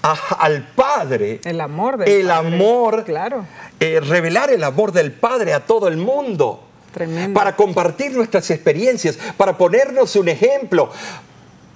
al 0.03 0.69
Padre. 0.75 1.41
El 1.45 1.61
amor 1.61 1.99
del 1.99 2.09
el 2.09 2.31
amor, 2.31 3.05
claro. 3.05 3.45
Eh, 3.81 4.01
revelar 4.01 4.51
el 4.51 4.65
amor 4.65 4.93
del 4.93 5.13
Padre 5.13 5.55
a 5.55 5.67
todo 5.67 5.89
el 5.89 5.97
mundo. 5.97 6.65
Tremendo. 6.93 7.39
Para 7.39 7.55
compartir 7.55 8.13
nuestras 8.13 8.51
experiencias, 8.51 9.19
para 9.37 9.59
ponernos 9.59 10.17
un 10.17 10.29
ejemplo, 10.29 10.91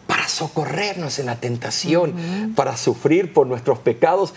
para 0.06 0.26
socorrernos 0.26 1.18
en 1.18 1.26
la 1.26 1.36
tentación, 1.36 2.52
para 2.56 2.76
sufrir 2.76 3.32
por 3.32 3.46
nuestros 3.46 3.78
pecados 3.78 4.34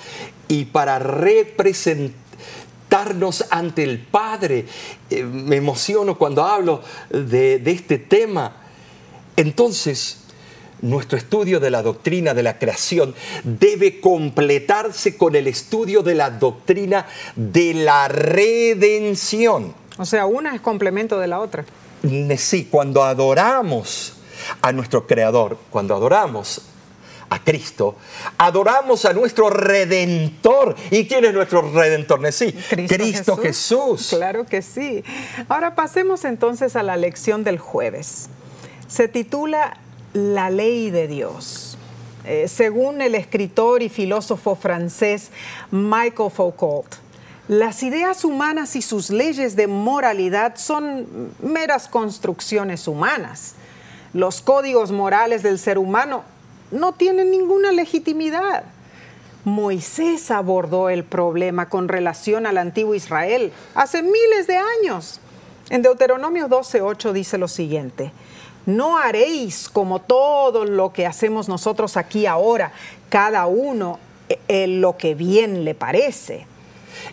y 0.47 0.65
para 0.65 0.99
representarnos 0.99 3.45
ante 3.49 3.83
el 3.83 3.99
Padre. 3.99 4.65
Eh, 5.09 5.23
me 5.23 5.55
emociono 5.55 6.17
cuando 6.17 6.43
hablo 6.43 6.81
de, 7.09 7.59
de 7.59 7.71
este 7.71 7.97
tema. 7.97 8.57
Entonces, 9.37 10.24
nuestro 10.81 11.17
estudio 11.17 11.59
de 11.59 11.71
la 11.71 11.81
doctrina 11.81 12.33
de 12.33 12.43
la 12.43 12.57
creación 12.57 13.15
debe 13.43 13.99
completarse 13.99 15.17
con 15.17 15.35
el 15.35 15.47
estudio 15.47 16.01
de 16.03 16.15
la 16.15 16.29
doctrina 16.29 17.05
de 17.35 17.73
la 17.73 18.07
redención. 18.07 19.73
O 19.97 20.05
sea, 20.05 20.25
una 20.25 20.53
es 20.53 20.61
complemento 20.61 21.19
de 21.19 21.27
la 21.27 21.39
otra. 21.39 21.65
Sí, 22.37 22.67
cuando 22.69 23.03
adoramos 23.03 24.13
a 24.61 24.71
nuestro 24.71 25.07
Creador, 25.07 25.57
cuando 25.69 25.95
adoramos 25.95 26.61
a 27.29 27.43
Cristo, 27.43 27.95
adoramos 28.37 29.05
a 29.05 29.13
nuestro 29.13 29.49
Redentor. 29.49 30.75
¿Y 30.91 31.07
quién 31.07 31.25
es 31.25 31.33
nuestro 31.33 31.61
Redentor? 31.71 32.31
Sí, 32.31 32.51
Cristo, 32.87 33.37
Jesús. 33.37 34.09
Claro 34.09 34.45
que 34.45 34.61
sí. 34.61 35.03
Ahora 35.47 35.73
pasemos 35.73 36.25
entonces 36.25 36.75
a 36.75 36.83
la 36.83 36.97
lección 36.97 37.43
del 37.43 37.57
jueves. 37.57 38.29
Se 38.87 39.07
titula 39.07 39.79
la 40.15 40.49
ley 40.49 40.91
de 40.91 41.07
Dios. 41.07 41.77
Eh, 42.23 42.47
según 42.47 43.01
el 43.01 43.15
escritor 43.15 43.83
y 43.83 43.89
filósofo 43.89 44.55
francés 44.55 45.29
Michael 45.71 46.31
Foucault, 46.31 46.87
las 47.49 47.83
ideas 47.83 48.23
humanas 48.23 48.75
y 48.77 48.81
sus 48.81 49.09
leyes 49.09 49.55
de 49.55 49.67
moralidad 49.67 50.55
son 50.55 51.05
meras 51.39 51.87
construcciones 51.89 52.87
humanas. 52.87 53.55
Los 54.13 54.41
códigos 54.41 54.91
morales 54.91 55.43
del 55.43 55.59
ser 55.59 55.77
humano 55.77 56.23
no 56.71 56.93
tienen 56.93 57.29
ninguna 57.29 57.73
legitimidad. 57.73 58.63
Moisés 59.43 60.31
abordó 60.31 60.89
el 60.89 61.03
problema 61.03 61.67
con 61.67 61.89
relación 61.89 62.47
al 62.47 62.57
antiguo 62.57 62.95
Israel 62.95 63.51
hace 63.75 64.01
miles 64.01 64.47
de 64.47 64.57
años. 64.57 65.19
En 65.69 65.81
Deuteronomio 65.81 66.47
12:8 66.47 67.11
dice 67.11 67.37
lo 67.37 67.49
siguiente: 67.49 68.11
no 68.65 68.97
haréis 68.97 69.69
como 69.69 70.01
todo 70.01 70.65
lo 70.65 70.93
que 70.93 71.05
hacemos 71.05 71.47
nosotros 71.47 71.97
aquí 71.97 72.25
ahora, 72.25 72.71
cada 73.09 73.45
uno 73.47 73.99
en 74.29 74.37
eh, 74.37 74.39
eh, 74.47 74.67
lo 74.67 74.97
que 74.97 75.15
bien 75.15 75.63
le 75.65 75.75
parece. 75.75 76.47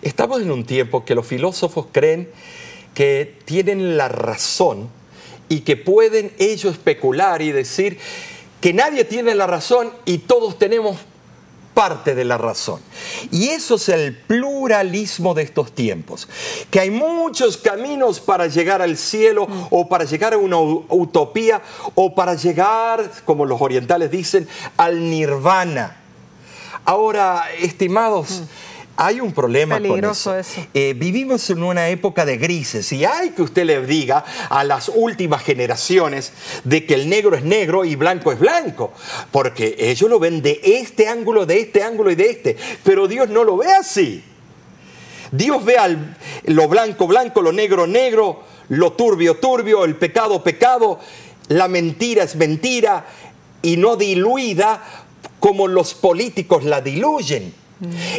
Estamos 0.01 0.41
en 0.41 0.51
un 0.51 0.65
tiempo 0.65 1.05
que 1.05 1.15
los 1.15 1.27
filósofos 1.27 1.87
creen 1.93 2.29
que 2.95 3.39
tienen 3.45 3.97
la 3.97 4.09
razón 4.09 4.89
y 5.49 5.61
que 5.61 5.77
pueden 5.77 6.33
ellos 6.39 6.73
especular 6.73 7.43
y 7.43 7.53
decir 7.53 7.99
que 8.61 8.73
nadie 8.73 9.05
tiene 9.05 9.35
la 9.35 9.47
razón 9.47 9.91
y 10.05 10.19
todos 10.19 10.59
tenemos 10.59 10.99
parte 11.75 12.15
de 12.15 12.25
la 12.25 12.39
razón. 12.39 12.81
Y 13.31 13.49
eso 13.49 13.77
es 13.77 13.89
el 13.89 14.17
pluralismo 14.17 15.35
de 15.35 15.43
estos 15.43 15.73
tiempos, 15.73 16.29
que 16.71 16.81
hay 16.81 16.91
muchos 16.91 17.57
caminos 17.57 18.21
para 18.21 18.47
llegar 18.47 18.83
al 18.83 18.97
cielo 18.97 19.47
o 19.71 19.89
para 19.89 20.05
llegar 20.05 20.35
a 20.35 20.39
una 20.39 20.59
utopía 20.59 21.63
o 21.95 22.15
para 22.15 22.35
llegar, 22.35 23.11
como 23.25 23.47
los 23.47 23.61
orientales 23.61 24.11
dicen, 24.11 24.49
al 24.77 25.11
nirvana. 25.11 25.97
Ahora, 26.85 27.45
estimados, 27.61 28.43
hay 28.97 29.21
un 29.21 29.33
problema 29.33 29.81
con 29.81 30.05
eso. 30.05 30.35
Eh, 30.75 30.95
vivimos 30.97 31.49
en 31.51 31.63
una 31.63 31.89
época 31.89 32.25
de 32.25 32.37
grises 32.37 32.93
y 32.93 33.05
hay 33.05 33.31
que 33.31 33.43
usted 33.43 33.65
le 33.65 33.85
diga 33.87 34.25
a 34.49 34.65
las 34.65 34.91
últimas 34.95 35.43
generaciones 35.43 36.33
de 36.65 36.85
que 36.87 36.95
el 36.95 37.09
negro 37.09 37.37
es 37.37 37.45
negro 37.45 37.85
y 37.85 37.97
blanco 37.97 38.33
es 38.33 38.39
blanco, 38.39 38.93
porque 39.31 39.77
ellos 39.79 40.11
lo 40.11 40.19
ven 40.19 40.43
de 40.43 40.61
este 40.63 41.09
ángulo, 41.09 41.47
de 41.47 41.61
este 41.61 41.83
ángulo 41.83 42.11
y 42.11 42.15
de 42.15 42.31
este, 42.31 42.57
pero 42.85 43.09
Dios 43.09 43.29
no 43.29 43.45
lo 43.45 43.57
ve 43.57 43.73
así. 43.73 44.25
Dios 45.31 45.65
ve 45.65 45.79
al, 45.79 46.17
lo 46.45 46.69
blanco 46.69 47.07
blanco, 47.07 47.41
lo 47.41 47.53
negro 47.53 47.87
negro, 47.87 48.43
lo 48.69 48.93
turbio 48.93 49.37
turbio, 49.37 49.85
el 49.85 49.97
pecado 49.97 50.45
pecado, 50.45 51.01
la 51.49 51.69
mentira 51.69 52.25
es 52.25 52.37
mentira 52.37 53.07
y 53.63 53.77
no 53.79 53.97
diluida 53.97 54.83
como 55.41 55.69
los 55.69 55.95
políticos 55.95 56.65
la 56.65 56.81
diluyen. 56.81 57.62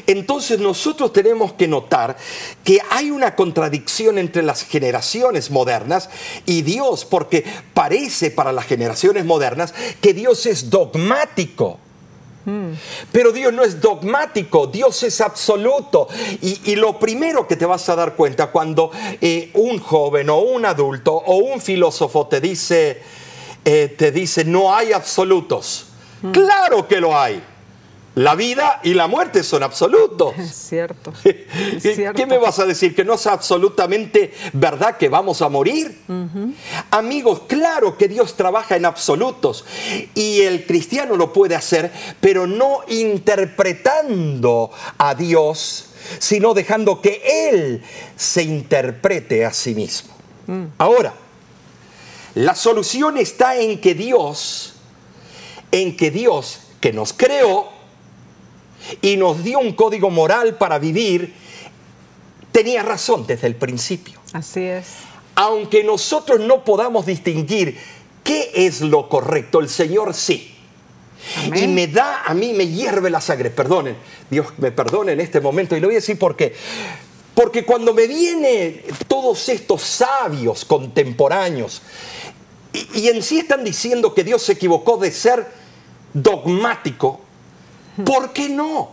Entonces 0.08 0.60
nosotros 0.60 1.14
tenemos 1.14 1.54
que 1.54 1.68
notar 1.68 2.18
que 2.64 2.80
hay 2.90 3.12
una 3.12 3.36
contradicción 3.36 4.18
entre 4.18 4.44
las 4.44 4.64
generaciones 4.64 5.52
modernas 5.52 6.10
y 6.46 6.64
Dios, 6.64 7.06
porque 7.06 7.46
parece 7.74 8.32
para 8.32 8.52
las 8.52 8.66
generaciones 8.66 9.26
modernas 9.26 9.74
que 10.02 10.14
Dios 10.14 10.46
es 10.46 10.70
dogmático. 10.70 11.80
Pero 13.12 13.32
Dios 13.32 13.54
no 13.54 13.64
es 13.64 13.80
dogmático, 13.80 14.68
Dios 14.68 15.02
es 15.04 15.22
absoluto. 15.22 16.10
Y, 16.42 16.76
lo 16.76 17.00
primero 17.00 17.48
que 17.48 17.56
te 17.56 17.66
vas 17.66 17.88
a 17.88 17.96
dar 17.96 18.16
cuenta 18.16 18.48
cuando 18.48 18.92
eh, 19.22 19.50
un 19.54 19.80
joven 19.80 20.30
o 20.30 20.40
un 20.40 20.66
adulto 20.66 21.14
o 21.14 21.38
un 21.38 21.62
filósofo 21.62 22.28
te 22.28 22.42
dice, 22.42 23.02
eh, 23.64 23.96
te 23.98 24.12
dice 24.12 24.44
no 24.44 24.76
hay 24.76 24.92
absolutos. 24.92 25.86
Claro 26.32 26.88
que 26.88 27.00
lo 27.00 27.18
hay. 27.18 27.42
La 28.16 28.36
vida 28.36 28.80
y 28.84 28.94
la 28.94 29.08
muerte 29.08 29.44
son 29.44 29.64
absolutos. 29.64 30.38
Es 30.38 30.54
cierto. 30.70 31.14
¿Qué 31.24 32.26
me 32.28 32.38
vas 32.38 32.60
a 32.60 32.66
decir? 32.66 32.96
¿Que 32.96 33.04
no 33.04 33.16
es 33.16 33.26
absolutamente 33.26 34.34
verdad 34.54 34.98
que 34.98 35.10
vamos 35.10 35.42
a 35.42 35.50
morir? 35.50 36.00
Amigos, 36.92 37.42
claro 37.48 37.98
que 37.98 38.08
Dios 38.08 38.36
trabaja 38.36 38.76
en 38.76 38.86
absolutos 38.86 39.66
y 40.14 40.42
el 40.42 40.66
cristiano 40.66 41.16
lo 41.16 41.34
puede 41.34 41.56
hacer, 41.56 41.92
pero 42.22 42.46
no 42.46 42.82
interpretando 42.88 44.70
a 45.00 45.16
Dios, 45.16 45.88
sino 46.20 46.54
dejando 46.54 47.02
que 47.02 47.50
Él 47.50 47.84
se 48.16 48.44
interprete 48.44 49.44
a 49.44 49.54
sí 49.54 49.74
mismo. 49.74 50.14
Mm. 50.46 50.66
Ahora, 50.78 51.14
la 52.36 52.54
solución 52.54 53.18
está 53.18 53.58
en 53.58 53.82
que 53.82 53.96
Dios, 53.96 54.74
en 55.72 55.98
que 55.98 56.12
Dios 56.12 56.60
que 56.80 56.92
nos 56.94 57.14
creó, 57.14 57.73
y 59.02 59.18
nos 59.18 59.44
dio 59.44 59.60
un 59.60 59.74
código 59.74 60.10
moral 60.10 60.58
para 60.58 60.80
vivir, 60.80 61.34
tenía 62.52 62.84
razón 62.84 63.26
desde 63.28 63.48
el 63.48 63.56
principio. 63.56 64.20
Así 64.34 64.62
es. 64.62 64.88
Aunque 65.36 65.84
nosotros 65.84 66.40
no 66.40 66.64
podamos 66.64 67.06
distinguir 67.06 67.78
qué 68.24 68.52
es 68.54 68.82
lo 68.82 69.10
correcto, 69.10 69.60
el 69.60 69.70
Señor 69.70 70.14
sí. 70.14 70.56
Amén. 71.46 71.64
Y 71.64 71.68
me 71.68 71.88
da, 71.88 72.24
a 72.24 72.34
mí 72.34 72.54
me 72.54 72.68
hierve 72.68 73.10
la 73.10 73.22
sangre, 73.22 73.50
perdonen, 73.50 73.96
Dios 74.30 74.48
me 74.58 74.72
perdone 74.72 75.14
en 75.14 75.22
este 75.22 75.40
momento, 75.40 75.76
y 75.76 75.80
le 75.80 75.88
voy 75.88 75.96
a 75.96 76.00
decir 76.00 76.20
por 76.20 76.36
qué. 76.36 76.54
Porque 77.34 77.66
cuando 77.66 77.94
me 77.94 78.06
vienen 78.06 78.82
todos 79.08 79.50
estos 79.50 79.82
sabios 79.82 80.66
contemporáneos, 80.66 81.82
y, 82.74 83.02
y 83.02 83.08
en 83.08 83.24
sí 83.24 83.40
están 83.40 83.64
diciendo 83.64 84.14
que 84.14 84.24
Dios 84.24 84.44
se 84.44 84.54
equivocó 84.54 84.98
de 84.98 85.12
ser 85.12 85.48
dogmático, 86.14 87.22
¿por 88.06 88.34
qué 88.34 88.50
no? 88.50 88.92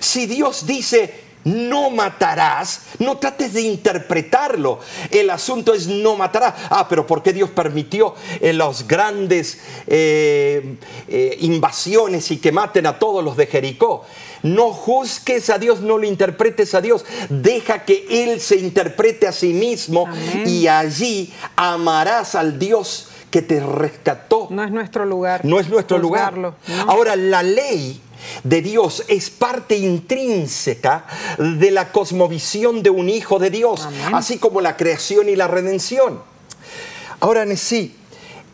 Si 0.00 0.26
Dios 0.26 0.66
dice, 0.66 1.22
no 1.44 1.90
matarás, 1.90 2.82
no 2.98 3.18
trates 3.18 3.52
de 3.54 3.62
interpretarlo. 3.62 4.78
El 5.10 5.30
asunto 5.30 5.74
es 5.74 5.88
no 5.88 6.16
matarás. 6.16 6.54
Ah, 6.70 6.86
pero 6.88 7.06
¿por 7.06 7.22
qué 7.22 7.32
Dios 7.32 7.50
permitió 7.50 8.14
eh, 8.40 8.52
las 8.52 8.86
grandes 8.86 9.58
eh, 9.86 10.76
eh, 11.08 11.36
invasiones 11.40 12.30
y 12.30 12.38
que 12.38 12.52
maten 12.52 12.86
a 12.86 12.98
todos 12.98 13.24
los 13.24 13.36
de 13.36 13.46
Jericó? 13.46 14.04
No 14.44 14.72
juzgues 14.72 15.50
a 15.50 15.58
Dios, 15.58 15.80
no 15.80 15.98
lo 15.98 16.06
interpretes 16.06 16.74
a 16.74 16.80
Dios. 16.80 17.04
Deja 17.28 17.84
que 17.84 18.06
Él 18.08 18.40
se 18.40 18.56
interprete 18.56 19.26
a 19.26 19.32
sí 19.32 19.52
mismo 19.52 20.06
Amén. 20.06 20.44
y 20.46 20.68
allí 20.68 21.32
amarás 21.56 22.34
al 22.34 22.58
Dios 22.58 23.08
que 23.32 23.42
te 23.42 23.58
rescató. 23.60 24.46
No 24.50 24.62
es 24.62 24.70
nuestro 24.70 25.06
lugar. 25.06 25.44
No 25.44 25.58
es 25.58 25.68
nuestro 25.70 25.96
lugar. 25.96 26.54
Ahora, 26.86 27.16
la 27.16 27.42
ley 27.42 28.00
de 28.44 28.60
Dios 28.60 29.04
es 29.08 29.30
parte 29.30 29.76
intrínseca 29.76 31.06
de 31.38 31.70
la 31.70 31.90
cosmovisión 31.90 32.82
de 32.82 32.90
un 32.90 33.08
hijo 33.08 33.38
de 33.38 33.50
Dios, 33.50 33.86
Amén. 33.86 34.14
así 34.14 34.38
como 34.38 34.60
la 34.60 34.76
creación 34.76 35.30
y 35.30 35.34
la 35.34 35.48
redención. 35.48 36.22
Ahora, 37.20 37.44
sí, 37.56 37.96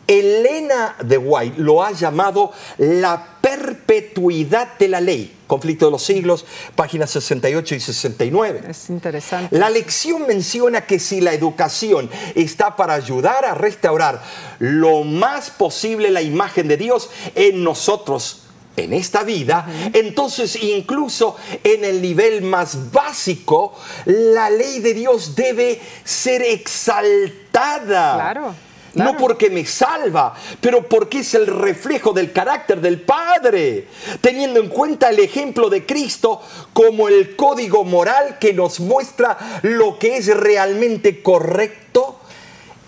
Elena 0.07 0.95
de 1.03 1.17
White 1.17 1.59
lo 1.59 1.83
ha 1.83 1.91
llamado 1.91 2.53
la 2.77 3.35
perpetuidad 3.41 4.77
de 4.79 4.87
la 4.87 5.01
ley. 5.01 5.35
Conflicto 5.49 5.85
de 5.85 5.91
los 5.91 6.03
siglos, 6.03 6.45
páginas 6.75 7.09
68 7.09 7.73
y 7.73 7.79
69. 7.79 8.61
Es 8.69 8.87
interesante. 8.91 9.57
La 9.57 9.71
lección 9.71 10.27
menciona 10.27 10.85
que 10.85 10.99
si 10.99 11.21
la 11.21 11.33
educación 11.33 12.07
está 12.35 12.75
para 12.75 12.93
ayudar 12.93 13.43
a 13.45 13.55
restaurar 13.55 14.21
lo 14.59 15.03
más 15.03 15.49
posible 15.49 16.11
la 16.11 16.21
imagen 16.21 16.67
de 16.67 16.77
Dios 16.77 17.09
en 17.33 17.63
nosotros, 17.63 18.43
en 18.77 18.93
esta 18.93 19.23
vida, 19.23 19.67
entonces 19.93 20.55
incluso 20.61 21.35
en 21.63 21.83
el 21.83 21.99
nivel 21.99 22.43
más 22.43 22.91
básico, 22.91 23.73
la 24.05 24.51
ley 24.51 24.81
de 24.81 24.93
Dios 24.93 25.35
debe 25.35 25.81
ser 26.03 26.43
exaltada. 26.43 28.13
Claro, 28.13 28.53
No 28.93 29.17
porque 29.17 29.49
me 29.49 29.65
salva, 29.65 30.33
pero 30.61 30.87
porque 30.87 31.19
es 31.19 31.33
el 31.33 31.47
reflejo 31.47 32.13
del 32.13 32.31
carácter 32.31 32.81
del 32.81 33.01
Padre, 33.01 33.87
teniendo 34.21 34.59
en 34.59 34.69
cuenta 34.69 35.09
el 35.09 35.19
ejemplo 35.19 35.69
de 35.69 35.85
Cristo 35.85 36.41
como 36.73 37.07
el 37.07 37.35
código 37.35 37.83
moral 37.83 38.37
que 38.39 38.53
nos 38.53 38.79
muestra 38.79 39.37
lo 39.63 39.97
que 39.99 40.17
es 40.17 40.35
realmente 40.35 41.21
correcto, 41.21 42.18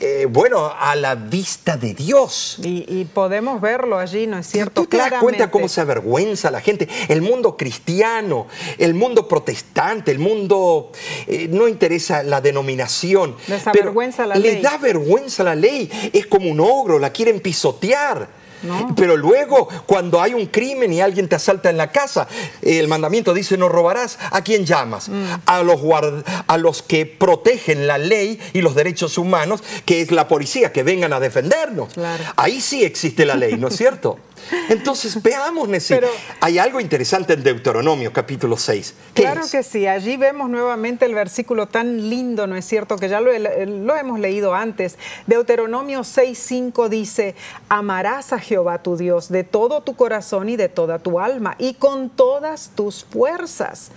eh, 0.04 0.26
bueno, 0.28 0.74
a 0.78 0.96
la 0.96 1.14
vista 1.14 1.78
de 1.78 1.94
Dios. 1.94 2.58
Y, 2.64 2.86
y 2.88 3.06
podemos 3.06 3.62
verlo 3.62 4.00
allí, 4.00 4.26
¿no 4.26 4.40
es 4.40 4.48
cierto? 4.48 4.82
¿Tú 4.82 4.88
te 4.88 4.98
das 4.98 5.14
cuenta 5.22 5.52
cómo 5.52 5.68
se 5.70 5.80
avergüenza 5.80 6.50
la 6.50 6.60
gente? 6.60 6.90
El 7.08 7.22
mundo 7.22 7.56
cristiano, 7.56 8.48
el 8.80 8.96
mundo 8.96 9.28
protestante, 9.28 10.10
el 10.12 10.18
mundo 10.18 10.92
eh, 11.28 11.48
no 11.50 11.68
interesa 11.68 12.24
la 12.24 12.42
denominación. 12.42 13.36
Les 13.48 13.62
pero 13.72 13.84
avergüenza 13.84 14.26
la 14.26 14.36
les 14.36 14.54
ley. 14.56 14.62
da 14.64 14.78
vergüenza 14.78 15.44
la 15.44 15.54
ley. 15.56 15.90
Es 16.12 16.26
como 16.26 16.50
un 16.50 16.60
ogro, 16.60 16.98
la 16.98 17.12
quieren 17.12 17.40
pisotear. 17.40 18.41
No. 18.64 18.94
Pero 18.96 19.18
luego, 19.18 19.68
cuando 19.86 20.22
hay 20.22 20.34
un 20.34 20.46
crimen 20.48 20.94
y 20.94 21.02
alguien 21.02 21.28
te 21.28 21.36
asalta 21.36 21.70
en 21.70 21.78
la 21.78 21.92
casa, 21.92 22.28
el 22.62 22.88
mandamiento 22.88 23.34
dice 23.34 23.58
no 23.58 23.70
robarás. 23.70 24.18
¿A 24.32 24.42
quién 24.44 24.66
llamas? 24.66 25.10
Mm. 25.10 25.24
A, 25.46 25.64
los 25.64 25.82
guard- 25.82 26.24
a 26.48 26.58
los 26.58 26.82
que 26.82 27.06
protegen 27.06 27.88
la 27.88 27.98
ley 27.98 28.40
y 28.54 28.62
los 28.62 28.76
derechos 28.76 29.18
humanos, 29.18 29.64
que 29.86 30.02
es 30.02 30.12
la 30.12 30.28
policía, 30.28 30.72
que 30.72 30.84
vengan 30.84 31.14
a 31.14 31.20
defendernos. 31.20 31.94
Claro. 31.94 32.24
Ahí 32.36 32.62
sí 32.62 32.84
existe 32.84 33.26
la 33.26 33.36
ley, 33.36 33.56
¿no 33.58 33.68
es 33.70 33.76
cierto? 33.78 34.18
Entonces, 34.70 35.22
veamos, 35.22 35.68
Nessie. 35.70 35.96
Pero- 35.98 36.10
Hay 36.40 36.58
algo 36.60 36.80
interesante 36.80 37.34
en 37.34 37.44
Deuteronomio, 37.44 38.12
capítulo 38.14 38.58
6. 38.58 38.94
¿Qué 39.14 39.24
Claro 39.24 39.42
es? 39.42 39.52
que 39.52 39.64
sí, 39.64 39.88
allí 39.88 40.18
vemos 40.18 40.50
nuevamente 40.50 41.06
el 41.06 41.14
versículo 41.14 41.68
tan 41.68 42.10
lindo, 42.10 42.48
¿no 42.48 42.56
es 42.56 42.66
cierto? 42.66 42.98
Que 42.98 43.10
ya 43.10 43.22
lo, 43.22 43.32
he- 43.32 43.66
lo 43.66 43.96
hemos 43.96 44.20
leído 44.20 44.54
antes. 44.54 44.98
Deuteronomio 45.28 46.02
6:5 46.04 46.90
dice, 46.90 47.36
amarás 47.70 48.34
a 48.34 48.40
Jehová 48.40 48.82
tu 48.84 48.98
Dios 48.98 49.30
de 49.30 49.44
todo 49.44 49.82
tu 49.82 49.96
corazón 49.96 50.50
y 50.50 50.56
de 50.56 50.70
toda 50.70 51.00
tu 51.00 51.20
alma 51.20 51.56
y 51.58 51.74
con 51.76 52.10
todas 52.10 52.72
tus 52.76 53.04
fuerzas. 53.04 53.92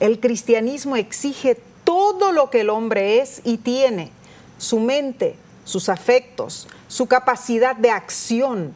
El 0.00 0.20
cristianismo 0.20 0.96
exige 0.96 1.58
todo 1.84 2.32
lo 2.32 2.50
que 2.50 2.60
el 2.60 2.70
hombre 2.70 3.20
es 3.20 3.40
y 3.44 3.56
tiene, 3.58 4.10
su 4.58 4.78
mente, 4.80 5.36
sus 5.64 5.88
afectos, 5.88 6.68
su 6.86 7.06
capacidad 7.06 7.74
de 7.76 7.90
acción, 7.90 8.74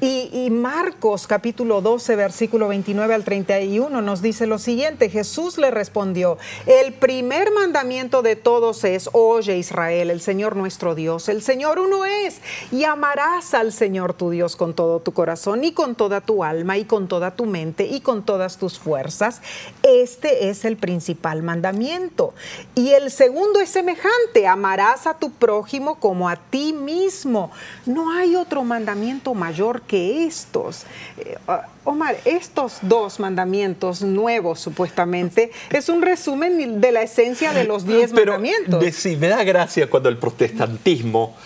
Y, 0.00 0.50
Marcos 0.50 1.26
capítulo 1.26 1.80
12, 1.80 2.14
versículo 2.16 2.68
29 2.68 3.14
al 3.14 3.24
31 3.24 4.02
nos 4.02 4.22
dice 4.22 4.46
lo 4.46 4.58
siguiente, 4.58 5.08
Jesús 5.08 5.58
le 5.58 5.70
respondió, 5.70 6.38
el 6.66 6.92
primer 6.92 7.50
mandamiento 7.52 8.22
de 8.22 8.36
todos 8.36 8.84
es, 8.84 9.08
oye 9.12 9.56
Israel, 9.56 10.10
el 10.10 10.20
Señor 10.20 10.56
nuestro 10.56 10.94
Dios, 10.94 11.28
el 11.28 11.42
Señor 11.42 11.78
uno 11.78 12.04
es, 12.04 12.40
y 12.70 12.84
amarás 12.84 13.54
al 13.54 13.72
Señor 13.72 14.14
tu 14.14 14.30
Dios 14.30 14.56
con 14.56 14.74
todo 14.74 15.00
tu 15.00 15.12
corazón 15.12 15.64
y 15.64 15.72
con 15.72 15.94
toda 15.94 16.20
tu 16.20 16.44
alma 16.44 16.76
y 16.76 16.84
con 16.84 17.08
toda 17.08 17.34
tu 17.34 17.46
mente 17.46 17.86
y 17.86 18.00
con 18.00 18.24
todas 18.24 18.58
tus 18.58 18.78
fuerzas. 18.78 19.40
Este 19.82 20.50
es 20.50 20.64
el 20.64 20.76
principal 20.76 21.42
mandamiento. 21.42 22.34
Y 22.74 22.90
el 22.90 23.10
segundo 23.10 23.60
es 23.60 23.70
semejante, 23.70 24.46
amarás 24.46 25.06
a 25.06 25.18
tu 25.18 25.30
prójimo 25.30 25.96
como 25.96 26.28
a 26.28 26.36
ti 26.36 26.72
mismo. 26.72 27.50
No 27.86 28.12
hay 28.12 28.36
otro 28.36 28.64
mandamiento 28.64 29.34
mayor 29.46 29.82
que 29.82 30.26
estos. 30.26 30.84
Eh, 31.18 31.36
Omar, 31.84 32.16
estos 32.24 32.78
dos 32.82 33.20
mandamientos 33.20 34.02
nuevos 34.02 34.58
supuestamente 34.60 35.52
es 35.70 35.88
un 35.88 36.02
resumen 36.02 36.80
de 36.80 36.90
la 36.92 37.02
esencia 37.02 37.52
de 37.52 37.64
los 37.64 37.86
diez 37.86 38.10
Pero 38.12 38.32
mandamientos. 38.32 38.80
de- 38.80 38.92
sí, 38.92 39.16
me 39.16 39.28
da 39.28 39.44
gracia 39.44 39.88
cuando 39.88 40.08
el 40.08 40.18
protestantismo 40.18 41.36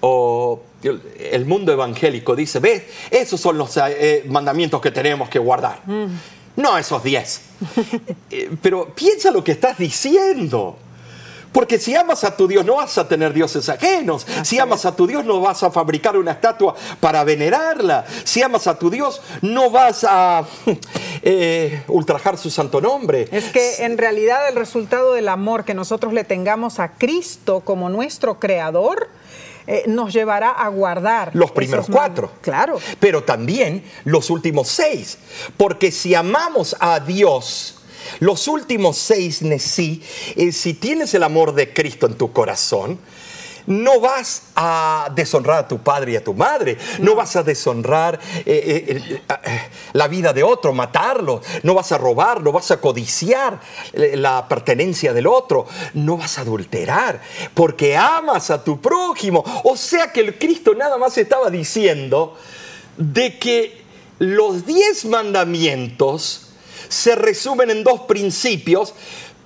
o 0.00 0.62
el- 0.84 1.44
mundo 1.46 1.72
evangélico 1.72 2.36
dice, 2.36 2.60
ves, 2.60 2.84
esos 3.10 3.40
son 3.40 3.58
los 3.58 3.76
eh, 3.76 4.24
mandamientos 4.28 4.80
que 4.80 4.92
tenemos 4.92 5.28
que 5.28 5.40
guardar. 5.40 5.80
Mm. 5.86 6.06
No 6.56 6.78
esos 6.78 7.02
diez. 7.02 7.40
Eh, 8.30 8.50
Pero 8.62 8.94
piensa 8.94 9.30
lo 9.32 9.42
que 9.42 9.52
estás 9.52 9.78
diciendo. 9.78 10.76
Porque 11.58 11.80
si 11.80 11.92
amas 11.96 12.22
a 12.22 12.36
tu 12.36 12.46
Dios 12.46 12.64
no 12.64 12.76
vas 12.76 12.98
a 12.98 13.08
tener 13.08 13.32
dioses 13.32 13.68
ajenos. 13.68 14.24
si 14.44 14.60
amas 14.60 14.84
a 14.84 14.94
tu 14.94 15.08
Dios 15.08 15.24
no 15.24 15.40
vas 15.40 15.64
a 15.64 15.72
fabricar 15.72 16.16
una 16.16 16.30
estatua 16.30 16.76
para 17.00 17.24
venerarla. 17.24 18.06
Si 18.22 18.40
amas 18.40 18.68
a 18.68 18.78
tu 18.78 18.88
Dios 18.90 19.20
no 19.42 19.68
vas 19.68 20.06
a 20.08 20.44
eh, 21.22 21.82
ultrajar 21.88 22.38
su 22.38 22.48
santo 22.48 22.80
nombre. 22.80 23.26
Es 23.32 23.46
que 23.46 23.84
en 23.84 23.98
realidad 23.98 24.48
el 24.48 24.54
resultado 24.54 25.14
del 25.14 25.28
amor 25.28 25.64
que 25.64 25.74
nosotros 25.74 26.12
le 26.12 26.22
tengamos 26.22 26.78
a 26.78 26.92
Cristo 26.92 27.58
como 27.64 27.88
nuestro 27.88 28.38
creador 28.38 29.08
eh, 29.66 29.82
nos 29.88 30.12
llevará 30.12 30.50
a 30.50 30.68
guardar 30.68 31.32
Los 31.34 31.50
primeros 31.50 31.88
cuatro. 31.90 32.30
Claro. 32.40 32.78
Pero 33.00 33.24
también 33.24 33.82
los 34.04 34.30
últimos 34.30 34.68
seis. 34.68 35.18
Porque 35.56 35.90
si 35.90 36.14
amamos 36.14 36.76
a 36.78 37.00
Dios, 37.00 37.77
los 38.20 38.48
últimos 38.48 38.96
seis, 38.96 39.42
Nesí, 39.42 40.02
eh, 40.36 40.52
si 40.52 40.74
tienes 40.74 41.14
el 41.14 41.22
amor 41.22 41.54
de 41.54 41.72
Cristo 41.72 42.06
en 42.06 42.14
tu 42.14 42.32
corazón, 42.32 42.98
no 43.68 44.00
vas 44.00 44.44
a 44.56 45.10
deshonrar 45.14 45.58
a 45.58 45.68
tu 45.68 45.78
padre 45.78 46.12
y 46.12 46.16
a 46.16 46.24
tu 46.24 46.32
madre, 46.32 46.78
no, 47.00 47.14
vas 47.14 47.36
a 47.36 47.42
deshonrar 47.42 48.18
eh, 48.38 48.42
eh, 48.46 48.84
eh, 48.88 49.22
eh, 49.28 49.60
la 49.92 50.08
vida 50.08 50.32
de 50.32 50.42
otro, 50.42 50.72
matarlo, 50.72 51.42
no 51.62 51.74
vas 51.74 51.92
a 51.92 51.98
robar, 51.98 52.42
no 52.42 52.50
vas 52.50 52.70
a 52.70 52.80
codiciar 52.80 53.60
la 53.92 54.48
pertenencia 54.48 55.12
del 55.12 55.26
otro, 55.26 55.66
no 55.92 56.16
vas 56.16 56.38
a 56.38 56.40
adulterar, 56.40 57.20
porque 57.52 57.94
amas 57.94 58.50
a 58.50 58.64
tu 58.64 58.80
prójimo. 58.80 59.44
O 59.64 59.76
sea 59.76 60.12
que 60.12 60.20
el 60.20 60.38
Cristo 60.38 60.74
nada 60.74 60.96
más 60.96 61.18
estaba 61.18 61.50
diciendo 61.50 62.36
de 62.96 63.38
que 63.38 63.82
los 64.18 64.64
diez 64.64 65.04
mandamientos 65.04 66.47
se 66.88 67.14
resumen 67.14 67.70
en 67.70 67.84
dos 67.84 68.02
principios, 68.02 68.94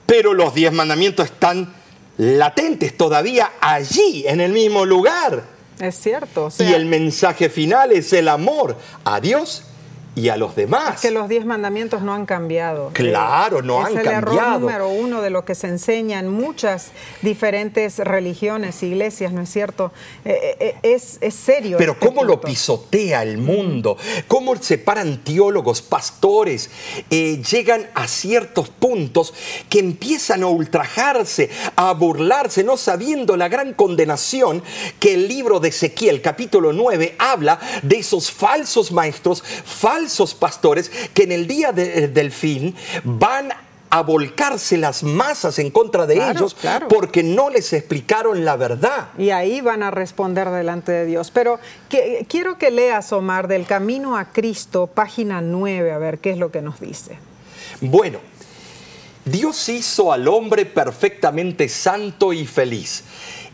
pero 0.07 0.35
los 0.35 0.55
diez 0.55 0.73
mandamientos 0.73 1.27
están 1.27 1.75
latentes 2.19 2.97
todavía 2.97 3.53
allí, 3.61 4.25
en 4.27 4.41
el 4.41 4.53
mismo 4.53 4.85
lugar. 4.85 5.45
Es 5.81 5.97
cierto. 5.97 6.47
o 6.47 6.51
sea, 6.51 6.71
y 6.71 6.75
el 6.75 6.87
mensaje 6.87 7.49
final 7.49 7.93
es 7.93 8.13
el 8.13 8.29
amor 8.29 8.77
a 9.05 9.21
Dios 9.21 9.65
y 10.15 10.29
a 10.29 10.37
los 10.37 10.55
demás. 10.55 10.97
Es 10.97 11.01
que 11.01 11.11
los 11.11 11.29
diez 11.29 11.47
mandamientos 11.47 12.03
no 12.03 12.13
han 12.13 12.27
cambiado. 12.27 12.91
Claro, 12.93 13.63
no 13.63 13.81
es 13.81 13.87
han 13.87 13.99
el 13.99 14.05
cambiado. 14.05 14.39
error 14.39 14.61
número 14.61 14.89
uno 14.89 15.23
de 15.23 15.31
lo 15.31 15.45
que 15.45 15.55
se 15.55 15.69
enseña 15.69 16.19
en 16.19 16.29
muchas 16.29 16.91
diferentes 17.23 17.99
religiones, 17.99 18.83
iglesias, 18.83 19.33
¿no 19.33 19.41
es 19.41 19.51
cierto? 19.51 19.91
Eh, 20.25 20.57
eh, 20.61 20.75
es, 20.83 21.17
es, 21.23 21.35
serio. 21.35 21.79
Pero 21.79 21.93
este 21.93 22.07
cómo 22.07 22.25
lo 22.25 22.41
pisotea 22.41 23.23
el 23.23 23.39
mundo, 23.39 23.97
cómo 24.29 24.55
separan 24.57 25.25
teólogos, 25.25 25.81
pastores, 25.81 26.71
eh, 27.09 27.43
llegan 27.43 27.89
a 27.95 28.07
ciertos 28.07 28.69
puntos 28.69 29.33
que 29.71 29.79
empiezan 29.79 30.43
a 30.43 30.47
ultrajarse, 30.49 31.49
a 31.75 31.93
burlarse, 31.93 32.63
no 32.65 32.77
sabiendo 32.77 33.37
la 33.39 33.49
gran 33.49 33.73
condenación 33.73 34.63
que 35.01 35.15
el 35.15 35.27
libro 35.27 35.59
de 35.59 35.71
Ezequiel, 35.71 36.21
capítulo 36.21 36.75
9, 36.75 37.17
habla 37.19 37.59
de 37.83 37.97
esos 37.97 38.31
falsos 38.31 38.93
maestros, 38.93 39.43
falsos 39.65 40.02
pastores, 40.35 40.91
que 41.15 41.25
en 41.25 41.33
el 41.33 41.47
día 41.47 41.73
de- 41.73 42.09
del 42.09 42.31
fin 42.33 42.75
van 43.05 43.51
a 43.95 44.01
volcarse 44.03 44.79
las 44.79 45.03
masas 45.03 45.59
en 45.59 45.71
contra 45.71 46.07
de 46.07 46.15
Claro, 46.15 46.39
ellos 46.39 46.55
claro. 46.55 46.89
porque 46.89 47.23
no 47.23 47.51
les 47.51 47.75
explicaron 47.75 48.43
la 48.43 48.57
verdad. 48.57 49.09
Y 49.19 49.29
ahí 49.31 49.61
van 49.61 49.83
a 49.83 49.91
responder 49.91 50.49
delante 50.49 50.93
de 50.93 51.05
Dios. 51.05 51.31
Pero 51.31 51.59
que- 51.91 52.25
quiero 52.27 52.57
que 52.57 52.71
leas, 52.71 53.13
Omar, 53.13 53.49
del 53.49 53.67
Camino 53.67 54.17
a 54.17 54.33
Cristo, 54.33 54.87
página 54.87 55.43
9, 55.43 55.93
a 55.93 55.99
ver 55.99 56.21
qué 56.21 56.31
es 56.31 56.39
lo 56.39 56.51
que 56.51 56.63
nos 56.63 56.81
dice. 56.81 57.19
Bueno, 57.83 58.21
Dios 59.27 59.69
hizo 59.69 60.13
al 60.13 60.27
hombre 60.27 60.65
perfectamente 60.67 61.69
santo 61.69 62.33
y 62.33 62.47
feliz. 62.47 63.05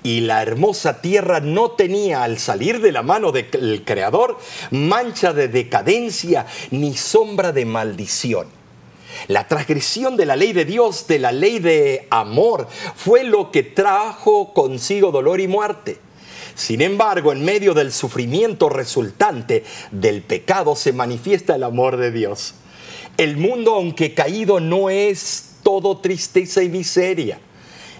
Y 0.08 0.22
la 0.22 0.40
hermosa 0.40 1.02
tierra 1.02 1.40
no 1.40 1.72
tenía 1.72 2.22
al 2.22 2.38
salir 2.38 2.80
de 2.80 2.92
la 2.92 3.02
mano 3.02 3.30
del 3.30 3.84
Creador 3.84 4.38
mancha 4.70 5.34
de 5.34 5.48
decadencia 5.48 6.46
ni 6.70 6.96
sombra 6.96 7.52
de 7.52 7.66
maldición. 7.66 8.46
La 9.26 9.46
transgresión 9.46 10.16
de 10.16 10.24
la 10.24 10.34
ley 10.34 10.54
de 10.54 10.64
Dios, 10.64 11.06
de 11.08 11.18
la 11.18 11.30
ley 11.30 11.58
de 11.58 12.06
amor, 12.08 12.68
fue 12.96 13.22
lo 13.22 13.50
que 13.50 13.62
trajo 13.62 14.54
consigo 14.54 15.10
dolor 15.10 15.42
y 15.42 15.46
muerte. 15.46 15.98
Sin 16.54 16.80
embargo, 16.80 17.30
en 17.30 17.44
medio 17.44 17.74
del 17.74 17.92
sufrimiento 17.92 18.70
resultante 18.70 19.62
del 19.90 20.22
pecado 20.22 20.74
se 20.74 20.94
manifiesta 20.94 21.56
el 21.56 21.64
amor 21.64 21.98
de 21.98 22.12
Dios. 22.12 22.54
El 23.18 23.36
mundo, 23.36 23.74
aunque 23.74 24.14
caído, 24.14 24.58
no 24.58 24.88
es 24.88 25.56
todo 25.62 25.98
tristeza 25.98 26.62
y 26.62 26.70
miseria. 26.70 27.40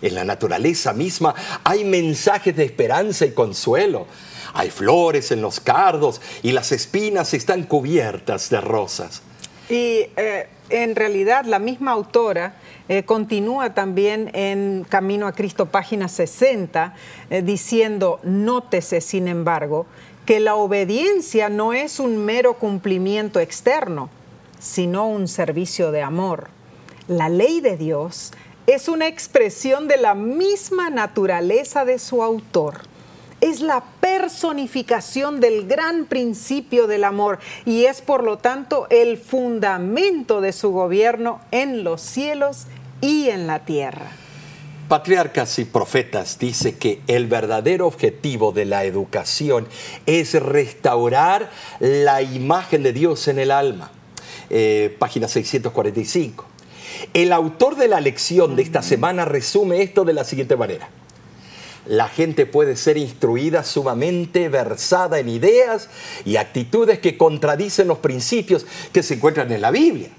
En 0.03 0.15
la 0.15 0.25
naturaleza 0.25 0.93
misma 0.93 1.35
hay 1.65 1.85
mensajes 1.85 2.55
de 2.57 2.65
esperanza 2.65 3.27
y 3.27 3.33
consuelo. 3.33 4.07
Hay 4.55 4.71
flores 4.71 5.31
en 5.31 5.43
los 5.43 5.61
cardos 5.61 6.21
y 6.43 6.53
las 6.53 6.73
espinas 6.73 7.35
están 7.35 7.65
cubiertas 7.65 8.51
de 8.51 8.61
rosas. 8.61 9.23
Y 9.69 10.07
eh, 10.17 10.49
en 10.71 10.97
realidad 10.97 11.45
la 11.45 11.59
misma 11.59 11.93
autora 11.93 12.55
eh, 12.89 13.03
continúa 13.03 13.75
también 13.75 14.31
en 14.33 14.87
Camino 14.89 15.27
a 15.27 15.33
Cristo, 15.33 15.67
página 15.67 16.09
60, 16.09 16.95
eh, 17.29 17.43
diciendo, 17.43 18.19
nótese, 18.23 19.03
sin 19.03 19.29
embargo, 19.29 19.87
que 20.25 20.41
la 20.41 20.55
obediencia 20.55 21.49
no 21.51 21.73
es 21.73 22.01
un 22.01 22.25
mero 22.25 22.55
cumplimiento 22.55 23.41
externo, 23.41 24.09
sino 24.59 25.07
un 25.09 25.29
servicio 25.29 25.93
de 25.93 26.03
amor. 26.03 26.49
La 27.07 27.29
ley 27.29 27.61
de 27.61 27.77
Dios 27.77 28.33
es 28.69 28.87
una 28.87 29.09
expresión 29.09 29.89
de 29.89 29.97
la 29.97 30.15
misma 30.15 30.91
naturaleza 30.91 31.85
de 31.85 31.99
su 31.99 32.23
autor 32.23 32.83
es 33.41 33.61
la 33.61 33.85
personificación 34.01 35.41
del 35.41 35.67
gran 35.67 36.07
principio 36.07 36.87
del 36.87 37.05
amor 37.05 37.39
y 37.65 37.85
es 37.85 38.01
por 38.01 38.25
lo 38.25 38.39
tanto 38.39 38.87
el 38.91 39.17
fundamento 39.17 40.41
de 40.41 40.53
su 40.53 40.71
gobierno 40.71 41.41
en 41.51 41.85
los 41.85 42.01
cielos 42.01 42.67
y 43.01 43.29
en 43.29 43.47
la 43.47 43.61
tierra. 43.65 44.11
Patriarcas 44.89 45.59
y 45.59 45.67
profetas 45.67 46.39
dice 46.39 46.79
que 46.79 47.03
el 47.07 47.27
verdadero 47.27 47.87
objetivo 47.87 48.53
de 48.53 48.65
la 48.65 48.85
educación 48.85 49.69
es 50.07 50.35
restaurar 50.35 51.51
la 51.79 52.23
imagen 52.23 52.83
de 52.83 52.93
Dios 52.93 53.29
en 53.29 53.39
el 53.39 53.51
alma. 53.51 53.91
Eh, 54.51 54.97
página 54.99 55.29
645. 55.29 56.58
El 57.15 57.33
autor 57.33 57.77
de 57.77 57.89
la 57.89 58.01
lección 58.01 58.57
de 58.57 58.63
esta 58.63 58.83
semana 58.83 59.25
resume 59.25 59.83
esto 59.83 60.05
de 60.05 60.13
la 60.13 60.25
siguiente 60.25 60.57
manera. 60.57 60.89
La 61.87 62.09
gente 62.09 62.45
puede 62.45 62.77
ser 62.77 62.99
instruida 62.99 63.65
sumamente 63.65 64.49
versada 64.49 65.19
en 65.19 65.29
ideas 65.29 65.89
y 66.25 66.37
actitudes 66.37 66.99
que 66.99 67.17
contradicen 67.17 67.89
los 67.89 67.99
principios 67.99 68.67
que 68.93 69.03
se 69.03 69.15
encuentran 69.15 69.51
en 69.53 69.63
la 69.63 69.71
Biblia. 69.71 70.11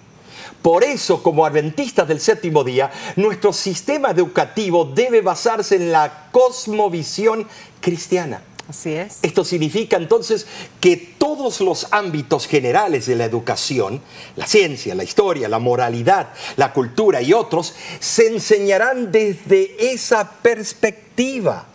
Por 0.61 0.83
eso, 0.83 1.23
como 1.23 1.45
adventistas 1.45 2.07
del 2.07 2.19
séptimo 2.19 2.63
día, 2.63 2.91
nuestro 3.15 3.53
sistema 3.53 4.09
educativo 4.11 4.83
debe 4.83 5.21
basarse 5.21 5.75
en 5.75 5.91
la 5.91 6.29
cosmovisión 6.31 7.47
cristiana. 7.79 8.41
Así 8.69 8.93
es. 8.93 9.17
Esto 9.23 9.43
significa 9.43 9.97
entonces 9.97 10.45
que 10.79 10.95
todos 10.95 11.59
los 11.59 11.87
ámbitos 11.89 12.45
generales 12.45 13.07
de 13.07 13.15
la 13.15 13.25
educación, 13.25 13.99
la 14.35 14.45
ciencia, 14.45 14.93
la 14.93 15.03
historia, 15.03 15.49
la 15.49 15.57
moralidad, 15.57 16.29
la 16.55 16.71
cultura 16.71 17.19
y 17.21 17.33
otros, 17.33 17.73
se 17.99 18.27
enseñarán 18.27 19.11
desde 19.11 19.91
esa 19.91 20.29
perspectiva 20.29 21.65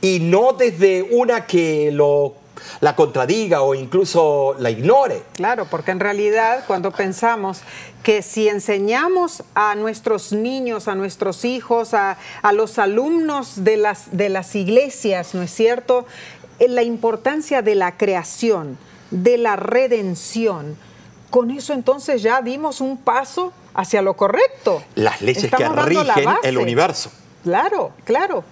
y 0.00 0.20
no 0.20 0.54
desde 0.54 1.02
una 1.02 1.46
que 1.46 1.90
lo, 1.92 2.36
la 2.80 2.96
contradiga 2.96 3.62
o 3.62 3.74
incluso 3.74 4.54
la 4.58 4.70
ignore. 4.70 5.22
Claro, 5.34 5.66
porque 5.70 5.90
en 5.90 6.00
realidad 6.00 6.64
cuando 6.66 6.90
pensamos 6.90 7.60
que 8.02 8.22
si 8.22 8.48
enseñamos 8.48 9.42
a 9.54 9.74
nuestros 9.74 10.32
niños, 10.32 10.88
a 10.88 10.94
nuestros 10.94 11.44
hijos, 11.44 11.94
a, 11.94 12.16
a 12.42 12.52
los 12.52 12.78
alumnos 12.78 13.64
de 13.64 13.76
las, 13.76 14.16
de 14.16 14.28
las 14.28 14.54
iglesias, 14.54 15.34
¿no 15.34 15.42
es 15.42 15.50
cierto?, 15.50 16.06
en 16.58 16.74
la 16.74 16.82
importancia 16.82 17.62
de 17.62 17.74
la 17.74 17.96
creación, 17.96 18.78
de 19.10 19.38
la 19.38 19.56
redención, 19.56 20.76
con 21.30 21.50
eso 21.50 21.72
entonces 21.72 22.22
ya 22.22 22.40
dimos 22.42 22.80
un 22.80 22.96
paso 22.96 23.52
hacia 23.74 24.02
lo 24.02 24.14
correcto. 24.14 24.82
Las 24.94 25.20
leyes 25.20 25.44
Estamos 25.44 25.74
que 25.74 25.82
rigen 25.82 26.28
el 26.42 26.58
universo. 26.58 27.10
Claro, 27.44 27.92
claro. 28.04 28.44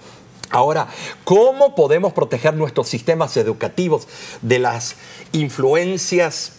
Ahora, 0.50 0.88
¿cómo 1.24 1.74
podemos 1.74 2.12
proteger 2.12 2.54
nuestros 2.54 2.88
sistemas 2.88 3.36
educativos 3.36 4.06
de 4.42 4.58
las 4.58 4.96
influencias 5.32 6.52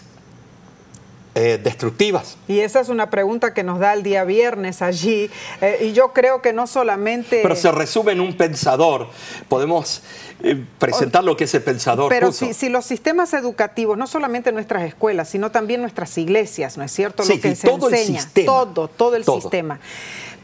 eh, 1.36 1.60
destructivas? 1.64 2.36
Y 2.48 2.60
esa 2.62 2.80
es 2.80 2.90
una 2.90 3.10
pregunta 3.12 3.54
que 3.54 3.64
nos 3.64 3.80
da 3.80 3.94
el 3.94 4.02
día 4.04 4.24
viernes 4.24 4.82
allí. 4.82 5.30
eh, 5.62 5.80
y 5.90 5.94
yo 5.94 6.12
creo 6.14 6.42
que 6.42 6.52
no 6.52 6.66
solamente... 6.68 7.40
Pero 7.44 7.56
se 7.56 7.72
resume 7.72 8.14
en 8.14 8.22
un 8.22 8.36
pensador. 8.36 9.08
Podemos 9.48 10.02
eh, 10.44 10.64
presentar 10.80 11.24
lo 11.24 11.38
que 11.38 11.44
ese 11.46 11.62
pensador 11.62 12.10
Pero 12.10 12.28
puso. 12.28 12.46
si, 12.46 12.54
si 12.56 12.70
los 12.70 12.86
sistemas 12.86 13.34
educativos, 13.34 13.98
no 13.98 14.08
solamente 14.08 14.52
nuestras 14.52 14.84
escuelas, 14.84 15.30
sino 15.30 15.52
también 15.52 15.80
nuestras 15.82 16.18
iglesias, 16.18 16.76
¿no 16.78 16.84
es 16.84 16.92
cierto? 16.92 17.24
Sí, 17.24 17.36
Lo 17.36 17.42
que 17.42 17.56
se 17.56 17.68
todo 17.68 17.88
el 17.90 17.94
enseña, 17.94 18.22
sistema. 18.22 18.46
todo, 18.52 18.88
todo 18.88 19.16
el 19.16 19.24
Todo. 19.24 19.40
sistema. 19.42 19.80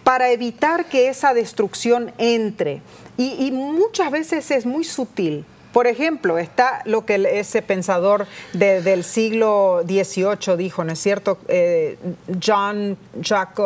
Para 0.03 0.31
evitar 0.31 0.85
que 0.85 1.07
esa 1.07 1.33
destrucción 1.33 2.11
entre. 2.17 2.81
Y, 3.17 3.51
muchas 3.51 4.11
veces 4.11 4.49
es 4.51 4.65
muy 4.65 4.83
sutil. 4.83 5.45
Por 5.73 5.87
ejemplo, 5.87 6.37
está 6.37 6.81
lo 6.85 7.05
que 7.05 7.15
ese 7.39 7.61
pensador 7.63 8.27
de- 8.53 8.81
del 8.81 9.03
siglo 9.03 9.81
XVIII 9.85 10.55
dijo, 10.55 10.83
¿no 10.83 10.93
es 10.93 10.99
cierto? 10.99 11.39
Eh, 11.47 11.97
John 12.41 12.95
Jacques 13.19 13.65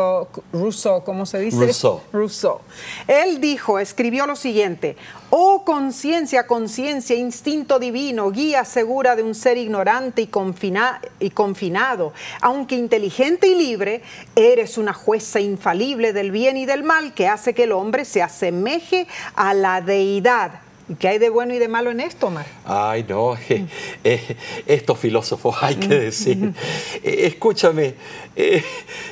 Rousseau, 0.53 1.03
¿cómo 1.03 1.26
se 1.26 1.39
dice? 1.39 1.58
Rousseau. 1.66 2.01
Rousseau. 2.14 2.62
Él 3.08 3.39
dijo, 3.41 3.78
escribió 3.78 4.26
lo 4.26 4.36
siguiente, 4.38 4.95
oh 5.30 5.64
conciencia, 5.66 6.47
conciencia, 6.47 7.16
instinto 7.16 7.78
divino, 7.78 8.32
guía 8.32 8.64
segura 8.64 9.18
de 9.18 9.24
un 9.24 9.36
ser 9.36 9.58
ignorante 9.58 10.22
y, 10.22 10.28
confina- 10.28 11.01
y 11.20 11.32
confinado, 11.32 12.14
aunque 12.41 12.76
inteligente 12.76 13.47
y 13.47 13.55
libre, 13.55 14.01
eres 14.36 14.78
una 14.78 14.93
jueza 14.93 15.41
infalible 15.41 16.14
del 16.14 16.32
bien 16.32 16.55
y 16.55 16.66
del 16.66 16.84
mal 16.84 17.14
que 17.14 17.28
hace 17.28 17.53
que 17.53 17.64
el 17.64 17.74
hombre 17.74 18.05
se 18.05 18.22
asemeje 18.24 19.08
a 19.36 19.53
la 19.53 19.82
deidad. 19.82 20.62
¿Y 20.90 20.96
qué 20.96 21.10
hay 21.10 21.18
de 21.18 21.30
bueno 21.30 21.54
y 21.54 21.60
de 21.60 21.68
malo 21.68 21.92
en 21.92 22.00
esto, 22.00 22.28
Omar? 22.28 22.46
Ay, 22.66 23.06
no, 23.08 23.36
eh, 23.50 23.66
eh, 24.04 24.38
estos 24.66 24.98
filósofos, 24.98 25.56
hay 25.62 25.76
que 25.76 25.88
decir. 25.88 26.54
Eh, 27.04 27.28
escúchame, 27.28 27.96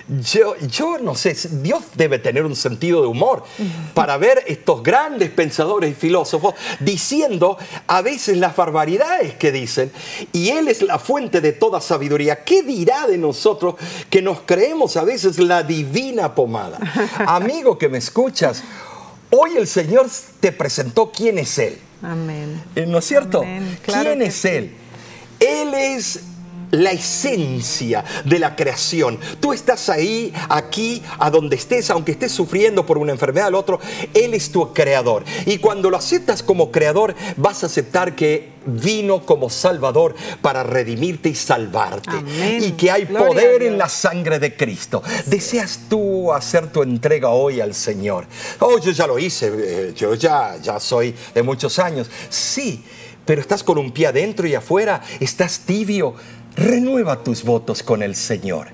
yo, 0.07 0.55
yo 0.67 0.97
no 0.97 1.15
sé, 1.15 1.35
Dios 1.61 1.83
debe 1.95 2.19
tener 2.19 2.45
un 2.45 2.55
sentido 2.55 3.01
de 3.01 3.07
humor 3.07 3.43
para 3.93 4.17
ver 4.17 4.43
estos 4.47 4.81
grandes 4.81 5.29
pensadores 5.29 5.91
y 5.91 5.93
filósofos 5.93 6.55
diciendo 6.79 7.57
a 7.87 8.01
veces 8.01 8.37
las 8.37 8.55
barbaridades 8.55 9.35
que 9.35 9.51
dicen, 9.51 9.91
y 10.31 10.49
Él 10.49 10.67
es 10.67 10.81
la 10.81 10.99
fuente 10.99 11.41
de 11.41 11.53
toda 11.53 11.81
sabiduría. 11.81 12.43
¿Qué 12.43 12.63
dirá 12.63 13.07
de 13.07 13.17
nosotros 13.17 13.75
que 14.09 14.21
nos 14.21 14.41
creemos 14.41 14.97
a 14.97 15.03
veces 15.03 15.37
la 15.39 15.63
divina 15.63 16.33
pomada? 16.33 16.79
Amigo 17.27 17.77
que 17.77 17.89
me 17.89 17.97
escuchas, 17.97 18.63
hoy 19.37 19.57
el 19.57 19.67
Señor 19.67 20.07
te 20.39 20.51
presentó 20.51 21.11
quién 21.11 21.37
es 21.37 21.57
Él. 21.57 21.77
Amén. 22.01 22.61
Eh, 22.75 22.85
¿No 22.85 22.99
es 22.99 23.05
cierto? 23.05 23.41
Amén, 23.41 23.77
claro 23.83 24.11
¿Quién 24.11 24.21
es 24.21 24.35
sí. 24.35 24.47
Él? 24.49 24.71
Él 25.39 25.73
es 25.73 26.21
la 26.71 26.91
esencia 26.91 28.03
de 28.23 28.39
la 28.39 28.55
creación. 28.55 29.19
Tú 29.39 29.53
estás 29.53 29.89
ahí, 29.89 30.33
aquí, 30.49 31.01
a 31.19 31.29
donde 31.29 31.55
estés, 31.55 31.89
aunque 31.89 32.11
estés 32.11 32.31
sufriendo 32.31 32.85
por 32.85 32.97
una 32.97 33.11
enfermedad 33.11 33.47
al 33.47 33.55
otro, 33.55 33.79
Él 34.13 34.33
es 34.33 34.51
tu 34.51 34.73
creador. 34.73 35.23
Y 35.45 35.57
cuando 35.57 35.89
lo 35.89 35.97
aceptas 35.97 36.43
como 36.43 36.71
creador, 36.71 37.15
vas 37.37 37.63
a 37.63 37.67
aceptar 37.67 38.15
que 38.15 38.55
vino 38.65 39.25
como 39.25 39.49
Salvador 39.49 40.15
para 40.41 40.63
redimirte 40.63 41.29
y 41.29 41.35
salvarte. 41.35 42.11
Y 42.59 42.71
que 42.71 42.91
hay 42.91 43.05
poder 43.05 43.63
en 43.63 43.77
la 43.77 43.89
sangre 43.89 44.39
de 44.39 44.55
Cristo. 44.55 45.03
¿Deseas 45.25 45.81
tú 45.89 46.33
hacer 46.33 46.71
tu 46.71 46.83
entrega 46.83 47.29
hoy 47.29 47.61
al 47.61 47.73
Señor? 47.73 48.25
Oh, 48.59 48.79
yo 48.79 48.91
ya 48.91 49.07
lo 49.07 49.19
hice, 49.19 49.51
eh, 49.55 49.93
yo 49.95 50.15
ya, 50.15 50.57
ya 50.61 50.79
soy 50.79 51.15
de 51.33 51.43
muchos 51.43 51.79
años. 51.79 52.09
Sí, 52.29 52.83
pero 53.25 53.41
estás 53.41 53.63
con 53.63 53.77
un 53.77 53.91
pie 53.91 54.07
adentro 54.07 54.47
y 54.47 54.55
afuera, 54.55 55.01
estás 55.19 55.59
tibio 55.59 56.15
Renueva 56.55 57.21
tus 57.21 57.43
votos 57.43 57.83
con 57.83 58.01
el 58.01 58.15
Señor. 58.15 58.69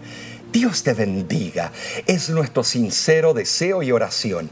Dios 0.52 0.84
te 0.84 0.94
bendiga. 0.94 1.72
Es 2.06 2.30
nuestro 2.30 2.64
sincero 2.64 3.34
deseo 3.34 3.82
y 3.82 3.92
oración. 3.92 4.50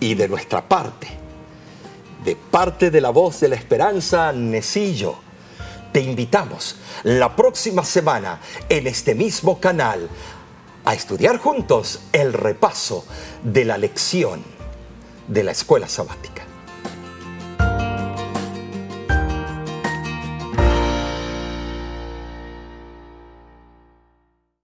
Y 0.00 0.14
de 0.14 0.28
nuestra 0.28 0.68
parte, 0.68 1.08
de 2.24 2.36
parte 2.36 2.90
de 2.90 3.00
la 3.00 3.10
voz 3.10 3.40
de 3.40 3.48
la 3.48 3.56
esperanza, 3.56 4.32
Necillo, 4.32 5.16
te 5.92 6.00
invitamos 6.00 6.76
la 7.04 7.36
próxima 7.36 7.84
semana 7.84 8.40
en 8.68 8.86
este 8.86 9.14
mismo 9.14 9.60
canal 9.60 10.08
a 10.84 10.94
estudiar 10.94 11.38
juntos 11.38 12.00
el 12.12 12.32
repaso 12.32 13.04
de 13.44 13.64
la 13.64 13.78
lección 13.78 14.42
de 15.28 15.44
la 15.44 15.52
escuela 15.52 15.88
sabática. 15.88 16.49